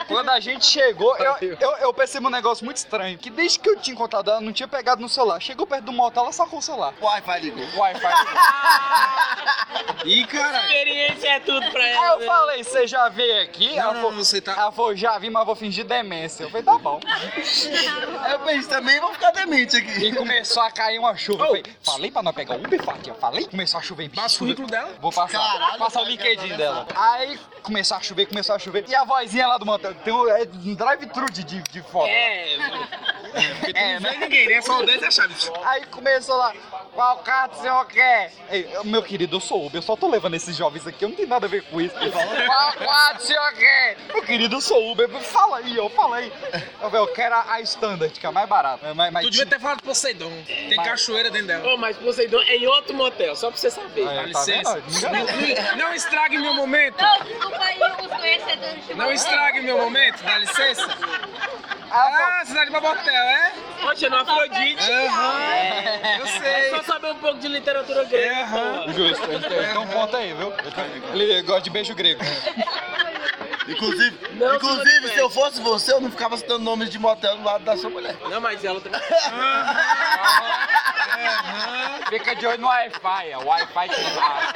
Quando 0.09 0.31
a 0.31 0.41
gente 0.41 0.65
chegou, 0.65 1.15
eu, 1.19 1.37
eu, 1.61 1.71
eu 1.79 1.93
percebi 1.93 2.27
um 2.27 2.31
negócio 2.31 2.65
muito 2.65 2.79
estranho. 2.79 3.19
Que 3.19 3.29
desde 3.29 3.59
que 3.59 3.69
eu 3.69 3.79
tinha 3.79 3.93
encontrado 3.95 4.31
ela, 4.31 4.41
não 4.41 4.53
tinha 4.53 4.67
pegado 4.67 5.03
no 5.03 5.09
celular. 5.19 5.41
Chegou 5.41 5.67
perto 5.67 5.85
do 5.85 5.93
motel, 5.93 6.23
ela 6.25 6.33
sacou 6.33 6.59
o 6.59 6.63
celular. 6.63 6.95
O 7.01 7.05
Wi-Fi 7.05 7.41
ligou. 7.41 7.65
Wi-Fi. 7.77 8.07
Ih, 10.05 10.25
caralho. 10.27 10.65
Experiência 10.67 11.29
é 11.29 11.41
tudo 11.41 11.71
pra 11.71 11.83
Aí 11.83 11.91
ela. 11.91 12.07
eu 12.15 12.19
né? 12.21 12.27
falei, 12.27 12.65
você 12.65 12.87
já 12.87 13.09
veio 13.09 13.43
aqui? 13.43 13.69
Não, 13.75 13.79
ela, 13.83 13.93
não, 13.95 14.01
falou, 14.03 14.17
você 14.25 14.41
tá- 14.41 14.53
ela 14.53 14.73
falou, 14.73 14.95
já 14.97 15.19
vi, 15.19 15.29
mas 15.31 15.45
vou 15.45 15.57
fingir 15.57 15.85
demência. 15.85 16.45
Eu 16.45 16.51
falei, 16.51 16.63
tá 16.65 16.79
bom. 16.79 17.01
Eu 18.31 18.39
pensei 18.41 18.69
também, 18.69 19.01
vou 19.01 19.13
ficar 19.13 19.31
demente 19.33 19.77
aqui. 19.77 20.07
E 20.07 20.15
começou 20.15 20.63
a 20.63 20.71
cair 20.71 20.99
uma 20.99 21.17
chuva. 21.17 21.45
Eu 21.45 21.47
falei, 21.49 21.65
falei 21.83 22.11
pra 22.11 22.23
não 22.23 22.33
pegar 22.33 22.55
o 22.57 22.59
Uber, 22.59 22.83
Fatia. 22.83 23.15
Falei. 23.15 23.47
Começou 23.47 23.81
a 23.81 23.83
chover. 23.83 24.09
Passa 24.11 24.37
o 24.37 24.39
currículo 24.39 24.69
dela. 24.69 24.91
Vou 25.01 25.13
passar. 25.13 25.39
Caralho, 25.39 25.79
Passar 25.79 26.01
o 26.01 26.03
cara, 26.05 26.11
LinkedIn 26.11 26.57
dela. 26.57 26.87
Aí 26.95 27.39
começou 27.63 27.97
a 27.97 28.01
chover, 28.01 28.27
começou 28.27 28.55
a 28.55 28.59
chover. 28.59 28.85
E 28.89 28.95
a 28.95 29.05
vozinha 29.05 29.47
lá 29.47 29.59
do 29.59 29.67
motel. 29.67 29.95
Tem 29.95 30.13
um, 30.13 30.29
é, 30.29 30.43
um 30.65 30.75
drive-thru 30.75 31.31
de, 31.31 31.43
de, 31.45 31.63
de 31.63 31.83
foto. 31.83 32.07
É, 32.09 32.57
Porque 33.33 33.73
tu 33.73 33.79
É, 33.79 33.95
não 33.95 34.01
né? 34.01 34.11
vê 34.11 34.17
ninguém, 34.19 34.49
né? 34.49 34.63
Só 34.63 34.81
o 34.81 34.87
10 34.87 35.03
e 35.03 35.05
a 35.07 35.11
chave. 35.11 35.35
Aí 35.65 35.85
começou 35.87 36.37
lá, 36.37 36.53
qual 36.95 37.19
carro 37.19 37.53
o 37.53 37.61
senhor 37.63 37.85
quer? 37.87 38.33
Ei, 38.51 38.69
meu 38.85 39.03
querido, 39.03 39.37
eu 39.37 39.41
sou 39.41 39.67
Uber, 39.67 39.79
eu 39.79 39.83
só 39.83 39.97
tô 39.97 40.09
levando 40.09 40.35
esses 40.35 40.57
jovens 40.57 40.87
aqui, 40.87 41.05
eu 41.05 41.09
não 41.11 41.17
tenho 41.17 41.29
nada 41.29 41.47
a 41.47 41.49
ver 41.49 41.63
com 41.65 41.81
isso. 41.81 41.95
Qual 41.99 42.73
quarto 42.75 43.21
o 43.21 43.25
senhor 43.27 43.53
quer? 43.53 43.97
Meu 44.13 44.23
querido, 44.23 44.57
eu 44.57 44.61
sou 44.61 44.91
Uber, 44.93 45.09
fala 45.21 45.59
aí, 45.59 45.77
eu 45.77 45.89
fala 45.91 46.17
aí. 46.17 46.33
Eu, 46.83 46.91
eu 46.91 47.07
quero 47.09 47.35
a, 47.35 47.53
a 47.55 47.61
standard, 47.63 48.13
que 48.19 48.25
é 48.27 48.29
a 48.29 48.33
mais 48.33 48.49
barata. 48.49 48.93
Mas, 48.95 49.13
mas 49.13 49.25
Tu 49.25 49.31
devia 49.31 49.47
ter 49.47 49.61
falado 49.61 49.83
Poseidon. 49.83 50.31
Tem 50.47 50.77
Mas- 50.77 50.87
cachoeira 50.89 51.31
dentro 51.31 51.49
dela. 51.49 51.75
Ô, 51.75 51.77
mas 51.77 51.97
Poseidon 51.97 52.41
é 52.43 52.57
em 52.57 52.67
outro 52.67 52.95
motel, 52.95 53.35
só 53.37 53.49
pra 53.51 53.59
você 53.59 53.71
saber. 53.71 54.03
É, 54.03 54.05
Dá 54.05 54.15
tá 54.15 54.23
licença. 54.25 54.83
Não, 55.77 55.77
não 55.89 55.95
estrague 55.95 56.39
meu 56.39 56.55
momento. 56.55 56.97
Não, 57.03 57.19
desculpa 57.25 57.59
aí 57.63 57.79
os 57.79 58.07
conhecedores 58.17 58.87
de 58.87 58.95
Não 58.95 59.13
estrague 59.13 59.61
meu 59.61 59.79
momento, 59.79 60.23
dá 60.23 60.39
licença. 60.39 60.89
Ah, 61.91 62.39
Ah, 62.41 62.45
cidade 62.45 62.71
pra 62.71 62.81
motel, 62.81 63.18
é? 63.19 63.53
Poxa, 63.81 64.09
no 64.09 64.17
Afrodite. 64.17 64.91
Aham. 64.91 65.39
Eu 66.19 66.25
É 66.27 66.27
sei. 66.27 66.71
só 66.71 66.83
saber 66.83 67.11
um 67.13 67.17
pouco 67.17 67.39
de 67.39 67.49
literatura 67.49 68.05
grega. 68.05 68.47
Pô. 68.47 68.93
Justo, 68.93 69.23
um 69.81 69.87
ponto 69.87 70.17
aí, 70.17 70.33
viu? 70.35 70.53
Ele 71.13 71.43
gosta 71.43 71.63
de 71.63 71.71
beijo 71.71 71.95
grego. 71.95 72.21
Inclusive, 73.69 74.19
Não, 74.35 74.57
inclusive 74.57 75.09
se 75.09 75.19
eu 75.19 75.29
fosse 75.31 75.61
você, 75.61 75.93
eu 75.93 76.01
não 76.01 76.11
ficava 76.11 76.37
citando 76.37 76.61
nomes 76.61 76.91
de 76.91 76.99
motel 76.99 77.37
do 77.37 77.45
lado 77.45 77.65
da 77.65 77.77
sua 77.77 77.91
mulher. 77.91 78.17
Não, 78.29 78.41
mas 78.41 78.65
ela 78.65 78.81
também. 78.81 79.01
Fica 82.09 82.35
de 82.35 82.47
olho 82.47 82.61
no 82.61 82.67
Wi-Fi, 82.69 83.31
é 83.31 83.39
o 83.39 83.45
Wi-Fi 83.47 83.89
que 83.89 84.03
mata. 84.15 84.55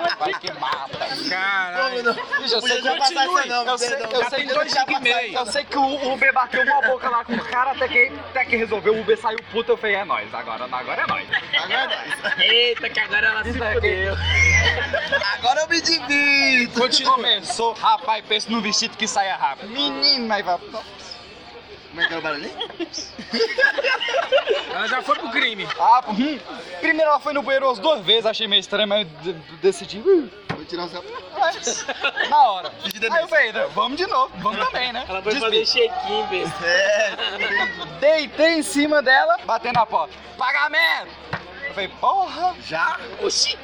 Wi-Fi 0.00 0.40
que 0.40 0.52
mata. 0.54 1.28
Caralho. 1.28 2.14
Bicho, 2.14 2.54
eu 2.54 2.62
sei 2.62 2.80
que 2.82 2.98
passar 2.98 3.24
essa 3.24 3.46
não, 3.46 3.66
eu 3.66 3.78
sei, 3.78 3.94
eu 3.94 4.30
que 4.30 4.54
dois 4.54 4.72
giga 4.72 4.92
e 4.92 5.00
meio. 5.00 5.38
Eu 5.38 5.46
sei 5.46 5.64
que 5.64 5.78
o 5.78 6.12
Uber 6.12 6.32
bateu 6.32 6.62
uma 6.62 6.82
boca 6.82 7.08
lá 7.08 7.24
com 7.24 7.34
o 7.34 7.44
cara 7.44 7.72
até 7.72 7.86
que, 7.86 8.12
até 8.30 8.44
que 8.44 8.56
resolveu. 8.56 8.94
O 8.94 9.00
Uber 9.00 9.16
saiu 9.18 9.38
puto, 9.52 9.72
eu 9.72 9.76
falei, 9.76 9.96
é 9.96 10.04
nóis, 10.04 10.32
agora, 10.34 10.64
agora 10.64 11.02
é 11.02 11.06
nóis. 11.06 11.28
Agora 11.62 11.82
é 11.82 11.86
nóis. 11.86 12.38
Eita, 12.38 12.88
que 12.90 13.00
agora 13.00 13.26
ela 13.28 13.44
se 13.44 13.52
fodeu. 13.52 14.16
Agora 15.34 15.60
eu 15.60 15.68
me 15.68 15.80
divirto. 15.80 16.80
Continua. 16.80 17.14
Começou, 17.14 17.72
rapaz, 17.74 17.99
pensa 18.26 18.50
no 18.50 18.60
vestido 18.60 18.96
que 18.96 19.06
saia 19.06 19.36
rápido. 19.36 19.68
Menino, 19.70 20.26
mas 20.26 20.44
vai... 20.44 20.58
Como 20.58 22.00
é 22.02 22.06
que 22.06 22.14
é 22.14 22.18
o 22.18 22.22
barulhinho? 22.22 22.54
Ela 24.72 24.86
já 24.86 25.02
foi 25.02 25.18
pro 25.18 25.30
crime. 25.30 25.66
Ah, 25.78 26.02
hum. 26.08 26.38
Primeiro 26.80 27.10
ela 27.10 27.20
foi 27.20 27.32
no 27.32 27.42
banheiro 27.42 27.72
duas 27.74 28.04
vezes, 28.04 28.26
achei 28.26 28.46
meio 28.46 28.60
estranho, 28.60 28.88
mas 28.88 29.06
de- 29.22 29.32
decidi... 29.60 29.98
hum, 29.98 30.28
Vou 30.54 30.64
tirar 30.64 30.84
o 30.84 30.88
seu. 30.88 31.00
é, 31.02 32.28
Na 32.28 32.42
hora. 32.50 32.72
Aí 33.12 33.22
eu 33.22 33.28
falei, 33.28 33.52
vamos 33.74 33.98
de 33.98 34.06
novo, 34.06 34.32
vamos 34.38 34.64
também, 34.66 34.92
né? 34.92 35.04
Ela 35.08 35.20
foi 35.20 35.32
Despi- 35.34 35.64
fazer 35.64 35.66
check-in, 35.66 36.26
besta. 36.26 36.64
É, 36.64 37.16
Deitei 38.00 38.58
em 38.58 38.62
cima 38.62 39.02
dela, 39.02 39.36
batendo 39.44 39.74
na 39.74 39.86
porta. 39.86 40.14
Pagamento! 40.38 41.10
Eu 41.70 41.74
falei, 41.74 41.88
porra, 42.00 42.56
já? 42.66 42.98
Oxi. 43.22 43.56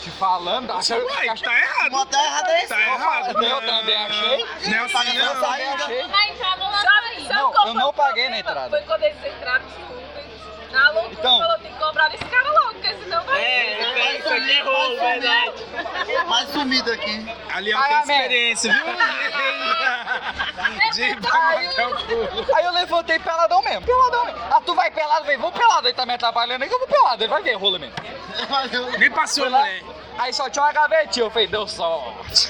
te 0.00 0.10
falando, 0.12 0.70
achei. 0.70 0.96
Ué, 0.96 1.34
tá 1.42 1.58
errado. 1.58 1.90
Motel 1.90 2.20
errado 2.20 2.48
é 2.50 2.58
esse. 2.58 2.68
Tá 2.68 2.80
errado. 2.80 3.42
Eu 3.42 3.60
também 3.62 3.96
achei. 3.96 4.38
Não 4.38 4.74
é 4.74 4.78
assim, 4.78 5.18
Eu 5.18 5.24
não. 5.34 5.40
também 5.42 5.68
achei. 5.68 6.06
Na 6.06 6.28
entrada 6.28 6.64
lá 6.64 6.80
Sabe, 6.80 7.26
sabe 7.26 7.34
Não, 7.34 7.66
eu 7.66 7.74
não 7.74 7.92
paguei 7.92 8.28
na 8.28 8.38
entrada. 8.38 8.70
Foi 8.70 8.82
quando 8.82 9.02
eles 9.02 9.24
entraram 9.26 9.64
de 9.66 9.82
Uber. 9.82 10.24
Na 10.70 10.90
loucura 10.90 11.12
Então. 11.18 11.38
falou, 11.40 11.58
tem 11.58 11.72
que 11.72 11.78
cobrar 11.80 12.08
desse 12.10 12.24
cara 12.26 12.50
logo, 12.52 12.74
porque 12.74 12.94
senão 12.94 13.24
vai... 13.24 13.42
É, 13.42 14.18
isso 14.18 14.28
aqui 14.28 14.50
é 14.52 14.62
rolo, 14.62 14.96
verdade. 15.00 16.26
Mais 16.28 16.48
sumido 16.50 16.92
aqui. 16.92 17.36
Ali 17.52 17.72
tem 17.72 17.80
Pagamento. 17.80 18.10
experiência, 18.12 18.72
viu? 18.72 18.84
De 20.94 21.02
ir 21.02 21.20
pra 21.20 21.32
matar 21.32 21.88
o 21.88 21.94
cu. 21.94 22.54
Aí 22.54 22.64
eu 22.64 22.72
levantei 22.72 23.18
peladão 23.18 23.62
mesmo, 23.62 23.86
peladão 23.86 24.24
mesmo. 24.26 24.40
Ah, 24.50 24.60
tu 24.64 24.74
vai 24.74 24.90
pelado, 24.90 25.24
vem, 25.24 25.38
vou 25.38 25.52
pelado. 25.52 25.86
Ele 25.86 25.94
tá 25.94 26.04
me 26.04 26.14
atrapalhando 26.14 26.62
aí 26.62 26.68
que 26.68 26.74
eu 26.74 26.78
vou 26.78 26.88
pelado, 26.88 27.22
ele 27.22 27.30
vai 27.30 27.42
ver 27.42 27.54
rola 27.54 27.78
mesmo. 27.78 27.94
Nem 28.98 29.10
passou, 29.10 29.48
mulher. 29.50 29.82
Aí 30.18 30.32
só 30.32 30.48
tinha 30.50 30.62
uma 30.62 30.72
gavetinha, 30.72 31.26
eu 31.26 31.30
falei, 31.30 31.48
deu 31.48 31.66
sorte. 31.66 32.48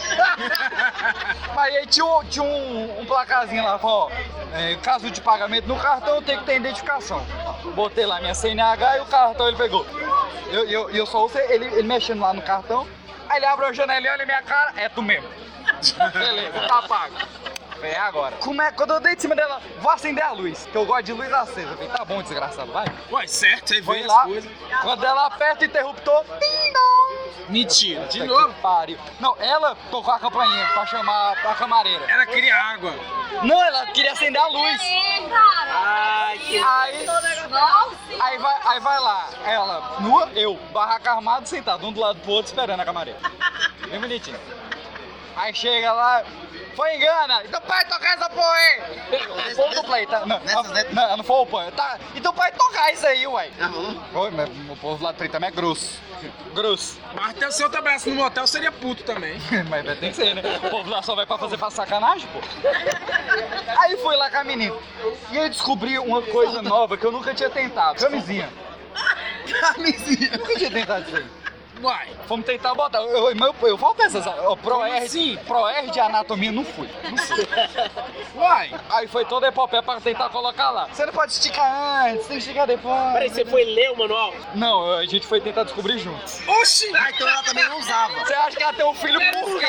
Mas 1.55 1.74
aí 1.74 1.86
tinha, 1.86 2.05
um, 2.05 2.24
tinha 2.24 2.43
um, 2.43 3.01
um 3.01 3.07
placazinho 3.07 3.64
lá, 3.64 3.78
ó. 3.82 4.11
É, 4.53 4.76
caso 4.82 5.11
de 5.11 5.20
pagamento 5.20 5.66
no 5.68 5.78
cartão, 5.78 6.20
tem 6.22 6.38
que 6.38 6.45
ter 6.45 6.57
identificação. 6.57 7.24
Botei 7.74 8.05
lá 8.05 8.20
minha 8.20 8.34
CNH 8.34 8.99
e 8.99 9.01
o 9.01 9.07
cartão 9.07 9.49
ele 9.49 9.57
pegou. 9.57 9.86
Eu, 10.51 10.68
eu, 10.68 10.90
eu 10.90 11.07
só 11.07 11.20
ouço 11.20 11.38
ele, 11.38 11.66
ele 11.66 11.84
mexendo 11.84 12.20
lá 12.20 12.34
no 12.34 12.43
cartão. 12.43 12.86
Aí 13.28 13.38
ele 13.38 13.47
abre 13.47 13.66
a 13.66 13.72
janela, 13.72 14.12
olha 14.12 14.26
minha 14.26 14.43
cara, 14.43 14.72
é 14.76 14.88
tu 14.88 15.01
mesmo. 15.01 15.28
Beleza, 16.12 16.61
tá 16.68 16.82
pago. 16.82 17.14
É 17.82 17.98
agora. 17.98 18.36
Como 18.36 18.62
é, 18.62 18.70
quando 18.70 18.92
eu 18.92 19.00
dei 19.00 19.16
de 19.16 19.22
cima 19.22 19.34
dela, 19.34 19.60
vou 19.80 19.90
acender 19.90 20.24
a 20.24 20.30
luz, 20.32 20.68
que 20.70 20.76
eu 20.76 20.86
gosto 20.86 21.04
de 21.04 21.12
luz 21.12 21.32
acesa. 21.32 21.70
Eu 21.70 21.76
falei, 21.76 21.88
tá 21.88 22.04
bom, 22.04 22.22
desgraçado, 22.22 22.72
vai. 22.72 22.86
Ué, 23.10 23.26
certo, 23.26 23.72
aí 23.74 23.80
vem 23.80 24.06
lá, 24.06 24.20
as 24.20 24.26
coisas. 24.26 24.50
quando 24.82 25.04
ela 25.04 25.26
aperta 25.26 25.62
o 25.62 25.66
interruptor. 25.66 26.24
Mentira, 27.48 28.06
de 28.06 28.22
novo. 28.24 28.54
Pariu. 28.62 28.98
Não, 29.18 29.36
ela 29.38 29.76
tocou 29.90 30.14
a 30.14 30.18
campainha 30.18 30.66
pra 30.68 30.86
chamar 30.86 31.32
a 31.32 31.54
camareira. 31.54 32.04
Ela 32.08 32.24
queria 32.24 32.56
água. 32.56 32.94
Não, 33.42 33.62
ela 33.62 33.86
queria 33.86 34.12
acender 34.12 34.40
a 34.40 34.46
luz. 34.46 34.80
Cara. 35.28 35.72
Ai, 35.74 36.38
que... 36.38 36.58
Aí, 36.58 37.06
aí, 38.20 38.38
vai, 38.38 38.60
aí 38.64 38.80
vai 38.80 39.00
lá, 39.00 39.28
ela 39.44 39.96
nua, 40.00 40.30
eu, 40.34 40.54
barraca 40.72 41.12
armado, 41.12 41.48
sentado, 41.48 41.86
um 41.86 41.92
do 41.92 42.00
lado 42.00 42.20
do 42.20 42.30
outro, 42.30 42.50
esperando 42.50 42.80
a 42.80 42.84
camareira. 42.84 43.18
Bem 43.88 44.00
bonitinho. 44.00 44.38
Aí 45.34 45.54
chega 45.54 45.92
lá, 45.92 46.22
foi 46.74 46.96
engana, 46.96 47.42
então 47.44 47.60
pai 47.60 47.84
tocar 47.86 48.14
essa 48.14 48.28
porra 48.30 48.52
aí. 48.52 49.54
Full 49.54 49.70
do 49.74 49.84
play, 49.84 50.06
tá? 50.06 50.26
Não, 50.26 50.40
não, 50.40 51.16
não 51.18 51.24
foi 51.24 51.36
o 51.36 51.46
pai. 51.46 51.70
Tá, 51.72 51.98
então 52.14 52.32
pai 52.32 52.52
tocar 52.52 52.92
isso 52.92 53.06
aí, 53.06 53.26
ué. 53.26 53.50
Oi, 54.14 54.30
mas 54.30 54.48
o 54.70 54.76
povo 54.76 55.04
lá 55.04 55.12
do 55.12 55.18
trem 55.18 55.30
também 55.30 55.48
é 55.48 55.52
grosso. 55.52 56.00
Grosso. 56.54 57.00
Mas 57.14 57.30
até 57.30 57.50
se 57.50 57.62
eu 57.62 57.70
trabalhasse 57.70 58.08
no 58.08 58.16
motel, 58.16 58.46
seria 58.46 58.70
puto 58.70 59.02
também. 59.02 59.40
Mas 59.68 59.84
vai 59.84 59.96
ter 59.96 60.10
que 60.10 60.16
ser, 60.16 60.34
né? 60.34 60.42
O 60.62 60.70
povo 60.70 60.88
lá 60.88 61.02
só 61.02 61.16
vai 61.16 61.26
pra 61.26 61.36
fazer 61.36 61.58
pra 61.58 61.70
sacanagem, 61.70 62.28
pô. 62.28 62.38
Aí 63.78 63.96
fui 63.96 64.14
lá 64.14 64.30
com 64.30 64.38
a 64.38 64.44
menina. 64.44 64.76
E 65.32 65.36
eu 65.36 65.48
descobri 65.48 65.98
uma 65.98 66.22
coisa 66.22 66.62
nova 66.62 66.96
que 66.96 67.04
eu 67.04 67.10
nunca 67.10 67.34
tinha 67.34 67.50
tentado. 67.50 67.98
Camisinha. 67.98 68.48
Camisinha. 69.74 70.30
Nunca 70.38 70.54
tinha 70.54 70.70
tentado 70.70 71.08
isso 71.08 71.16
aí. 71.16 71.41
Uai. 71.82 72.08
Fomos 72.28 72.46
tentar 72.46 72.74
botar. 72.74 72.98
Eu, 72.98 73.30
eu, 73.30 73.54
eu, 73.62 73.78
essas. 74.00 74.26
ó, 74.26 74.54
Pro 74.56 74.84
R, 74.84 75.36
Pro 75.46 75.66
R 75.68 75.90
de 75.90 76.00
anatomia 76.00 76.52
não 76.52 76.64
fui. 76.64 76.88
Não 77.10 77.16
fui. 77.18 77.48
Uai. 78.36 78.70
Aí 78.90 79.08
foi 79.08 79.24
toda 79.24 79.46
a 79.46 79.48
epopeia 79.48 79.82
pra 79.82 80.00
tentar 80.00 80.28
colocar 80.28 80.70
lá. 80.70 80.88
Você 80.92 81.04
não 81.04 81.12
pode 81.12 81.32
esticar 81.32 82.06
antes, 82.06 82.26
tem 82.26 82.36
que 82.36 82.42
esticar 82.42 82.66
depois. 82.66 83.12
Peraí, 83.12 83.28
você 83.28 83.44
foi 83.44 83.64
ler 83.64 83.90
o 83.90 83.98
manual? 83.98 84.32
Não, 84.54 84.92
a 84.94 85.04
gente 85.06 85.26
foi 85.26 85.40
tentar 85.40 85.64
descobrir 85.64 85.98
juntos. 85.98 86.40
Oxi! 86.46 86.94
Ah, 86.94 87.10
então 87.10 87.28
ela 87.28 87.42
também 87.42 87.68
não 87.68 87.78
usava. 87.78 88.14
Você 88.24 88.34
acha 88.34 88.56
que 88.56 88.62
ela 88.62 88.72
tem 88.72 88.86
um 88.86 88.94
filho 88.94 89.18
por 89.18 89.58
quê? 89.58 89.66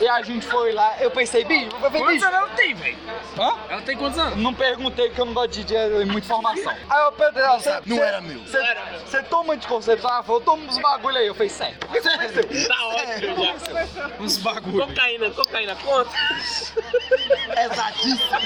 E 0.00 0.08
a 0.08 0.22
gente 0.22 0.46
foi 0.46 0.72
lá, 0.72 0.96
eu 0.98 1.10
pensei, 1.10 1.44
bicho, 1.44 1.66
eu 1.74 1.80
falei, 1.80 2.00
Quantos 2.00 2.14
bicho. 2.14 2.26
anos 2.26 2.38
ela 2.38 2.48
tem, 2.56 2.74
velho? 2.74 2.98
Hã? 3.38 3.52
Ela 3.68 3.82
tem 3.82 3.96
quantos 3.98 4.18
anos? 4.18 4.36
Não 4.38 4.54
perguntei 4.54 5.08
porque 5.08 5.20
eu 5.20 5.26
não 5.26 5.34
gosto 5.34 5.50
de, 5.50 5.64
de, 5.64 5.74
de 5.74 6.04
muita 6.06 6.26
informação. 6.26 6.72
Aí 6.88 7.00
eu 7.04 7.12
perguntei, 7.12 7.42
ela, 7.42 7.58
você, 7.60 7.70
Não 7.70 7.96
você- 7.96 8.00
era 8.00 8.20
meu. 8.22 8.40
Você, 8.40 9.22
toma 9.24 9.52
anticoncepção? 9.54 10.10
Ela 10.10 10.22
falou, 10.22 10.40
toma 10.40 10.64
uns 10.64 10.78
bagulho 10.78 11.18
aí. 11.18 11.26
Eu 11.26 11.34
falei, 11.34 11.50
sério. 11.50 11.76
Tá 11.78 12.86
ótimo 12.86 13.44
já. 13.44 14.10
Uns 14.18 14.38
bagulho. 14.38 14.86
Cocaína, 14.86 15.30
cocaína, 15.30 15.76
conta. 15.76 16.10
Exatíssimo. 17.62 18.40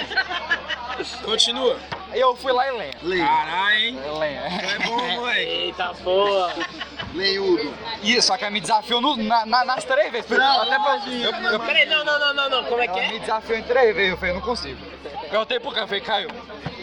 Continua. 1.25 1.79
Eu 2.15 2.37
fui 2.37 2.53
lá 2.53 2.69
e 2.69 2.71
lenha. 2.73 3.27
Caralho, 3.27 3.79
hein? 3.79 3.99
Lenha. 4.19 4.41
É 4.41 4.79
bom, 4.87 4.97
moleque. 5.17 5.41
Eita 5.41 5.93
boa. 6.03 6.53
Leiudo. 7.15 7.75
Isso, 8.03 8.27
só 8.29 8.37
que 8.37 8.45
ela 8.45 8.51
me 8.51 8.61
desafiou 8.61 9.01
no- 9.01 9.17
na- 9.17 9.47
na- 9.47 9.65
nas 9.65 9.85
três 9.85 10.11
vezes. 10.13 10.31
Não, 10.31 10.63
Até 10.63 10.79
pra, 10.79 10.97
não, 10.99 11.13
eu, 11.13 11.53
eu, 11.53 11.61
Peraí, 11.61 11.87
não, 11.87 12.05
não, 12.05 12.19
não, 12.19 12.35
não, 12.35 12.51
não. 12.51 12.65
Como 12.65 12.81
é 12.81 12.87
que 12.89 12.99
ela 12.99 13.09
é? 13.09 13.13
me 13.13 13.19
desafiou 13.21 13.59
em 13.59 13.63
três 13.63 13.95
vezes. 13.95 14.11
Eu 14.13 14.17
falei, 14.17 14.31
eu 14.33 14.35
não 14.37 14.43
consigo. 14.43 14.79
Perguntei 15.31 15.61
pro 15.61 15.71
cara, 15.71 15.83
eu 15.85 15.89
falei, 15.89 16.01
Caio, 16.03 16.29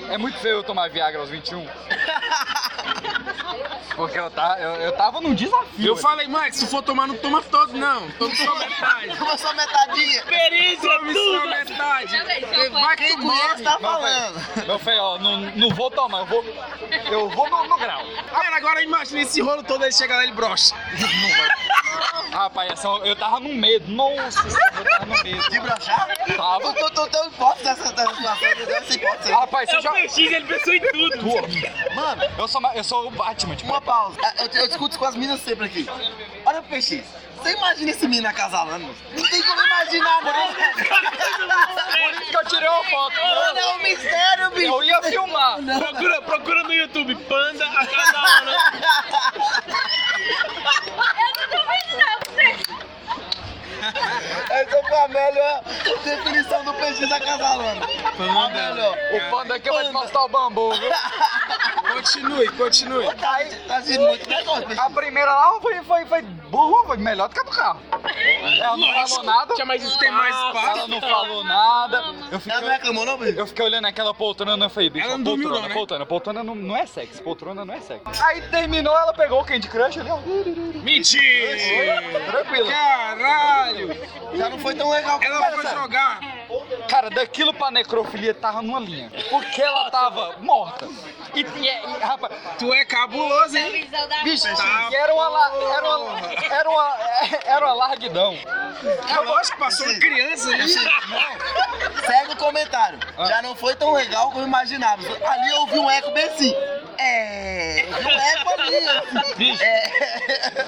é 0.09 0.17
muito 0.17 0.37
feio 0.39 0.55
eu 0.57 0.63
tomar 0.63 0.89
Viagra 0.89 1.19
aos 1.19 1.29
21. 1.29 1.67
Porque 3.95 4.17
eu, 4.17 4.31
tá, 4.31 4.57
eu, 4.59 4.71
eu 4.75 4.91
tava 4.93 5.19
num 5.21 5.33
desafio. 5.35 5.85
Eu 5.85 5.93
ali. 5.93 6.01
falei, 6.01 6.27
mãe, 6.27 6.51
se 6.51 6.65
tu 6.65 6.71
for 6.71 6.81
tomar, 6.81 7.07
não 7.07 7.15
toma 7.17 7.41
todo, 7.43 7.73
não. 7.73 8.09
Toma 8.11 8.33
só 8.35 8.55
metade. 8.57 9.17
Toma 9.19 9.37
só 9.37 9.53
metadinha. 9.53 10.17
Experiência, 10.17 10.89
Tome 10.89 11.13
só 11.13 11.45
metade. 11.45 12.17
Vai 12.71 12.95
que 12.97 13.03
Quem 13.03 13.17
tu 13.17 13.27
conhece 13.27 13.47
morre. 13.47 13.63
tá 13.63 13.79
falando. 13.79 14.65
Meu 14.65 14.79
filho, 14.79 15.01
ó, 15.03 15.19
não, 15.19 15.37
não 15.41 15.69
vou 15.75 15.91
tomar, 15.91 16.19
eu 16.19 16.25
vou. 16.25 16.43
Eu 17.11 17.29
vou 17.29 17.49
no, 17.49 17.67
no 17.67 17.77
grau. 17.77 18.01
Cara, 18.31 18.55
agora 18.55 18.81
imagina 18.81 19.21
esse 19.21 19.41
rolo 19.41 19.61
todo, 19.63 19.83
ele 19.83 19.91
chega 19.93 20.15
lá 20.15 20.21
e 20.21 20.27
ele 20.27 20.33
brocha. 20.33 20.73
Rapaz, 22.31 22.71
essa- 22.71 22.87
eu 22.87 23.15
tava 23.15 23.39
no 23.41 23.49
medo. 23.53 23.91
Nossa, 23.91 24.49
senhora, 24.49 24.73
eu 24.77 24.83
tava 24.85 25.05
no 25.05 25.23
medo. 25.23 25.49
De 25.49 25.59
brochar? 25.59 26.07
Tava. 26.37 26.63
Eu 26.79 26.89
tô, 26.91 27.07
tô 27.07 27.25
hipótese 27.25 27.63
dessa, 27.65 27.91
dessa 27.91 28.15
situação, 28.15 28.95
hipótese. 28.95 29.31
Rapaz, 29.31 29.69
É 29.69 29.73
você 29.75 29.81
já. 29.81 29.91
PX, 30.07 30.17
ele 30.17 30.45
pensou 30.45 30.73
em 30.73 30.79
tudo. 30.81 31.95
Mano, 31.95 32.23
Eu 32.37 32.47
sou, 32.47 32.61
eu 32.73 32.83
sou 32.83 33.07
o 33.07 33.11
Batman, 33.11 33.55
tipo. 33.55 33.71
uma 33.71 33.81
pausa. 33.81 34.17
Eu, 34.39 34.47
eu 34.61 34.67
discuto 34.67 34.91
isso 34.91 34.99
com 34.99 35.05
as 35.05 35.15
minas 35.15 35.41
sempre 35.41 35.65
aqui. 35.65 35.87
Olha 36.45 36.61
pro 36.61 36.77
PX. 36.77 37.03
Você 37.41 37.53
imagina 37.53 37.89
esse 37.89 38.07
menino 38.07 38.27
acasalando? 38.27 38.85
Não 39.17 39.29
tem 39.29 39.41
como 39.41 39.61
imaginar, 39.65 40.21
não, 40.21 40.31
velho. 40.31 40.53
Por 41.91 42.11
isso 42.21 42.29
que 42.29 42.37
eu 42.37 42.45
tirei 42.45 42.69
uma 42.69 42.83
foto. 42.83 43.15
Mano, 43.19 43.59
é 43.59 43.67
um 43.73 43.77
mistério, 43.79 44.51
bicho. 44.51 44.67
Eu 44.67 44.83
ia 44.83 45.01
filmar. 45.01 45.57
Procura, 45.63 46.21
procura 46.21 46.63
no 46.63 46.73
YouTube, 46.73 47.15
Panda 47.15 47.65
acasalando. 47.65 48.51
Essa 54.51 54.83
foi 54.87 54.97
a 54.97 55.07
melhor 55.07 55.63
definição 56.03 56.63
do 56.63 56.73
PX 56.73 57.11
acasalando. 57.11 57.85
A 57.85 58.49
melhor. 58.49 58.97
O 59.13 59.31
panda 59.31 59.55
aqui 59.55 59.69
vai 59.69 59.85
te 59.85 59.91
mostrar 59.91 60.23
o 60.23 60.29
bambu, 60.29 60.73
viu? 60.73 60.91
Continue, 62.11 62.47
continue. 62.57 63.05
Tá, 63.15 63.39
tá 63.67 63.77
assistindo 63.77 64.05
muito 64.07 64.29
negócio. 64.29 64.81
A 64.81 64.89
primeira 64.89 65.31
lá 65.31 65.59
foi, 65.61 65.81
foi, 65.83 66.05
foi 66.05 66.21
burro, 66.21 66.85
foi 66.87 66.97
melhor 66.97 67.29
do 67.29 67.33
que 67.33 67.39
a 67.39 67.43
do 67.43 67.51
carro. 67.51 67.79
Ela 68.59 68.77
não 68.77 68.93
falou 69.07 69.23
nada. 69.23 69.53
Tinha 69.55 69.65
mais, 69.65 69.97
tem 69.97 70.11
mais 70.11 70.35
Ela 70.35 70.47
espaço. 70.47 70.87
não 70.89 70.99
falou 71.01 71.43
nada. 71.45 72.03
Eu 72.31 72.39
fiquei, 72.39 72.51
Ela 72.57 72.61
não 72.61 72.69
reclamou, 72.73 73.05
não, 73.05 73.17
bicho? 73.17 73.39
eu 73.39 73.47
fiquei 73.47 73.65
olhando 73.65 73.85
aquela 73.85 74.13
poltrona 74.13 74.65
e 74.65 74.69
falei, 74.69 74.89
bicho, 74.89 75.05
Ela 75.05 75.17
não 75.17 75.21
a 75.21 75.23
dormiu 75.23 75.47
poltrona, 75.49 75.61
não, 75.61 75.69
né? 75.69 75.73
poltrona, 75.73 76.05
poltrona 76.05 76.43
não, 76.43 76.55
não 76.55 76.75
é 76.77 76.85
sexo, 76.85 77.23
poltrona 77.23 77.63
não 77.63 77.73
é 77.73 77.79
sexo. 77.79 78.23
Aí 78.25 78.41
terminou, 78.49 78.97
ela 78.97 79.13
pegou 79.13 79.39
o 79.41 79.45
Candy 79.45 79.69
Crush 79.69 79.97
ali, 79.99 80.09
ó. 80.09 80.17
Mentira! 80.83 82.01
Tranquilo. 82.29 82.67
Caralho! 82.69 83.97
Já 84.35 84.49
não 84.49 84.59
foi 84.59 84.75
tão 84.75 84.89
legal. 84.89 85.19
Ela 85.21 85.51
foi 85.51 85.67
jogar. 85.69 86.19
Cara, 86.87 87.09
daquilo 87.09 87.53
pra 87.53 87.71
necrofilia 87.71 88.33
tava 88.33 88.61
numa 88.61 88.79
linha. 88.79 89.11
Porque 89.29 89.61
ela 89.61 89.89
tava 89.89 90.35
morta. 90.39 90.87
E, 91.33 91.41
e, 91.41 91.67
e 91.67 91.97
rapaz, 92.03 92.33
Tu 92.59 92.73
é 92.73 92.83
cabuloso, 92.83 93.57
hein? 93.57 93.89
bicho, 94.23 94.43
Tá 94.43 94.89
e 94.91 94.95
era 94.95 95.13
uma, 95.13 95.29
la- 95.29 95.51
era 95.77 95.97
uma, 95.97 96.19
era 96.53 96.69
uma, 96.69 96.97
era 97.45 97.65
uma 97.65 97.73
larguidão. 97.73 98.33
É 99.09 99.19
lógico, 99.19 99.57
passou 99.59 99.85
uma 99.87 99.99
criança 99.99 100.49
aí. 100.49 100.67
Segue 100.67 102.33
o 102.33 102.37
comentário. 102.37 102.99
Já 103.27 103.41
não 103.41 103.55
foi 103.55 103.75
tão 103.75 103.93
legal 103.93 104.31
como 104.31 104.45
imaginava. 104.45 105.01
Ali 105.27 105.49
eu 105.51 105.57
ouvi 105.61 105.79
um 105.79 105.89
eco 105.89 106.11
bem 106.11 106.23
assim. 106.25 106.53
É. 106.97 107.85
eu 107.89 107.97
vi 107.97 108.05
um 108.05 108.19
eco 108.19 108.49
ali. 108.61 108.75
assim. 108.75 109.35
Bicho. 109.35 109.63
É. 109.63 109.91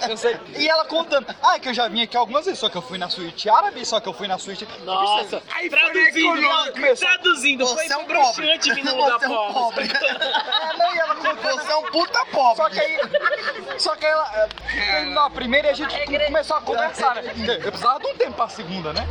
Eu 0.09 0.17
sei. 0.17 0.39
E 0.55 0.69
ela 0.69 0.85
contando, 0.85 1.27
ah, 1.41 1.59
que 1.59 1.69
eu 1.69 1.73
já 1.73 1.87
vim 1.87 2.01
aqui 2.03 2.15
algumas 2.15 2.45
vezes, 2.45 2.59
só 2.59 2.69
que 2.69 2.77
eu 2.77 2.81
fui 2.81 2.97
na 2.97 3.09
suíte 3.09 3.49
árabe, 3.49 3.85
só 3.85 3.99
que 3.99 4.07
eu 4.07 4.13
fui 4.13 4.27
na 4.27 4.37
suíte. 4.37 4.67
Nossa, 4.85 5.41
Aí 5.53 5.69
traduzindo, 5.73 6.97
traduzindo, 6.99 7.67
foi 7.67 7.87
Você 7.87 7.93
é 7.93 7.97
um 7.97 8.05
broxante 8.05 8.69
pobre. 8.69 8.81
vir 8.81 8.85
no 8.85 8.95
lugar 8.97 9.19
Você 9.19 9.25
é 9.25 9.29
um 9.29 9.53
pobre. 9.53 9.87
pobre. 9.87 9.93
É, 10.63 10.77
não, 10.77 10.95
e 10.95 10.99
ela. 10.99 11.13
Você 11.15 11.71
é 11.71 11.75
um 11.75 11.83
puta 11.83 12.25
pobre. 12.27 12.55
Só 12.63 12.69
que 12.69 12.79
aí. 12.79 12.99
Só 13.79 13.95
que 13.95 14.05
ela. 14.05 14.31
eh, 14.35 14.49
Terminou 14.91 15.23
a 15.23 15.29
primeira 15.29 15.67
e 15.69 15.71
a 15.71 15.73
gente 15.73 16.25
começou 16.25 16.57
a 16.57 16.61
conversar, 16.61 17.15
né? 17.15 17.31
Eu 17.63 17.71
precisava 17.71 17.99
de 17.99 18.07
um 18.07 18.15
tempo 18.15 18.33
pra 18.33 18.47
segunda, 18.49 18.93
né? 18.93 19.07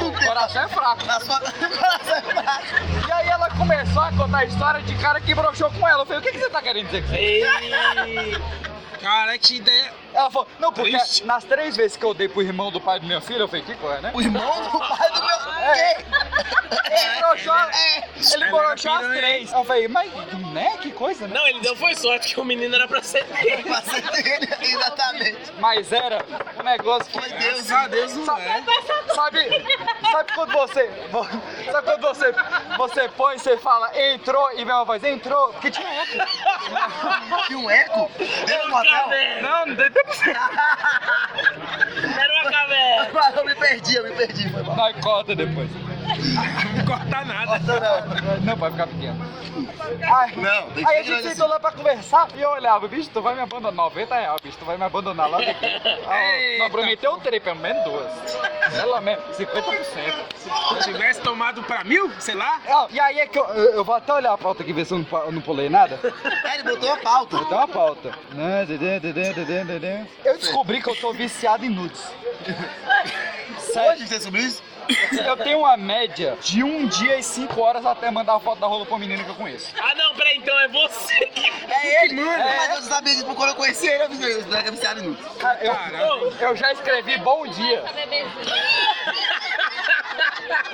O 0.00 0.26
coração 0.26 0.62
é 0.62 0.68
fraco. 0.68 1.04
Na 1.06 1.20
sua. 1.20 1.38
Coração 1.40 2.16
é 2.16 2.20
fraco. 2.22 3.08
E 3.08 3.12
aí 3.12 3.28
ela 3.28 3.48
começou 3.50 4.02
a 4.02 4.12
contar 4.12 4.38
a 4.38 4.44
história 4.44 4.82
de 4.82 4.94
cara 4.96 5.20
que 5.20 5.34
broxou 5.34 5.70
com 5.70 5.86
ela. 5.88 6.02
Eu 6.02 6.06
falei, 6.06 6.20
o 6.20 6.22
que, 6.24 6.32
que 6.32 6.38
você 6.38 6.50
tá 6.50 6.60
querendo 6.60 6.86
dizer 6.86 7.04
com 7.06 7.14
isso? 7.14 8.40
Cara, 9.00 9.38
que 9.38 9.56
ideia. 9.56 9.92
Ela 10.12 10.30
falou, 10.30 10.48
não, 10.58 10.72
porque 10.72 10.90
Triste. 10.90 11.24
nas 11.24 11.44
três 11.44 11.76
vezes 11.76 11.96
que 11.96 12.04
eu 12.04 12.12
dei 12.14 12.28
pro 12.28 12.42
irmão 12.42 12.70
do 12.70 12.80
pai 12.80 12.98
do 13.00 13.06
meu 13.06 13.20
filho, 13.20 13.40
eu 13.40 13.48
falei, 13.48 13.62
que 13.64 13.74
coisa, 13.76 14.00
né? 14.00 14.10
O 14.14 14.20
irmão 14.20 14.62
do 14.70 14.78
pai 14.78 15.10
do 15.12 15.20
meu. 15.22 15.54
É. 15.62 15.96
Ele 16.90 17.18
broxou, 17.20 17.54
É. 17.54 18.04
ele 18.34 18.44
Ela 18.44 18.50
broxou 18.58 18.92
as 18.92 19.06
três. 19.06 19.52
Eu 19.52 19.64
falei, 19.64 19.88
mas, 19.88 20.12
né, 20.52 20.76
que 20.80 20.90
coisa, 20.90 21.26
né? 21.28 21.34
Não, 21.34 21.46
ele 21.46 21.60
deu 21.60 21.76
foi 21.76 21.94
sorte 21.94 22.34
que 22.34 22.40
o 22.40 22.44
menino 22.44 22.74
era 22.74 22.88
pra 22.88 23.02
ser 23.02 23.24
dele. 23.24 23.62
Pra 23.70 23.82
ser 23.82 24.02
dele, 24.22 24.48
exatamente. 24.60 25.52
Mas 25.58 25.92
era 25.92 26.24
um 26.58 26.62
negócio 26.62 27.10
que... 27.10 27.18
Foi 27.20 27.28
Deus. 27.30 27.66
Graças 27.66 27.70
a 27.72 27.88
Deus 27.88 28.14
não 28.14 28.36
é. 28.38 28.62
Sabe, 29.14 29.48
sabe 30.10 30.32
quando 30.34 30.52
você, 30.52 30.90
sabe 31.70 31.84
quando 31.84 32.00
você, 32.00 32.34
você 32.76 33.08
põe 33.10 33.38
você 33.38 33.56
fala, 33.58 33.90
entrou, 34.12 34.50
e 34.58 34.64
uma 34.64 34.84
voz, 34.84 35.02
entrou, 35.04 35.48
porque 35.52 35.70
tinha 35.70 35.88
eco. 36.02 37.46
Tinha 37.46 37.58
um 37.58 37.70
eco 37.70 38.10
dentro 38.46 38.68
do 38.68 38.76
hotel. 38.76 39.08
Não, 39.42 39.66
não 39.66 39.74
deu 39.74 39.90
tempo. 39.90 39.99
Era 42.18 42.32
uma 42.42 42.50
caverna. 42.50 43.10
Eu 43.36 43.44
me 43.44 43.54
perdi, 43.54 43.94
eu 43.96 44.04
me 44.04 44.10
perdi. 44.12 44.48
Foi 44.50 44.62
mal. 44.62 44.76
Nós 44.76 44.96
corta 45.02 45.34
depois. 45.36 45.70
Não 46.76 46.84
corta 46.84 47.24
nada. 47.24 47.58
Não, 47.58 48.40
Não, 48.40 48.56
vai 48.56 48.70
ficar 48.70 48.86
pequeno. 48.86 49.16
Ai, 50.02 50.32
Não, 50.36 50.70
tem 50.70 50.84
que 50.84 50.90
Aí 50.90 50.98
a 50.98 51.02
gente 51.02 51.10
grande 51.10 51.28
sentou 51.30 51.48
lá 51.48 51.58
pra 51.58 51.72
conversar 51.72 52.28
e 52.36 52.40
eu 52.40 52.50
olhava, 52.50 52.86
bicho, 52.88 53.10
tu 53.12 53.22
vai 53.22 53.34
me 53.34 53.40
abandonar, 53.40 53.72
90 53.72 54.14
reais, 54.14 54.40
bicho, 54.42 54.58
tu 54.58 54.64
vai 54.64 54.76
me 54.76 54.84
abandonar 54.84 55.28
lá 55.28 55.38
daqui. 55.38 55.66
Ah, 56.06 56.58
Nós 56.58 56.70
prometeu 56.70 57.16
três, 57.18 57.42
pelo 57.42 57.56
menos 57.56 57.84
duas. 57.84 58.12
Pelo 58.72 59.00
menos 59.00 59.24
50%. 59.36 60.80
Se 60.80 60.92
tivesse 60.92 61.20
tomado 61.20 61.62
pra 61.62 61.84
mil, 61.84 62.10
sei 62.18 62.34
lá. 62.34 62.60
Ah, 62.68 62.86
e 62.90 63.00
aí 63.00 63.20
é 63.20 63.26
que 63.26 63.38
eu, 63.38 63.44
eu, 63.44 63.84
vou 63.84 63.94
até 63.94 64.12
olhar 64.12 64.32
a 64.32 64.38
pauta 64.38 64.62
aqui, 64.62 64.72
ver 64.72 64.84
se 64.84 64.92
eu 64.92 64.98
não, 64.98 65.32
não 65.32 65.40
pulei 65.40 65.68
nada. 65.68 65.98
É, 66.44 66.54
ele 66.54 66.62
botou 66.64 66.92
a 66.92 66.96
pauta. 66.96 67.36
Botou 67.38 67.58
uma 67.58 67.68
pauta. 67.68 68.12
Eu 70.24 70.38
descobri 70.38 70.82
que 70.82 70.90
eu 70.90 70.96
tô 70.96 71.12
viciado 71.12 71.64
em 71.64 71.68
nudes. 71.68 72.02
Hoje 73.76 74.06
você 74.06 74.20
sobre 74.20 74.40
isso? 74.42 74.62
Eu 75.26 75.36
tenho 75.36 75.58
uma 75.60 75.76
média 75.76 76.36
de 76.42 76.62
um 76.62 76.86
dia 76.86 77.18
e 77.18 77.22
cinco 77.22 77.60
horas 77.60 77.84
até 77.84 78.10
mandar 78.10 78.34
a 78.36 78.40
foto 78.40 78.58
da 78.58 78.66
rola 78.66 78.84
pra 78.86 78.98
menina 78.98 79.22
que 79.22 79.30
eu 79.30 79.34
conheço. 79.34 79.72
Ah, 79.80 79.94
não, 79.94 80.14
peraí, 80.14 80.38
então 80.38 80.58
é 80.60 80.68
você 80.68 81.26
que 81.26 81.48
É 81.48 82.04
ele, 82.04 82.20
mano. 82.20 82.30
É. 82.30 82.56
Mas 82.56 82.76
eu 82.76 82.82
sabia 82.82 83.12
disso 83.12 83.24
porque 83.24 83.36
quando 83.36 83.50
eu 83.50 83.56
conheci 83.56 83.86
ele, 83.86 84.04
eu 84.04 84.08
vi 84.10 84.24
ele. 84.24 84.40
Ele 84.40 84.56
é 84.56 84.70
viciado. 84.70 85.16
Cara, 85.38 85.64
eu, 85.64 86.32
eu 86.40 86.56
já 86.56 86.72
escrevi 86.72 87.18
bom 87.18 87.46
dia. 87.46 87.84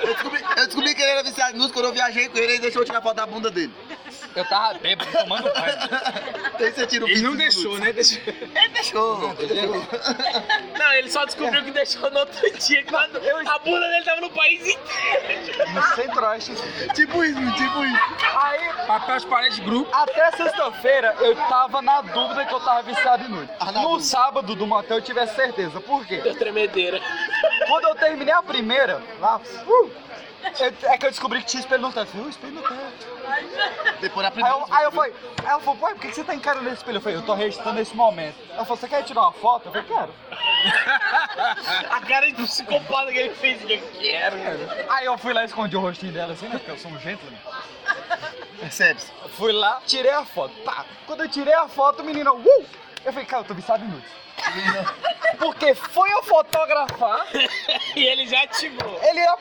Eu 0.01 0.13
descobri, 0.13 0.43
eu 0.55 0.65
descobri 0.65 0.95
que 0.95 1.01
ele 1.01 1.11
era 1.11 1.23
viciado 1.23 1.55
em 1.55 1.57
nudes 1.57 1.71
quando 1.71 1.85
eu 1.85 1.93
viajei 1.93 2.29
com 2.29 2.37
ele 2.37 2.55
e 2.55 2.59
deixou 2.59 2.81
eu 2.81 2.85
tirar 2.85 3.01
foto 3.01 3.15
da 3.15 3.25
bunda 3.25 3.51
dele. 3.51 3.73
Eu 4.37 4.45
tava 4.45 4.75
bêbado, 4.75 5.11
tomando 5.11 5.43
banho. 5.51 5.77
Daí 6.59 6.71
você 6.71 6.85
tira 6.87 7.05
o 7.05 7.09
Ele 7.09 7.21
não 7.21 7.35
deixou, 7.35 7.77
né? 7.79 7.91
Deixou. 7.91 8.21
Ele 8.27 8.69
deixou. 8.69 9.33
deixou. 9.35 9.87
Não, 10.77 10.93
ele 10.93 11.09
só 11.09 11.25
descobriu 11.25 11.63
que 11.63 11.71
deixou 11.71 12.09
no 12.11 12.19
outro 12.19 12.51
dia, 12.59 12.83
quando 12.85 13.17
a 13.17 13.59
bunda 13.59 13.87
dele 13.89 14.03
tava 14.05 14.21
no 14.21 14.29
país 14.29 14.61
inteiro. 14.61 15.71
No 15.73 15.81
centro-oeste. 15.95 16.53
Tipo 16.93 17.23
isso, 17.23 17.39
tipo 17.53 17.83
isso. 17.83 17.99
Aí, 18.41 18.85
Papel 18.85 19.17
de 19.19 19.25
parede 19.27 19.61
grupo. 19.61 19.89
até 19.93 20.31
sexta-feira, 20.31 21.15
eu 21.19 21.35
tava 21.35 21.81
na 21.81 22.01
dúvida 22.01 22.45
que 22.45 22.53
eu 22.53 22.59
tava 22.59 22.83
viciado 22.83 23.23
em 23.25 23.27
nude. 23.29 23.51
Ah, 23.59 23.71
No 23.71 23.81
dúvida. 23.81 24.03
sábado 24.03 24.55
do 24.55 24.67
motel 24.67 24.97
eu 24.97 25.01
tive 25.01 25.25
certeza. 25.27 25.81
Por 25.81 26.05
quê? 26.05 26.17
Deu 26.17 26.35
tremedeira. 26.35 27.01
Quando 27.67 27.85
eu 27.85 27.95
terminei 27.95 28.33
a 28.33 28.41
primeira, 28.43 29.01
lá, 29.19 29.41
uh, 29.65 29.91
é 30.83 30.97
que 30.97 31.05
eu 31.05 31.09
descobri 31.11 31.39
que 31.41 31.47
tinha 31.47 31.61
espelho 31.61 31.81
no 31.81 31.91
teto. 31.91 32.15
Uh, 32.17 32.29
espelho 32.29 32.53
no 32.53 32.61
teto. 32.61 33.16
Depois 34.01 34.25
Aí 34.25 34.31
primeira. 34.31 34.57
eu, 34.57 34.67
aí 34.69 34.83
eu 34.85 34.91
falei, 34.91 35.13
aí 35.45 35.59
falou, 35.61 35.75
pai, 35.77 35.93
por 35.93 36.01
que 36.01 36.13
você 36.13 36.23
tá 36.23 36.35
encarando 36.35 36.67
esse 36.67 36.77
espelho? 36.77 36.97
Eu 36.97 37.01
falei, 37.01 37.17
eu 37.17 37.23
tô 37.23 37.33
registrando 37.33 37.79
esse 37.79 37.95
momento. 37.95 38.35
Ela 38.51 38.63
falou, 38.63 38.77
você 38.77 38.87
quer 38.87 39.03
tirar 39.03 39.21
uma 39.21 39.31
foto? 39.33 39.67
Eu 39.67 39.71
falei, 39.71 39.87
quero. 39.87 40.13
A 41.91 42.01
cara 42.01 42.27
de 42.27 42.33
psicopata 42.43 43.11
que 43.11 43.17
ele 43.17 43.33
fez, 43.35 43.61
eu 43.61 43.79
quero. 43.99 44.35
Aí 44.89 45.05
eu 45.05 45.17
fui 45.17 45.33
lá 45.33 45.43
e 45.43 45.45
escondi 45.45 45.75
o 45.75 45.79
rostinho 45.79 46.11
dela 46.13 46.33
assim, 46.33 46.47
né? 46.47 46.57
Porque 46.57 46.71
eu 46.71 46.77
sou 46.77 46.91
um 46.91 46.99
gentleman. 46.99 47.39
Percebe-se. 48.59 49.11
Fui 49.37 49.51
lá, 49.51 49.81
tirei 49.85 50.11
a 50.11 50.25
foto. 50.25 50.53
Pá. 50.63 50.85
Quando 51.05 51.21
eu 51.23 51.29
tirei 51.29 51.53
a 51.53 51.67
foto, 51.67 52.01
o 52.01 52.05
menino, 52.05 52.33
uh! 52.35 52.65
Eu 53.05 53.13
falei, 53.13 53.25
cara, 53.25 53.43
eu 53.43 53.47
tô 53.47 53.53
viciado 53.53 53.83
em 53.83 53.87
nudes. 53.87 54.09
Porque 55.39 55.73
foi 55.75 56.11
eu 56.11 56.23
fotografar, 56.23 57.27
E 57.95 58.03
ele 58.05 58.27
já 58.27 58.43
ativou. 58.43 58.99
ele 59.03 59.19
ia. 59.19 59.35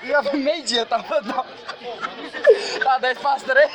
Pim, 0.00 0.06
Ia 0.06 0.22
meio-dia, 0.22 0.86
tava. 0.86 1.22
Tá 2.82 2.98
10 2.98 3.18
para 3.18 3.40
3. 3.40 3.70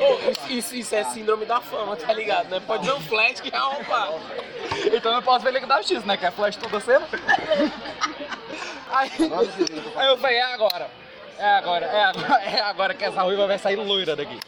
Ô, 0.00 0.50
isso, 0.50 0.74
isso, 0.74 0.94
é 0.94 1.04
síndrome 1.04 1.44
da 1.44 1.60
fama, 1.60 1.96
tá 1.96 2.12
ligado? 2.12 2.48
Né? 2.48 2.60
Pode 2.66 2.86
ver 2.86 2.94
um 2.94 3.00
flash 3.00 3.40
que 3.40 3.54
é 3.54 3.64
um 3.64 3.80
Então 4.94 5.12
eu 5.12 5.16
não 5.16 5.22
posso 5.22 5.44
ver 5.44 5.54
ele 5.54 5.66
dar 5.66 5.82
X, 5.82 6.04
né? 6.04 6.16
Que 6.16 6.26
é 6.26 6.30
flash 6.30 6.56
toda 6.56 6.80
cena. 6.80 7.06
Aí, 8.90 9.10
aí 9.96 10.08
eu 10.08 10.18
falei, 10.18 10.36
é 10.36 10.42
agora. 10.42 10.90
É 11.38 11.48
agora, 11.48 11.86
é 11.86 12.04
agora, 12.04 12.42
é 12.44 12.60
agora 12.60 12.94
que 12.94 13.04
essa 13.04 13.22
ruiva 13.22 13.46
vai 13.46 13.58
sair 13.58 13.76
loira 13.76 14.14
daqui. 14.14 14.38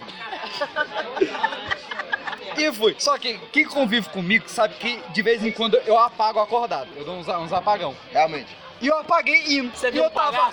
E 2.56 2.72
fui. 2.72 2.94
Só 2.98 3.18
que 3.18 3.38
quem 3.52 3.64
convive 3.64 4.08
comigo 4.10 4.48
sabe 4.48 4.74
que 4.74 5.02
de 5.12 5.22
vez 5.22 5.44
em 5.44 5.50
quando 5.50 5.76
eu 5.86 5.98
apago 5.98 6.38
acordado. 6.40 6.88
Eu 6.96 7.04
dou 7.04 7.16
uns, 7.16 7.26
uns 7.26 7.52
apagão. 7.52 7.96
Realmente. 8.12 8.63
E 8.84 8.86
eu 8.86 8.98
apaguei 8.98 9.42
indo. 9.56 9.74
Você 9.74 9.88
e 9.88 9.96
eu 9.96 10.04
um 10.04 10.10
tava. 10.10 10.52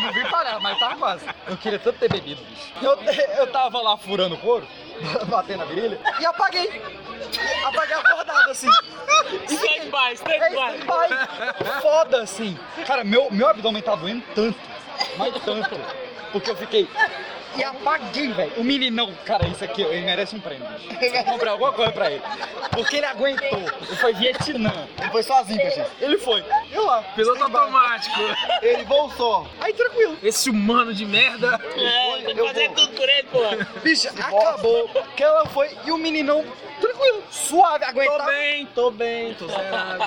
não 0.00 0.10
vi 0.10 0.24
parar, 0.30 0.58
mas 0.58 0.78
tava 0.78 0.96
quase. 0.96 1.26
Eu 1.46 1.56
queria 1.58 1.78
tanto 1.78 1.98
ter 1.98 2.10
bebido, 2.10 2.42
bicho. 2.42 2.72
Eu, 2.80 2.98
eu 3.36 3.46
tava 3.48 3.78
lá 3.82 3.94
furando 3.98 4.38
couro, 4.38 4.66
batendo 5.28 5.62
a 5.62 5.66
virilha, 5.66 6.00
e 6.18 6.24
apaguei. 6.24 6.82
Apaguei 7.62 7.94
acordado 7.94 8.50
assim. 8.50 8.70
Stand 9.48 9.90
by, 9.90 10.08
É 10.08 10.14
stand 10.14 10.38
by. 10.38 10.78
stand-by. 10.78 11.82
Foda 11.82 12.22
assim. 12.22 12.58
Cara, 12.86 13.04
meu, 13.04 13.30
meu 13.30 13.48
abdômen 13.48 13.82
tá 13.82 13.94
doendo 13.94 14.24
tanto, 14.34 14.58
mas 15.18 15.34
tanto. 15.44 15.78
Porque 16.32 16.50
eu 16.50 16.56
fiquei. 16.56 16.88
E 17.56 17.64
apaguei, 17.64 18.32
velho. 18.32 18.52
O 18.56 18.64
meninão, 18.64 19.12
cara, 19.24 19.46
isso 19.48 19.64
aqui, 19.64 19.82
ele 19.82 20.02
merece 20.04 20.36
um 20.36 20.40
prêmio. 20.40 20.66
bicho. 20.68 21.12
Vou 21.12 21.24
comprar 21.24 21.52
alguma 21.52 21.72
coisa 21.72 21.90
pra 21.92 22.10
ele. 22.10 22.22
Porque 22.72 22.96
ele 22.96 23.06
aguentou. 23.06 23.46
Ele 23.58 23.96
foi 23.96 24.12
Vietnã. 24.12 24.72
Ele 25.00 25.10
foi 25.10 25.22
sozinho, 25.22 25.60
Peixinho. 25.60 25.86
Ele 26.00 26.18
foi. 26.18 26.44
Eu 26.70 26.84
lá. 26.84 27.02
Piloto 27.14 27.42
automático. 27.42 28.20
Ele 28.60 28.84
voltou. 28.84 29.46
Aí 29.60 29.72
tranquilo. 29.72 30.16
Esse 30.22 30.50
humano 30.50 30.92
de 30.92 31.06
merda. 31.06 31.58
É, 31.76 32.22
tem 32.24 32.34
que 32.34 32.46
fazer 32.46 32.70
tudo 32.72 32.92
por 32.92 33.08
ele, 33.08 33.22
pô. 33.24 33.80
Bicho, 33.82 34.08
acabou. 34.08 34.88
Que 35.16 35.22
ela 35.22 35.46
foi. 35.46 35.70
E 35.84 35.90
o 35.90 35.96
meninão, 35.96 36.44
tranquilo, 36.80 37.22
suave, 37.30 37.84
Tô 37.84 37.90
aguentava. 37.90 38.30
bem, 38.30 38.66
tô 38.66 38.90
bem, 38.90 39.34
tô 39.34 39.46
zerado. 39.48 40.02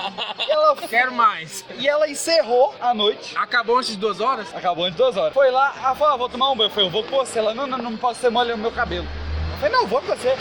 Ela 0.48 0.76
Quero 0.76 1.12
mais. 1.12 1.64
E 1.78 1.88
ela 1.88 2.08
encerrou 2.08 2.74
a 2.80 2.92
noite. 2.94 3.36
Acabou 3.36 3.78
antes 3.78 3.90
de 3.90 3.96
duas 3.96 4.20
horas? 4.20 4.54
Acabou 4.54 4.84
antes 4.84 4.96
de 4.96 5.02
duas 5.02 5.16
horas. 5.16 5.34
Foi 5.34 5.50
lá, 5.50 5.74
ela 5.82 5.94
falou, 5.94 6.14
ah, 6.14 6.16
vou 6.16 6.28
tomar 6.28 6.50
um 6.50 6.56
banho. 6.56 6.68
Eu 6.68 6.70
falei, 6.70 6.86
eu 6.86 6.90
vou 6.92 7.04
com 7.04 7.16
você. 7.16 7.38
Ela, 7.38 7.54
não, 7.54 7.66
não, 7.66 7.78
não 7.78 7.96
posso 7.96 8.20
ser 8.20 8.30
molha 8.30 8.56
no 8.56 8.62
meu 8.62 8.72
cabelo. 8.72 9.06
Eu 9.62 9.68
falei, 9.68 9.76
não, 9.76 9.86
vou 9.86 10.00
com 10.00 10.06
você. 10.06 10.34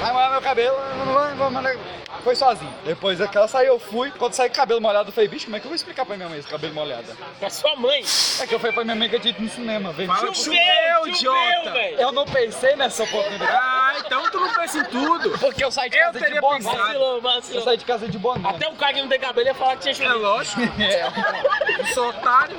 Vai 0.00 0.12
molhar 0.12 0.30
meu 0.32 0.40
cabelo, 0.42 0.76
não 1.06 1.14
vai, 1.14 1.34
vou 1.34 1.50
molhar. 1.50 1.76
Foi 2.24 2.34
sozinho. 2.34 2.72
Depois 2.84 3.18
que 3.28 3.36
ela 3.36 3.46
saiu, 3.46 3.74
eu 3.74 3.78
fui. 3.78 4.10
Quando 4.12 4.32
saí 4.32 4.48
com 4.48 4.54
o 4.54 4.56
cabelo 4.56 4.80
molhado, 4.80 5.10
eu 5.10 5.12
falei, 5.12 5.28
bicho, 5.28 5.44
como 5.44 5.56
é 5.56 5.60
que 5.60 5.66
eu 5.66 5.68
vou 5.68 5.76
explicar 5.76 6.04
pra 6.06 6.16
minha 6.16 6.28
mãe 6.28 6.38
esse 6.38 6.48
cabelo 6.48 6.74
molhado? 6.74 7.04
Pra 7.38 7.50
sua 7.50 7.76
mãe. 7.76 8.02
É 8.40 8.46
que 8.46 8.54
eu 8.54 8.58
falei 8.58 8.74
pra 8.74 8.82
minha 8.84 8.96
mãe 8.96 9.08
que 9.08 9.16
eu 9.16 9.20
tinha 9.20 9.30
ido 9.32 9.42
no 9.42 9.48
cinema. 9.50 9.92
Pro 9.92 10.04
Choveu, 10.34 10.34
choveu, 10.34 11.08
idiota. 11.08 11.70
velho. 11.72 12.00
Eu 12.00 12.12
não 12.12 12.24
pensei 12.24 12.74
nessa 12.76 13.02
oportunidade. 13.04 13.52
Ah, 13.52 13.94
então 13.98 14.30
tu 14.30 14.40
não 14.40 14.52
pensa 14.54 14.78
em 14.78 14.84
tudo. 14.84 15.38
Porque 15.38 15.64
eu 15.64 15.70
saí 15.70 15.90
de 15.90 15.98
casa 15.98 16.12
de 16.18 16.24
teria 16.24 16.40
boné. 16.40 16.56
pensado. 16.58 17.20
Vacilou, 17.20 17.56
Eu 17.58 17.62
saí 17.62 17.76
de 17.76 17.84
casa 17.84 18.08
de 18.08 18.18
boné. 18.18 18.48
Até 18.48 18.68
o 18.68 18.74
cara 18.74 18.92
que 18.94 19.02
não 19.02 19.08
tem 19.08 19.20
cabelo 19.20 19.46
ia 19.46 19.54
falar 19.54 19.76
que 19.76 19.82
tinha 19.82 19.92
É 19.92 19.94
chovido. 19.94 20.18
lógico. 20.20 20.60
É. 20.82 21.80
Eu 21.80 21.86
sou 21.88 22.08
otário. 22.08 22.56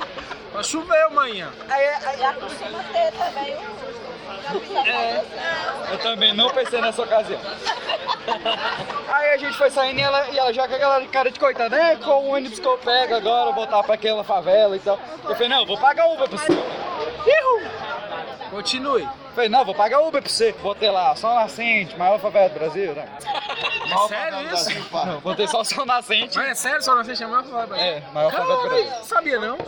Mas 0.54 0.66
choveu 0.68 1.06
amanhã. 1.08 1.50
Aí, 1.68 1.86
aí, 1.86 2.18
Já 2.18 2.32
costuma 2.34 2.82
ter 2.92 3.12
também 3.12 3.54
o. 4.54 5.92
Eu 5.92 5.98
também 5.98 6.34
não 6.34 6.50
pensei 6.50 6.80
nessa 6.80 7.02
ocasião. 7.02 7.40
Aí 9.08 9.30
a 9.30 9.36
gente 9.36 9.56
foi 9.56 9.70
saindo 9.70 9.98
e 9.98 10.02
ela, 10.02 10.28
e 10.30 10.38
ela 10.38 10.52
já 10.52 10.66
com 10.66 10.74
aquela 10.74 11.00
cara 11.06 11.30
de 11.30 11.38
coitada, 11.38 11.76
é 11.76 11.96
qual 11.96 12.22
o 12.22 12.34
ônibus 12.34 12.58
que 12.58 12.66
eu 12.66 12.78
pego 12.78 13.14
agora, 13.14 13.52
voltar 13.52 13.82
pra 13.82 13.94
aquela 13.94 14.24
favela 14.24 14.76
e 14.76 14.80
tal. 14.80 14.98
Eu 15.24 15.34
falei, 15.34 15.48
não, 15.48 15.60
eu 15.60 15.66
vou 15.66 15.78
pagar 15.78 16.06
Uber 16.06 16.28
pra 16.28 16.38
você. 16.38 16.52
Continue. 18.50 19.08
Falei, 19.36 19.50
não, 19.50 19.64
vou 19.66 19.74
pagar 19.74 20.00
Uber 20.00 20.22
pra 20.22 20.30
você. 20.30 20.52
Botei 20.62 20.90
lá, 20.90 21.14
Sol 21.14 21.34
Nascente, 21.34 21.94
maior 21.98 22.18
favela 22.18 22.48
do 22.48 22.54
Brasil, 22.58 22.94
né? 22.94 23.06
Maior 23.86 24.08
Sério 24.08 24.24
favela 24.32 24.48
do 24.48 24.54
isso? 24.54 24.64
Brasil. 24.90 25.12
Não, 25.12 25.20
botei 25.20 25.46
só 25.46 25.62
Sol 25.62 25.84
Nascente. 25.84 26.36
Mas 26.38 26.48
é 26.48 26.54
sério, 26.54 26.82
só 26.82 26.94
não 26.94 27.04
sei 27.04 27.14
chamar 27.14 27.42
pra 27.42 27.66
falar 27.66 27.78
É, 27.78 28.02
maior 28.14 28.32
favela 28.32 28.56
do 28.62 28.68
Brasil. 28.68 28.90
Não 28.90 29.04
sabia 29.04 29.38
não. 29.38 29.58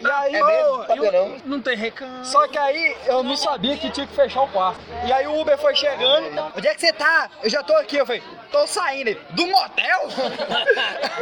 E 0.00 0.06
aí, 0.10 0.34
É 0.36 0.42
mesmo? 0.44 0.84
eu- 1.04 1.12
não? 1.12 1.36
Não 1.46 1.60
tem 1.62 1.76
recão. 1.76 2.22
Só 2.22 2.46
que 2.46 2.56
aí 2.58 2.96
eu 3.06 3.22
não 3.22 3.36
sabia 3.36 3.76
que 3.76 3.90
tinha 3.90 4.06
que 4.06 4.14
fechar 4.14 4.42
o 4.42 4.48
quarto. 4.48 4.78
E 5.06 5.12
aí 5.12 5.26
o 5.26 5.40
Uber 5.40 5.58
foi 5.58 5.74
chegando. 5.74 6.52
Onde 6.56 6.68
é 6.68 6.74
que 6.74 6.80
você 6.80 6.92
tá? 6.92 7.28
Eu 7.42 7.50
já 7.50 7.62
tô 7.64 7.74
aqui. 7.74 7.96
Eu 7.96 8.06
falei, 8.06 8.22
tô 8.50 8.66
saindo. 8.66 9.10
Ele, 9.10 9.20
do 9.30 9.46
motel? 9.46 10.08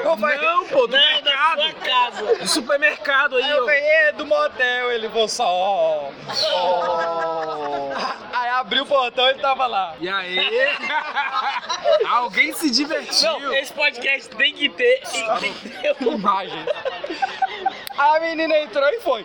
Eu 0.05 0.17
falei, 0.21 0.39
Não, 0.39 0.67
pô, 0.67 0.87
do 0.87 0.97
Não, 0.97 1.23
da 1.23 1.57
mercado. 1.57 1.63
sua 1.63 1.73
casa. 1.75 2.25
Do 2.37 2.49
supermercado 2.49 3.37
aí, 3.37 3.43
Aí 3.45 3.51
eu 3.51 3.65
falei, 3.65 4.13
do 4.13 4.27
motel. 4.27 4.93
Ele 4.93 5.09
falou 5.09 5.29
só. 5.29 6.11
Aí 8.33 8.51
abriu 8.51 8.83
o 8.83 8.87
portão 8.87 9.27
e 9.27 9.31
ele 9.31 9.41
tava 9.41 9.67
lá. 9.67 9.95
E 9.99 10.09
aí? 10.09 10.39
Alguém 12.07 12.53
se 12.53 12.71
divertiu. 12.71 13.41
Não, 13.41 13.55
esse 13.55 13.73
podcast 13.73 14.29
tem 14.37 14.53
que 14.55 14.69
ter. 14.69 15.01
Tem 15.41 15.53
que 15.55 15.69
ter 15.71 15.97
um- 16.07 16.13
Imagens. 16.17 16.67
A 17.97 18.21
menina 18.21 18.57
entrou 18.59 18.87
e 18.91 19.01
foi. 19.01 19.25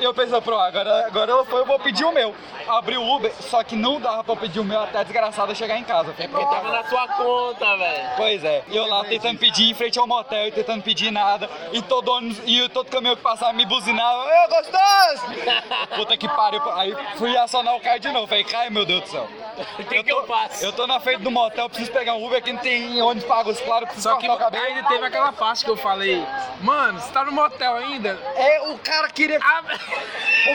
E 0.00 0.04
eu 0.04 0.12
pensei, 0.12 0.40
pronto, 0.40 0.60
agora, 0.60 1.06
agora 1.06 1.44
foi, 1.44 1.60
eu 1.60 1.66
vou 1.66 1.78
pedir 1.78 2.04
o 2.04 2.12
meu. 2.12 2.34
Abri 2.68 2.96
o 2.96 3.14
Uber, 3.14 3.32
só 3.40 3.62
que 3.62 3.76
não 3.76 4.00
dava 4.00 4.24
pra 4.24 4.36
pedir 4.36 4.58
o 4.58 4.64
meu 4.64 4.80
até 4.80 4.98
a 4.98 5.02
desgraçada 5.02 5.54
chegar 5.54 5.76
em 5.78 5.84
casa. 5.84 6.12
Falei, 6.12 6.28
Porque 6.28 6.46
tava 6.46 6.70
na 6.70 6.84
sua 6.84 7.06
conta, 7.08 7.76
velho. 7.76 8.08
Pois 8.16 8.44
é, 8.44 8.64
e 8.68 8.76
eu 8.76 8.86
lá 8.86 9.04
tentando 9.04 9.38
pedir 9.38 9.70
em 9.70 9.74
frente 9.74 9.98
ao 9.98 10.06
motel, 10.06 10.48
e 10.48 10.52
tentando 10.52 10.82
pedir 10.82 11.10
nada, 11.10 11.48
e 11.72 11.82
todo 11.82 12.08
ônibus, 12.10 12.40
e 12.46 12.68
todo 12.70 12.90
caminhão 12.90 13.16
que 13.16 13.22
passava 13.22 13.52
me 13.52 13.66
buzinava, 13.66 14.24
ô 14.24 14.48
gostoso! 14.48 15.34
Puta 15.94 16.16
que 16.16 16.28
pariu, 16.28 16.62
aí 16.72 16.96
fui 17.16 17.36
acionar 17.36 17.74
o 17.76 17.80
carro 17.80 18.00
de 18.00 18.10
novo, 18.10 18.26
falei, 18.26 18.44
cai 18.44 18.70
meu 18.70 18.84
Deus 18.84 19.02
do 19.02 19.08
céu. 19.08 19.28
O 19.78 19.84
que 19.84 20.02
que 20.02 20.10
eu 20.10 20.26
faço? 20.26 20.64
Eu 20.64 20.72
tô 20.72 20.84
na 20.86 20.98
frente 20.98 21.22
do 21.22 21.30
motel, 21.30 21.68
preciso 21.68 21.92
pegar 21.92 22.14
um 22.14 22.26
Uber 22.26 22.42
que 22.42 22.52
não 22.52 22.60
tem 22.60 23.00
ônibus 23.00 23.28
pago, 23.28 23.54
claro, 23.54 23.86
preciso 23.86 24.08
Só 24.08 24.16
que 24.16 24.28
o 24.28 24.36
cabelo. 24.36 24.64
ainda 24.64 24.88
teve 24.88 25.06
aquela 25.06 25.32
parte 25.32 25.64
que 25.64 25.70
eu 25.70 25.76
falei, 25.76 26.24
mano, 26.60 26.98
você 26.98 27.12
tá 27.12 27.24
no 27.24 27.30
motel 27.30 27.76
ainda? 27.76 28.18
É, 28.34 28.62
o 28.70 28.78
cara 28.78 29.08
queria. 29.10 29.38
Abre, 29.40 29.78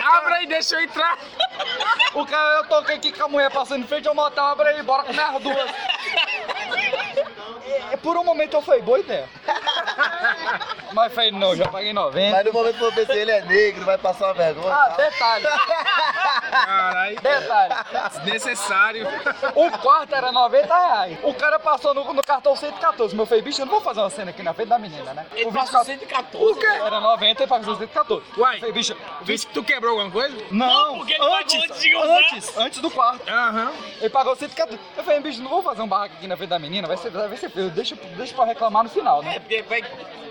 abre 0.04 0.34
aí, 0.36 0.48
deixa 0.48 0.76
eu 0.76 0.82
entrar. 0.82 1.18
O 2.14 2.26
cara, 2.26 2.58
eu 2.58 2.64
tô 2.66 2.76
aqui 2.76 3.12
com 3.12 3.26
a 3.26 3.28
mulher 3.28 3.52
passando 3.52 3.84
em 3.84 3.88
frente 3.88 4.08
ao 4.08 4.16
motel, 4.16 4.46
abre 4.46 4.70
aí, 4.70 4.84
bora 4.84 5.04
comer 5.04 5.22
as 5.22 5.42
duas. 5.42 5.70
E, 7.92 7.98
por 7.98 8.18
um 8.18 8.24
momento 8.24 8.54
eu 8.56 8.62
falei, 8.62 8.82
boa 8.82 9.00
ideia. 9.00 9.28
Mas 10.94 11.14
falei, 11.14 11.32
não, 11.32 11.56
já 11.56 11.68
paguei 11.68 11.94
90. 11.94 12.36
Mas 12.36 12.46
no 12.46 12.54
momento 12.54 12.78
que 12.78 12.84
eu 12.84 12.92
pensei, 12.92 13.22
ele 13.22 13.32
é 13.32 13.42
negro, 13.42 13.86
vai 13.86 13.98
passar 13.98 14.26
uma 14.28 14.34
vergonha. 14.34 14.74
Ah, 14.74 14.90
detalhe. 14.90 15.46
Caralho, 16.52 17.22
Detalhe. 17.22 17.74
desnecessário. 18.24 19.08
O 19.56 19.72
quarto 19.80 20.16
era 20.16 20.32
90 20.32 20.74
reais. 20.78 21.18
O 21.24 21.34
cara 21.34 21.60
passou 21.60 21.94
no, 21.94 22.14
no 22.14 22.24
cartão 22.24 22.56
114. 22.56 23.16
Meu 23.16 23.26
falei, 23.26 23.42
bicho, 23.44 23.62
eu 23.62 23.66
não 23.66 23.74
vou 23.74 23.82
fazer 23.82 24.00
uma 24.00 24.10
cena 24.10 24.32
aqui 24.32 24.42
na 24.44 24.54
frente 24.54 24.70
da 24.70 24.80
menina, 24.80 25.14
né? 25.14 25.26
Ele 25.34 25.46
o 25.46 25.52
bicho 25.52 25.66
passou 25.66 25.84
114. 25.86 26.46
O 26.52 26.56
quê? 26.56 26.66
Era 26.66 27.00
90 27.00 27.44
e 27.44 27.48
passou 27.48 27.76
114. 27.76 28.24
Uai. 28.38 28.56
Eu 28.56 28.60
falei, 28.60 28.74
bicho, 28.74 28.96
Viste 29.22 29.48
que 29.48 29.54
tu 29.54 29.64
quebrou 29.64 29.92
alguma 29.92 30.12
coisa? 30.12 30.36
não, 30.52 30.68
Não, 30.68 30.98
porque 31.00 31.14
ele 31.14 31.20
pagou 31.20 31.38
antes, 31.38 31.64
antes 31.64 31.82
de 31.82 31.96
usar. 31.96 32.18
antes, 32.18 32.58
antes 32.58 32.80
do 32.80 32.90
quarto. 32.92 33.30
Aham. 33.30 33.72
Ele 34.00 34.10
pagou 34.10 34.36
114. 34.36 34.80
Eu 34.98 35.04
falei, 35.04 35.20
bicho, 35.20 35.42
não 35.42 35.50
vou 35.50 35.62
fazer 35.62 35.82
um 35.82 35.88
barraco 35.88 36.16
aqui 36.16 36.28
na 36.28 36.36
frente 36.38 36.50
da 36.50 36.59
menina, 36.60 36.88
vai 36.88 36.98
ser, 36.98 37.10
vai 37.10 37.38
ser 37.38 37.50
feio. 37.50 37.70
Deixa, 37.70 37.96
deixa 37.96 38.36
pra 38.36 38.46
reclamar 38.46 38.84
no 38.84 38.90
final, 38.90 39.22
né? 39.24 39.42
É, 39.50 39.62
vai. 39.64 39.84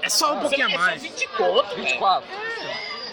É 0.03 0.09
só 0.09 0.35
um 0.35 0.41
pouquinho 0.41 0.69
a 0.69 0.71
é 0.71 0.79
mais. 0.79 1.03
Só 1.03 1.09
20 1.09 1.29
conto, 1.29 1.69
velho. 1.71 1.83
24. 1.83 2.29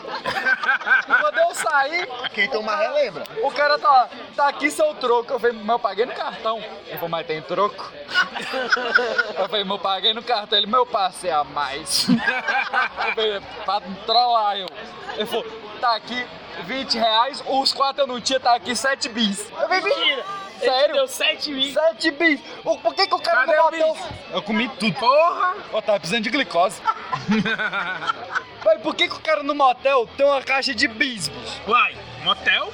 Quando 1.19 1.37
eu 1.39 1.55
saí, 1.55 2.07
Quem 2.33 2.47
toma 2.49 2.75
ré 2.75 2.89
lembra. 2.89 3.23
o 3.41 3.49
cara 3.51 3.79
tá 3.79 3.89
lá, 3.89 4.09
tá 4.35 4.47
aqui 4.49 4.69
seu 4.69 4.93
troco. 4.95 5.33
Eu 5.33 5.39
falei, 5.39 5.57
mas 5.57 5.69
eu 5.69 5.79
paguei 5.79 6.05
no 6.05 6.13
cartão. 6.13 6.57
Ele 6.85 6.93
falou, 6.95 7.09
mas 7.09 7.25
tem 7.25 7.41
troco? 7.41 7.91
Eu 9.37 9.49
falei, 9.49 9.63
mas 9.63 9.77
eu 9.77 9.79
paguei 9.79 10.13
no 10.13 10.23
cartão. 10.23 10.57
Ele, 10.57 10.67
meu 10.67 10.85
passei 10.85 11.31
a 11.31 11.43
mais. 11.43 12.07
Eu 12.07 13.15
falei, 13.15 13.41
pra 13.65 13.81
trollar 14.05 14.57
eu. 14.57 14.67
Ele 15.15 15.25
falou, 15.25 15.45
tá 15.81 15.95
aqui 15.95 16.25
20 16.63 16.97
reais, 16.97 17.43
os 17.47 17.73
quatro 17.73 18.03
eu 18.03 18.07
não 18.07 18.21
tinha, 18.21 18.39
tá 18.39 18.55
aqui 18.55 18.75
7 18.75 19.09
bis. 19.09 19.49
Eu 19.49 19.67
falei, 19.67 19.81
Mentira. 19.81 20.44
Sério? 20.59 20.95
deu 20.95 21.07
7 21.07 21.51
mil. 21.51 21.73
7 21.73 22.11
bis. 22.11 22.39
O- 22.63 22.77
Por 22.77 22.93
que 22.95 23.07
que 23.07 23.13
o 23.15 23.19
cara 23.19 23.45
Cadê 23.45 23.57
não 23.57 23.67
o 23.67 23.71
bateu? 23.71 23.97
Eu 24.31 24.41
comi 24.41 24.69
tudo. 24.79 24.93
Porra! 24.99 25.55
Eu 25.73 25.81
tava 25.81 25.99
precisando 25.99 26.23
de 26.23 26.29
glicose. 26.29 26.81
Mas 28.65 28.81
por 28.81 28.95
que 28.95 29.07
que 29.07 29.13
o 29.15 29.19
cara 29.19 29.43
no 29.43 29.53
motel 29.53 30.07
tem 30.17 30.25
uma 30.25 30.41
caixa 30.41 30.73
de 30.73 30.87
bis? 30.87 31.29
Uai, 31.67 31.95
motel? 32.23 32.71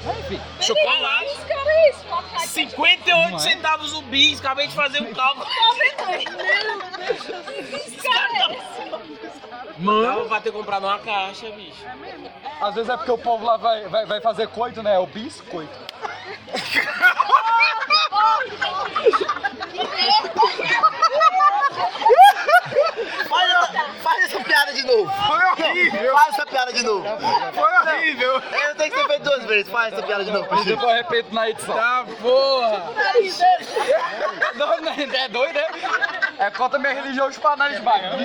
Chocolate. 0.60 1.36
Cara, 1.46 1.70
é 1.70 1.90
isso, 1.90 2.06
uma 2.06 2.22
caixa 2.22 2.46
de- 2.46 2.52
58 2.52 3.30
Não 3.30 3.36
é? 3.36 3.40
centavos 3.40 3.92
o 3.92 4.02
bis, 4.02 4.38
acabei 4.40 4.66
de 4.68 4.74
fazer 4.74 5.02
um 5.02 5.12
cálculo. 5.12 5.44
Tá 5.44 6.06
vendo? 6.06 6.22
Que 7.84 7.96
cara 8.02 8.28
é 8.32 8.52
esse? 8.54 9.21
Mano. 9.82 10.02
Dava 10.02 10.24
pra 10.26 10.40
ter 10.40 10.52
comprado 10.52 10.86
uma 10.86 10.98
caixa, 10.98 11.50
bicho. 11.50 11.84
Às 12.60 12.74
vezes 12.74 12.88
é 12.88 12.96
porque 12.96 13.10
o 13.10 13.18
povo 13.18 13.44
lá 13.44 13.56
vai, 13.56 13.88
vai, 13.88 14.06
vai 14.06 14.20
fazer 14.20 14.48
coito, 14.48 14.82
né? 14.82 14.94
É 14.94 14.98
o 14.98 15.06
biscoito. 15.06 15.72
Faz 23.28 23.50
essa, 23.50 23.84
faz 24.02 24.24
essa 24.24 24.40
piada 24.40 24.72
de 24.72 24.86
novo. 24.86 25.12
Foi 25.26 25.44
horrível. 25.44 26.12
Faz 26.14 26.34
essa 26.34 26.46
piada 26.46 26.72
de 26.72 26.82
novo. 26.82 27.04
Foi 27.54 27.72
horrível. 27.78 28.42
Eu 28.68 28.74
tenho 28.76 28.90
que 28.90 28.98
ser 28.98 29.06
feito 29.06 29.22
duas 29.22 29.44
vezes. 29.44 29.72
Faz 29.72 29.92
essa 29.92 30.02
piada 30.02 30.24
de 30.24 30.30
novo. 30.30 30.46
E 30.60 30.64
depois 30.64 30.88
eu 30.88 30.96
repito 30.96 31.34
na 31.34 31.48
edição. 31.48 31.74
Tá, 31.74 32.04
porra! 32.20 32.82
É 35.22 35.28
doido, 35.28 35.54
né? 35.54 35.66
É 36.38 36.50
contra 36.50 36.78
minha 36.78 36.92
religião 36.92 37.28
os 37.28 37.38
panários 37.38 37.80
baianos. 37.80 38.20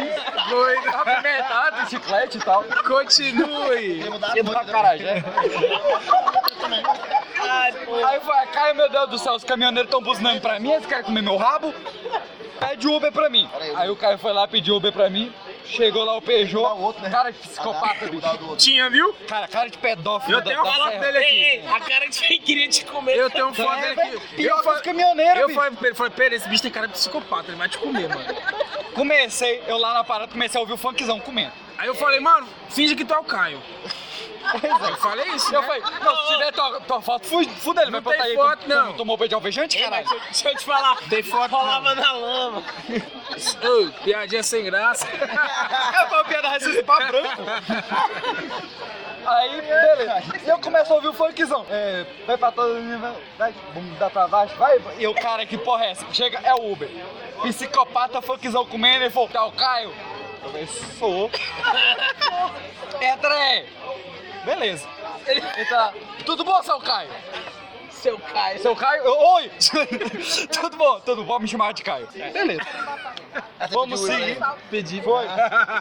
Doido. 0.49 0.89
Apimentado, 0.89 1.89
chiclete 1.89 2.37
e 2.37 2.41
tal. 2.41 2.63
Continue! 2.85 4.03
Cedo 4.33 4.51
pra 4.51 4.65
caralho, 4.65 5.05
né? 5.05 5.23
Aí 8.05 8.19
foi, 8.19 8.45
Caio, 8.47 8.75
meu 8.75 8.89
Deus 8.89 9.09
do 9.09 9.19
céu, 9.19 9.33
os 9.33 9.43
caminhoneiros 9.43 9.87
estão 9.87 10.01
buzinando 10.01 10.41
pra 10.41 10.59
mim, 10.59 10.71
eles 10.71 10.85
querem 10.85 11.03
comer 11.03 11.21
meu 11.21 11.37
rabo. 11.37 11.73
Pede 12.59 12.87
Uber 12.87 13.11
pra 13.11 13.29
mim. 13.29 13.49
Aí 13.75 13.89
o 13.89 13.95
Caio 13.95 14.17
foi 14.17 14.33
lá 14.33 14.47
pedir 14.47 14.71
Uber 14.71 14.91
pra 14.91 15.09
mim. 15.09 15.33
Chegou 15.65 16.03
lá 16.05 16.15
o 16.17 16.21
Peugeot. 16.21 16.65
Cara 17.11 17.31
de 17.31 17.37
psicopata, 17.39 18.07
bicho. 18.07 18.55
Tinha, 18.57 18.89
viu? 18.89 19.13
Cara, 19.27 19.47
cara 19.47 19.69
de 19.69 19.77
pedófilo. 19.77 20.37
Eu 20.37 20.41
tenho 20.41 20.63
uma 20.63 20.73
foto 20.73 20.99
dele 20.99 21.17
aqui. 21.17 21.27
Ei, 21.27 21.43
ei, 21.59 21.67
a 21.67 21.79
cara 21.79 22.07
de 22.07 22.19
quem 22.19 22.39
queria 22.41 22.69
te 22.69 22.85
comer. 22.85 23.17
Eu 23.17 23.29
tenho 23.29 23.47
um 23.47 23.53
foto 23.53 23.73
É, 23.73 23.93
dele 23.95 24.01
aqui. 24.17 24.35
pior 24.35 24.57
que 24.59 24.63
falei- 24.63 24.79
os 24.79 24.85
caminhoneiros, 24.85 25.39
Eu 25.41 25.47
bicho. 25.47 25.59
falei 25.59 25.75
pra 25.77 25.87
ele, 25.87 25.95
falei, 25.95 26.13
pera, 26.13 26.35
esse 26.35 26.47
bicho 26.47 26.63
tem 26.63 26.71
cara 26.71 26.87
de 26.87 26.93
psicopata, 26.93 27.49
ele 27.49 27.57
vai 27.57 27.67
te 27.67 27.77
comer, 27.77 28.07
mano. 28.07 28.25
Comecei, 28.93 29.61
eu 29.67 29.77
lá 29.77 29.93
na 29.93 30.03
parada, 30.03 30.31
comecei 30.31 30.57
a 30.57 30.61
ouvir 30.61 30.73
o 30.73 30.77
funkzão 30.77 31.19
comendo. 31.19 31.51
Aí 31.77 31.87
eu 31.87 31.95
falei, 31.95 32.19
mano, 32.19 32.47
finge 32.69 32.95
que 32.95 33.05
tu 33.05 33.13
é 33.13 33.17
o 33.19 33.23
Caio. 33.23 33.61
Eu 34.89 34.97
falei 34.97 35.25
isso, 35.31 35.53
Eu 35.53 35.61
né? 35.61 35.67
falei, 35.67 35.81
não, 36.03 36.15
se 36.15 36.27
tiver 36.33 36.51
tua, 36.51 36.81
tua 36.81 37.01
foto, 37.01 37.27
fu- 37.27 37.49
fuda 37.49 37.81
ele, 37.81 37.91
vai 37.91 38.01
botar 38.01 38.23
aí. 38.23 38.35
foto, 38.35 38.59
tu- 38.61 38.69
não. 38.69 38.91
tu 38.93 38.97
Tomou 38.97 39.17
beijo 39.17 39.35
alvejante, 39.35 39.77
Ei, 39.77 39.83
caralho? 39.83 40.05
mas 40.09 40.21
deixa, 40.23 40.49
eu 40.49 40.55
te 40.57 40.65
falar. 40.65 40.97
Tem 41.09 41.23
foto, 41.23 41.51
Rolava 41.55 41.95
na 41.95 42.11
lama. 42.13 42.63
Ô, 43.63 44.03
piadinha 44.03 44.43
sem 44.43 44.63
graça. 44.65 45.07
Eu 45.07 46.07
tava 46.09 46.23
piada 46.25 46.47
racista 46.49 46.83
pra 46.83 47.05
branco. 47.07 47.41
Aí, 49.25 49.61
beleza. 49.61 50.23
E 50.45 50.49
eu 50.49 50.59
começo 50.59 50.91
a 50.91 50.95
ouvir 50.95 51.07
o 51.09 51.13
funkzão. 51.13 51.65
É, 51.69 52.05
vai 52.25 52.37
pra 52.37 52.51
todo 52.51 52.75
mundo, 52.75 53.15
vai, 53.37 53.53
bunda 53.73 54.09
pra 54.09 54.27
baixo, 54.27 54.55
vai. 54.55 54.79
E 54.97 55.05
o 55.07 55.13
cara, 55.13 55.45
que 55.45 55.57
porra 55.57 55.85
é 55.85 55.91
essa? 55.91 56.05
Chega, 56.13 56.39
é 56.43 56.53
o 56.53 56.71
Uber. 56.71 56.89
Psicopata, 57.41 58.21
funkzão 58.21 58.65
comendo, 58.65 59.03
ele 59.03 59.09
falou, 59.09 59.27
tá 59.29 59.43
o 59.45 59.51
Caio? 59.51 59.93
Eu 60.43 60.49
falei, 60.51 60.67
sou. 60.97 61.29
Entra 63.01 63.33
aí. 63.33 63.67
Beleza. 64.47 64.87
Lá. 65.71 65.93
Tudo 66.25 66.45
bom, 66.45 66.63
seu 66.63 66.79
Caio? 66.79 67.09
Seu 67.91 68.17
Caio. 68.17 68.61
Seu 68.61 68.75
Caio? 68.77 69.03
Oi! 69.05 69.51
tudo 70.61 70.77
bom, 70.77 71.01
tudo 71.01 71.25
bom, 71.25 71.37
me 71.37 71.47
chamar 71.49 71.73
de 71.73 71.83
Caio. 71.83 72.07
Beleza. 72.31 72.61
Vamos 73.71 73.99
seguir. 73.99 74.37
Pedi. 74.69 75.01
Foi. 75.01 75.25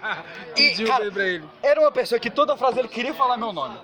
Pedi 0.56 0.82
E, 0.82 0.86
cara, 0.86 1.04
bem 1.04 1.12
pra 1.12 1.24
ele. 1.24 1.44
Era 1.62 1.80
uma 1.80 1.92
pessoa 1.92 2.18
que 2.18 2.28
toda 2.28 2.56
frase 2.56 2.80
ele 2.80 2.88
queria 2.88 3.14
falar 3.14 3.36
meu 3.36 3.52
nome. 3.52 3.78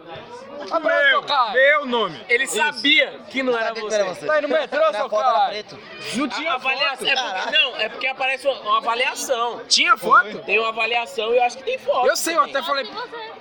Abraço, 0.70 1.52
Meu, 1.52 1.52
meu 1.52 1.86
nome. 1.86 2.20
Ele 2.28 2.46
sabia 2.46 3.20
que 3.30 3.42
não 3.42 3.56
era 3.56 3.74
você. 3.74 3.94
era 3.94 4.04
você. 4.04 4.26
Tá 4.26 4.34
aí 4.34 4.42
no 4.42 4.48
metrô, 4.48 4.80
seu 4.92 5.08
preto. 5.08 5.78
Não 6.14 6.24
A 6.24 6.28
tinha 6.28 6.52
avaliação. 6.52 7.06
foto. 7.06 7.08
É 7.08 7.16
porque, 7.42 7.50
não, 7.58 7.76
é 7.76 7.88
porque 7.88 8.06
aparece 8.06 8.46
uma, 8.48 8.60
uma 8.60 8.76
avaliação. 8.78 9.60
Tinha 9.68 9.96
foto? 9.96 10.38
Tem 10.40 10.58
uma 10.58 10.68
avaliação 10.68 11.32
e 11.32 11.36
eu 11.38 11.42
acho 11.44 11.56
que 11.58 11.64
tem 11.64 11.78
foto. 11.78 12.06
Eu 12.06 12.16
sei, 12.16 12.36
eu 12.36 12.42
até 12.42 12.62
falei. 12.62 12.88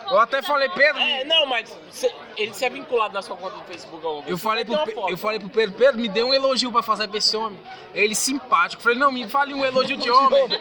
Eu 0.09 0.19
até 0.19 0.41
falei, 0.41 0.69
Pedro. 0.69 1.01
É, 1.01 1.23
não, 1.23 1.45
mas 1.45 1.77
cê- 1.89 2.13
ele 2.37 2.53
se 2.53 2.65
é 2.65 2.69
vinculado 2.69 3.13
na 3.13 3.21
sua 3.21 3.37
conta 3.37 3.55
do 3.57 3.63
Facebook 3.63 4.05
ao 4.05 4.23
Eu 4.27 4.37
falei, 4.37 4.65
pro, 4.65 4.77
Pe- 4.79 4.95
eu 5.09 5.17
falei 5.17 5.39
pro 5.39 5.49
Pedro, 5.49 5.75
Pedro, 5.77 5.99
me 6.01 6.09
dê 6.09 6.21
um 6.23 6.33
elogio 6.33 6.71
pra 6.71 6.81
fazer 6.83 7.07
pra 7.07 7.17
esse 7.17 7.35
homem. 7.37 7.59
Ele 7.93 8.13
simpático. 8.15 8.81
Eu 8.81 8.83
falei, 8.83 8.97
não, 8.99 9.11
me 9.11 9.27
fale 9.27 9.53
um 9.53 9.63
elogio 9.65 9.95
de 9.97 10.09
homem. 10.11 10.47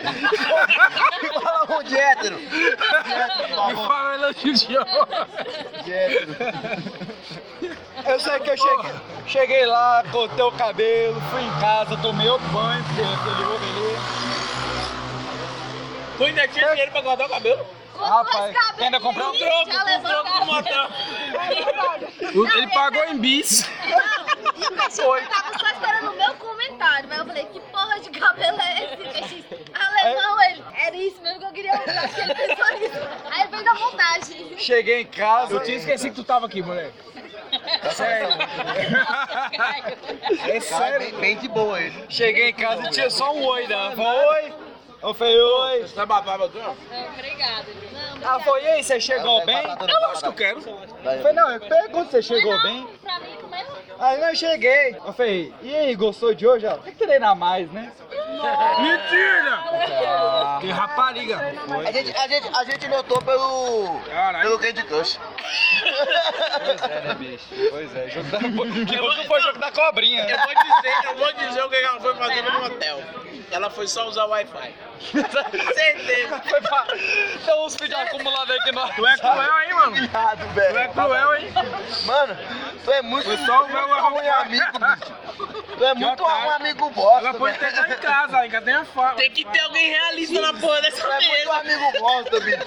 Fala 1.42 1.78
um 1.78 1.82
de 1.82 1.96
hétero. 1.96 2.36
me 2.40 3.74
fala 3.74 4.10
um 4.10 4.14
elogio 4.14 4.54
de 4.54 4.76
homem. 4.78 5.84
De 5.84 5.92
hétero. 5.92 6.36
Eu 8.06 8.18
sei 8.18 8.40
que 8.40 8.50
eu 8.50 8.56
cheguei, 8.56 8.92
cheguei 9.26 9.66
lá, 9.66 10.02
cortei 10.10 10.42
o 10.42 10.52
cabelo, 10.52 11.20
fui 11.30 11.42
em 11.42 11.60
casa, 11.60 11.96
tomei 11.98 12.28
outro 12.28 12.48
banho, 12.48 12.82
porque 12.84 13.02
aquele 13.02 13.44
ali. 13.44 13.96
Tu 16.16 16.24
ainda 16.24 16.48
tinha 16.48 16.68
dinheiro 16.70 16.92
pra 16.92 17.02
guardar 17.02 17.26
o 17.26 17.30
cabelo? 17.30 17.66
Rapaz, 18.00 18.56
ainda 18.78 19.00
comprei 19.00 19.26
um 19.26 19.32
troco, 19.38 19.70
um 19.70 20.02
troco 20.02 20.38
do 20.40 20.46
motel. 20.46 20.88
Ele 22.56 22.66
pagou 22.68 23.04
em 23.04 23.18
bis. 23.18 23.68
Eu 23.88 25.28
tava 25.28 25.58
só 25.58 25.68
esperando 25.70 26.12
o 26.12 26.16
meu 26.16 26.34
comentário, 26.34 27.08
mas 27.08 27.18
eu 27.18 27.26
falei, 27.26 27.44
que 27.46 27.60
porra 27.60 28.00
de 28.00 28.10
cabelo 28.10 28.58
é 28.60 28.84
esse? 28.84 28.96
PX? 28.96 29.44
Alemão, 29.74 30.42
ele. 30.42 30.64
Era 30.82 30.96
isso 30.96 31.22
mesmo 31.22 31.40
que 31.40 31.46
eu 31.46 31.52
queria 31.52 31.72
usar, 31.74 32.08
que 32.08 32.20
ele 32.20 32.34
pensou 32.34 32.78
nisso. 32.78 32.98
Aí 33.30 33.40
ele 33.42 33.50
fez 33.50 33.66
a 33.66 33.74
montagem. 33.74 34.58
Cheguei 34.58 35.00
em 35.02 35.06
casa. 35.06 35.54
Eu 35.54 35.62
tinha 35.62 35.76
esquecido 35.76 36.10
que 36.14 36.20
tu 36.20 36.24
tava 36.24 36.46
aqui, 36.46 36.62
moleque. 36.62 36.92
Sério. 37.94 38.28
É 40.42 40.60
Cara, 40.60 40.60
sério. 40.60 40.98
bem, 41.00 41.20
bem 41.20 41.36
de 41.38 41.48
boa 41.48 41.80
ele. 41.80 42.06
Cheguei 42.08 42.50
em 42.50 42.54
casa 42.54 42.86
e 42.86 42.90
tinha 42.90 43.10
só 43.10 43.32
um 43.32 43.44
oi. 43.44 43.66
Falei, 43.66 44.28
oi. 44.28 44.54
Eu 45.02 45.14
falei, 45.14 45.40
oi. 45.40 45.80
Você 45.80 46.06
meu 46.36 46.48
Deus? 46.48 46.76
Obrigada. 47.14 47.66
Falou, 48.44 48.58
e 48.60 48.66
aí, 48.66 48.84
você 48.84 49.00
chegou 49.00 49.44
bem? 49.46 49.56
Eu 49.56 50.10
acho 50.10 50.20
que 50.20 50.26
eu 50.26 50.32
quero. 50.32 50.58
Eu 50.58 51.22
falei, 51.22 51.32
não, 51.32 51.50
eu 51.50 51.60
pergunto 51.60 52.06
se 52.06 52.10
você 52.10 52.22
chegou 52.22 52.60
bem. 52.62 52.86
pra 53.02 53.18
mim, 53.20 53.36
como 53.40 53.54
é 53.54 53.66
Aí 53.98 54.18
não, 54.20 54.28
eu 54.28 54.36
cheguei. 54.36 54.96
Eu 55.04 55.12
falei, 55.12 55.54
e 55.62 55.74
aí, 55.74 55.94
gostou 55.94 56.34
de 56.34 56.46
hoje? 56.46 56.66
Ela, 56.66 56.78
tem 56.78 56.92
que 56.92 57.04
treinar 57.04 57.34
mais, 57.34 57.70
né? 57.72 57.92
Mentira! 58.80 60.60
Que 60.60 60.70
rapariga. 60.70 61.38
A 61.86 61.92
gente, 61.92 62.16
a 62.16 62.28
gente, 62.28 62.50
a 62.56 62.64
gente 62.64 62.88
notou 62.88 63.20
pelo. 63.22 64.00
pelo 64.42 64.58
Candy 64.58 64.82
Crush. 64.84 65.18
Pois 66.64 66.82
é, 66.82 67.00
né, 67.00 67.14
bicho? 67.14 67.44
Pois 67.70 67.96
é, 67.96 68.08
jogo 68.08 68.28
da... 68.30 68.38
que 68.38 69.20
que 69.20 69.28
foi 69.28 69.40
jogo 69.40 69.58
da 69.58 69.70
cobrinha. 69.72 70.28
Eu 70.28 70.38
vou 70.38 70.54
dizer, 70.54 70.94
eu 71.04 71.16
vou 71.16 71.32
dizer 71.32 71.64
o 71.64 71.68
que 71.68 71.76
ela 71.76 72.00
foi 72.00 72.14
fazer 72.14 72.42
no 72.42 72.60
motel. 72.60 73.02
Ela 73.50 73.68
foi 73.68 73.88
só 73.88 74.06
usar 74.06 74.26
o 74.26 74.28
Wi-Fi. 74.30 74.74
Certeza. 75.74 76.40
Foi 76.48 76.60
pra... 76.60 76.84
Tem 76.84 77.64
uns 77.64 77.74
vídeos 77.74 78.00
acumulados 78.00 78.50
aí 78.50 78.60
que 78.60 78.72
nós... 78.72 78.94
Tu 78.94 79.06
é 79.06 79.16
cruel, 79.16 79.60
hein, 79.60 79.74
mano? 79.74 79.96
Viado, 79.96 80.54
velho. 80.54 80.72
Tu 80.72 80.78
é 80.78 80.88
cruel, 80.88 81.34
hein? 81.34 81.52
Mano, 82.04 82.38
tu 82.84 82.92
é 82.92 83.02
muito 83.02 83.24
Foi 83.24 83.36
só 83.38 83.64
o 83.64 83.68
meu 83.68 83.94
amigo, 84.34 84.78
bicho. 84.78 85.14
Tu 85.78 85.84
é 85.84 85.94
muito 85.94 86.22
um 86.22 86.50
amigo 86.50 86.90
bosta, 86.90 87.28
Ela 87.28 87.34
pode 87.34 87.58
ter 87.58 87.74
lá 87.74 87.88
em 87.88 87.96
casa, 87.96 88.19
ainda 88.32 88.60
tem 88.62 88.74
a 88.74 88.84
faca. 88.84 89.16
Tem 89.16 89.30
que 89.30 89.44
ter 89.44 89.60
alguém 89.60 89.90
realista 89.90 90.40
na 90.40 90.52
porra 90.54 90.80
dessa 90.82 91.06
é 91.06 91.20
muito 91.20 91.30
mesa. 91.30 91.52
amigo 91.54 92.00
bosta, 92.00 92.40
bicho. 92.40 92.58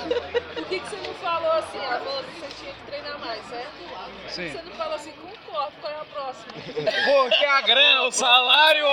Por 0.55 0.65
que, 0.65 0.79
que 0.79 0.89
você 0.89 0.95
não 1.07 1.13
falou 1.15 1.51
assim? 1.53 1.77
Ela 1.77 1.99
falou 1.99 2.23
que 2.23 2.39
você 2.39 2.47
tinha 2.59 2.73
que 2.73 2.81
treinar 2.87 3.19
mais, 3.19 3.41
certo? 3.49 3.83
Sim. 4.29 4.51
Você 4.51 4.61
não 4.63 4.71
falou 4.73 4.95
assim, 4.95 5.11
concordo, 5.11 5.73
qual 5.79 5.93
é 5.93 5.95
a 5.95 6.05
próxima? 6.05 6.53
Porque 7.05 7.45
a 7.45 7.61
grana, 7.61 8.01
o 8.03 8.11
salário... 8.11 8.85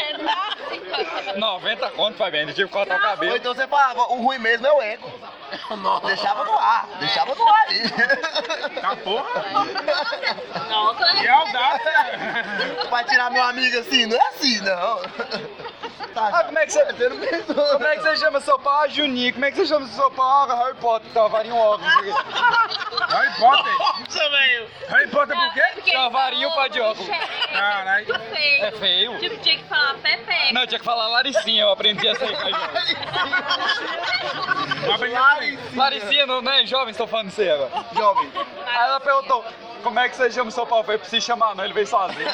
É 0.00 0.18
nada. 0.18 1.38
90 1.38 1.90
conto, 1.90 2.16
Fabiano, 2.16 2.52
tive 2.52 2.68
que 2.68 2.72
cortar 2.72 2.94
o 2.94 3.02
Ou 3.02 3.02
cabelo. 3.10 3.36
então 3.36 3.54
você 3.54 3.66
falava, 3.66 4.02
o 4.12 4.22
ruim 4.22 4.38
mesmo 4.38 4.66
é 4.66 4.72
o 4.72 4.80
eco. 4.82 5.10
Deixava 6.06 6.44
no 6.44 6.52
ar, 6.58 6.86
deixava 7.00 7.34
no 7.34 7.46
ar 7.48 7.62
ali. 7.66 8.80
Tá 8.80 8.96
porra? 8.96 9.42
Nossa, 10.68 11.06
Que 11.20 11.28
audácia. 11.28 11.92
pra 12.88 13.04
tirar 13.04 13.30
meu 13.30 13.42
amigo 13.42 13.78
assim, 13.78 14.06
não 14.06 14.16
é 14.16 14.28
assim, 14.28 14.60
não. 14.60 15.00
Tá, 16.14 16.28
Ah, 16.32 16.44
como 16.44 16.58
é 16.58 16.66
que 16.66 16.72
você... 16.72 16.84
Como 16.84 17.86
é 17.86 17.96
que 17.96 18.02
você 18.02 18.16
chama 18.16 18.40
seu 18.40 18.58
pau? 18.58 18.80
Ah, 18.82 18.88
Juninho. 18.88 19.32
Como 19.32 19.44
é 19.44 19.50
que 19.50 19.56
você 19.58 19.66
chama 19.66 19.86
seu 19.88 20.10
pau? 20.10 20.50
Ah, 20.50 20.54
Harry 20.54 20.74
Potter. 20.76 21.28
Varinha 21.28 21.54
um 21.54 21.58
óculos. 21.58 21.92
Harry 21.92 23.34
Potter. 23.38 23.78
Nossa, 23.78 24.30
velho. 24.30 24.68
Harry 24.88 25.08
Potter 25.08 25.36
por 25.36 25.52
quê? 25.54 25.62
Porque 25.74 25.90
Cavarinho 25.92 26.50
pra 26.52 26.68
de 26.68 26.80
óculos. 26.80 27.08
Caralho. 27.52 28.06
feio. 28.30 28.64
É 28.64 28.72
feio? 28.72 29.18
Tipo, 29.18 29.36
tinha 29.38 29.58
que 29.58 29.64
falar 29.64 29.94
Pepe. 29.94 30.52
Não, 30.52 30.66
tinha 30.66 30.78
que 30.78 30.84
falar 30.84 31.08
Laricinha, 31.08 31.62
eu 31.62 31.70
aprendi 31.70 32.06
essa 32.06 32.24
aí 32.24 32.34
com 32.36 32.46
a 32.46 32.50
jovem. 34.86 35.14
Laricinha, 35.74 36.26
não, 36.26 36.40
não 36.42 36.52
é 36.52 36.66
jovem, 36.66 36.90
estou 36.90 37.06
falando 37.06 37.28
isso 37.28 37.40
aí 37.40 37.50
agora. 37.50 37.70
Jovem. 37.94 38.32
Aí 38.66 38.86
ela 38.86 39.00
perguntou, 39.00 39.44
como 39.82 39.98
é 39.98 40.08
que 40.08 40.16
você 40.16 40.30
chama 40.30 40.48
o 40.48 40.52
seu 40.52 40.66
pau? 40.66 40.78
Eu 40.80 40.84
falei, 40.84 40.98
preciso 40.98 41.26
chamar, 41.26 41.54
não, 41.54 41.64
ele 41.64 41.74
veio 41.74 41.86
sozinho. 41.86 42.28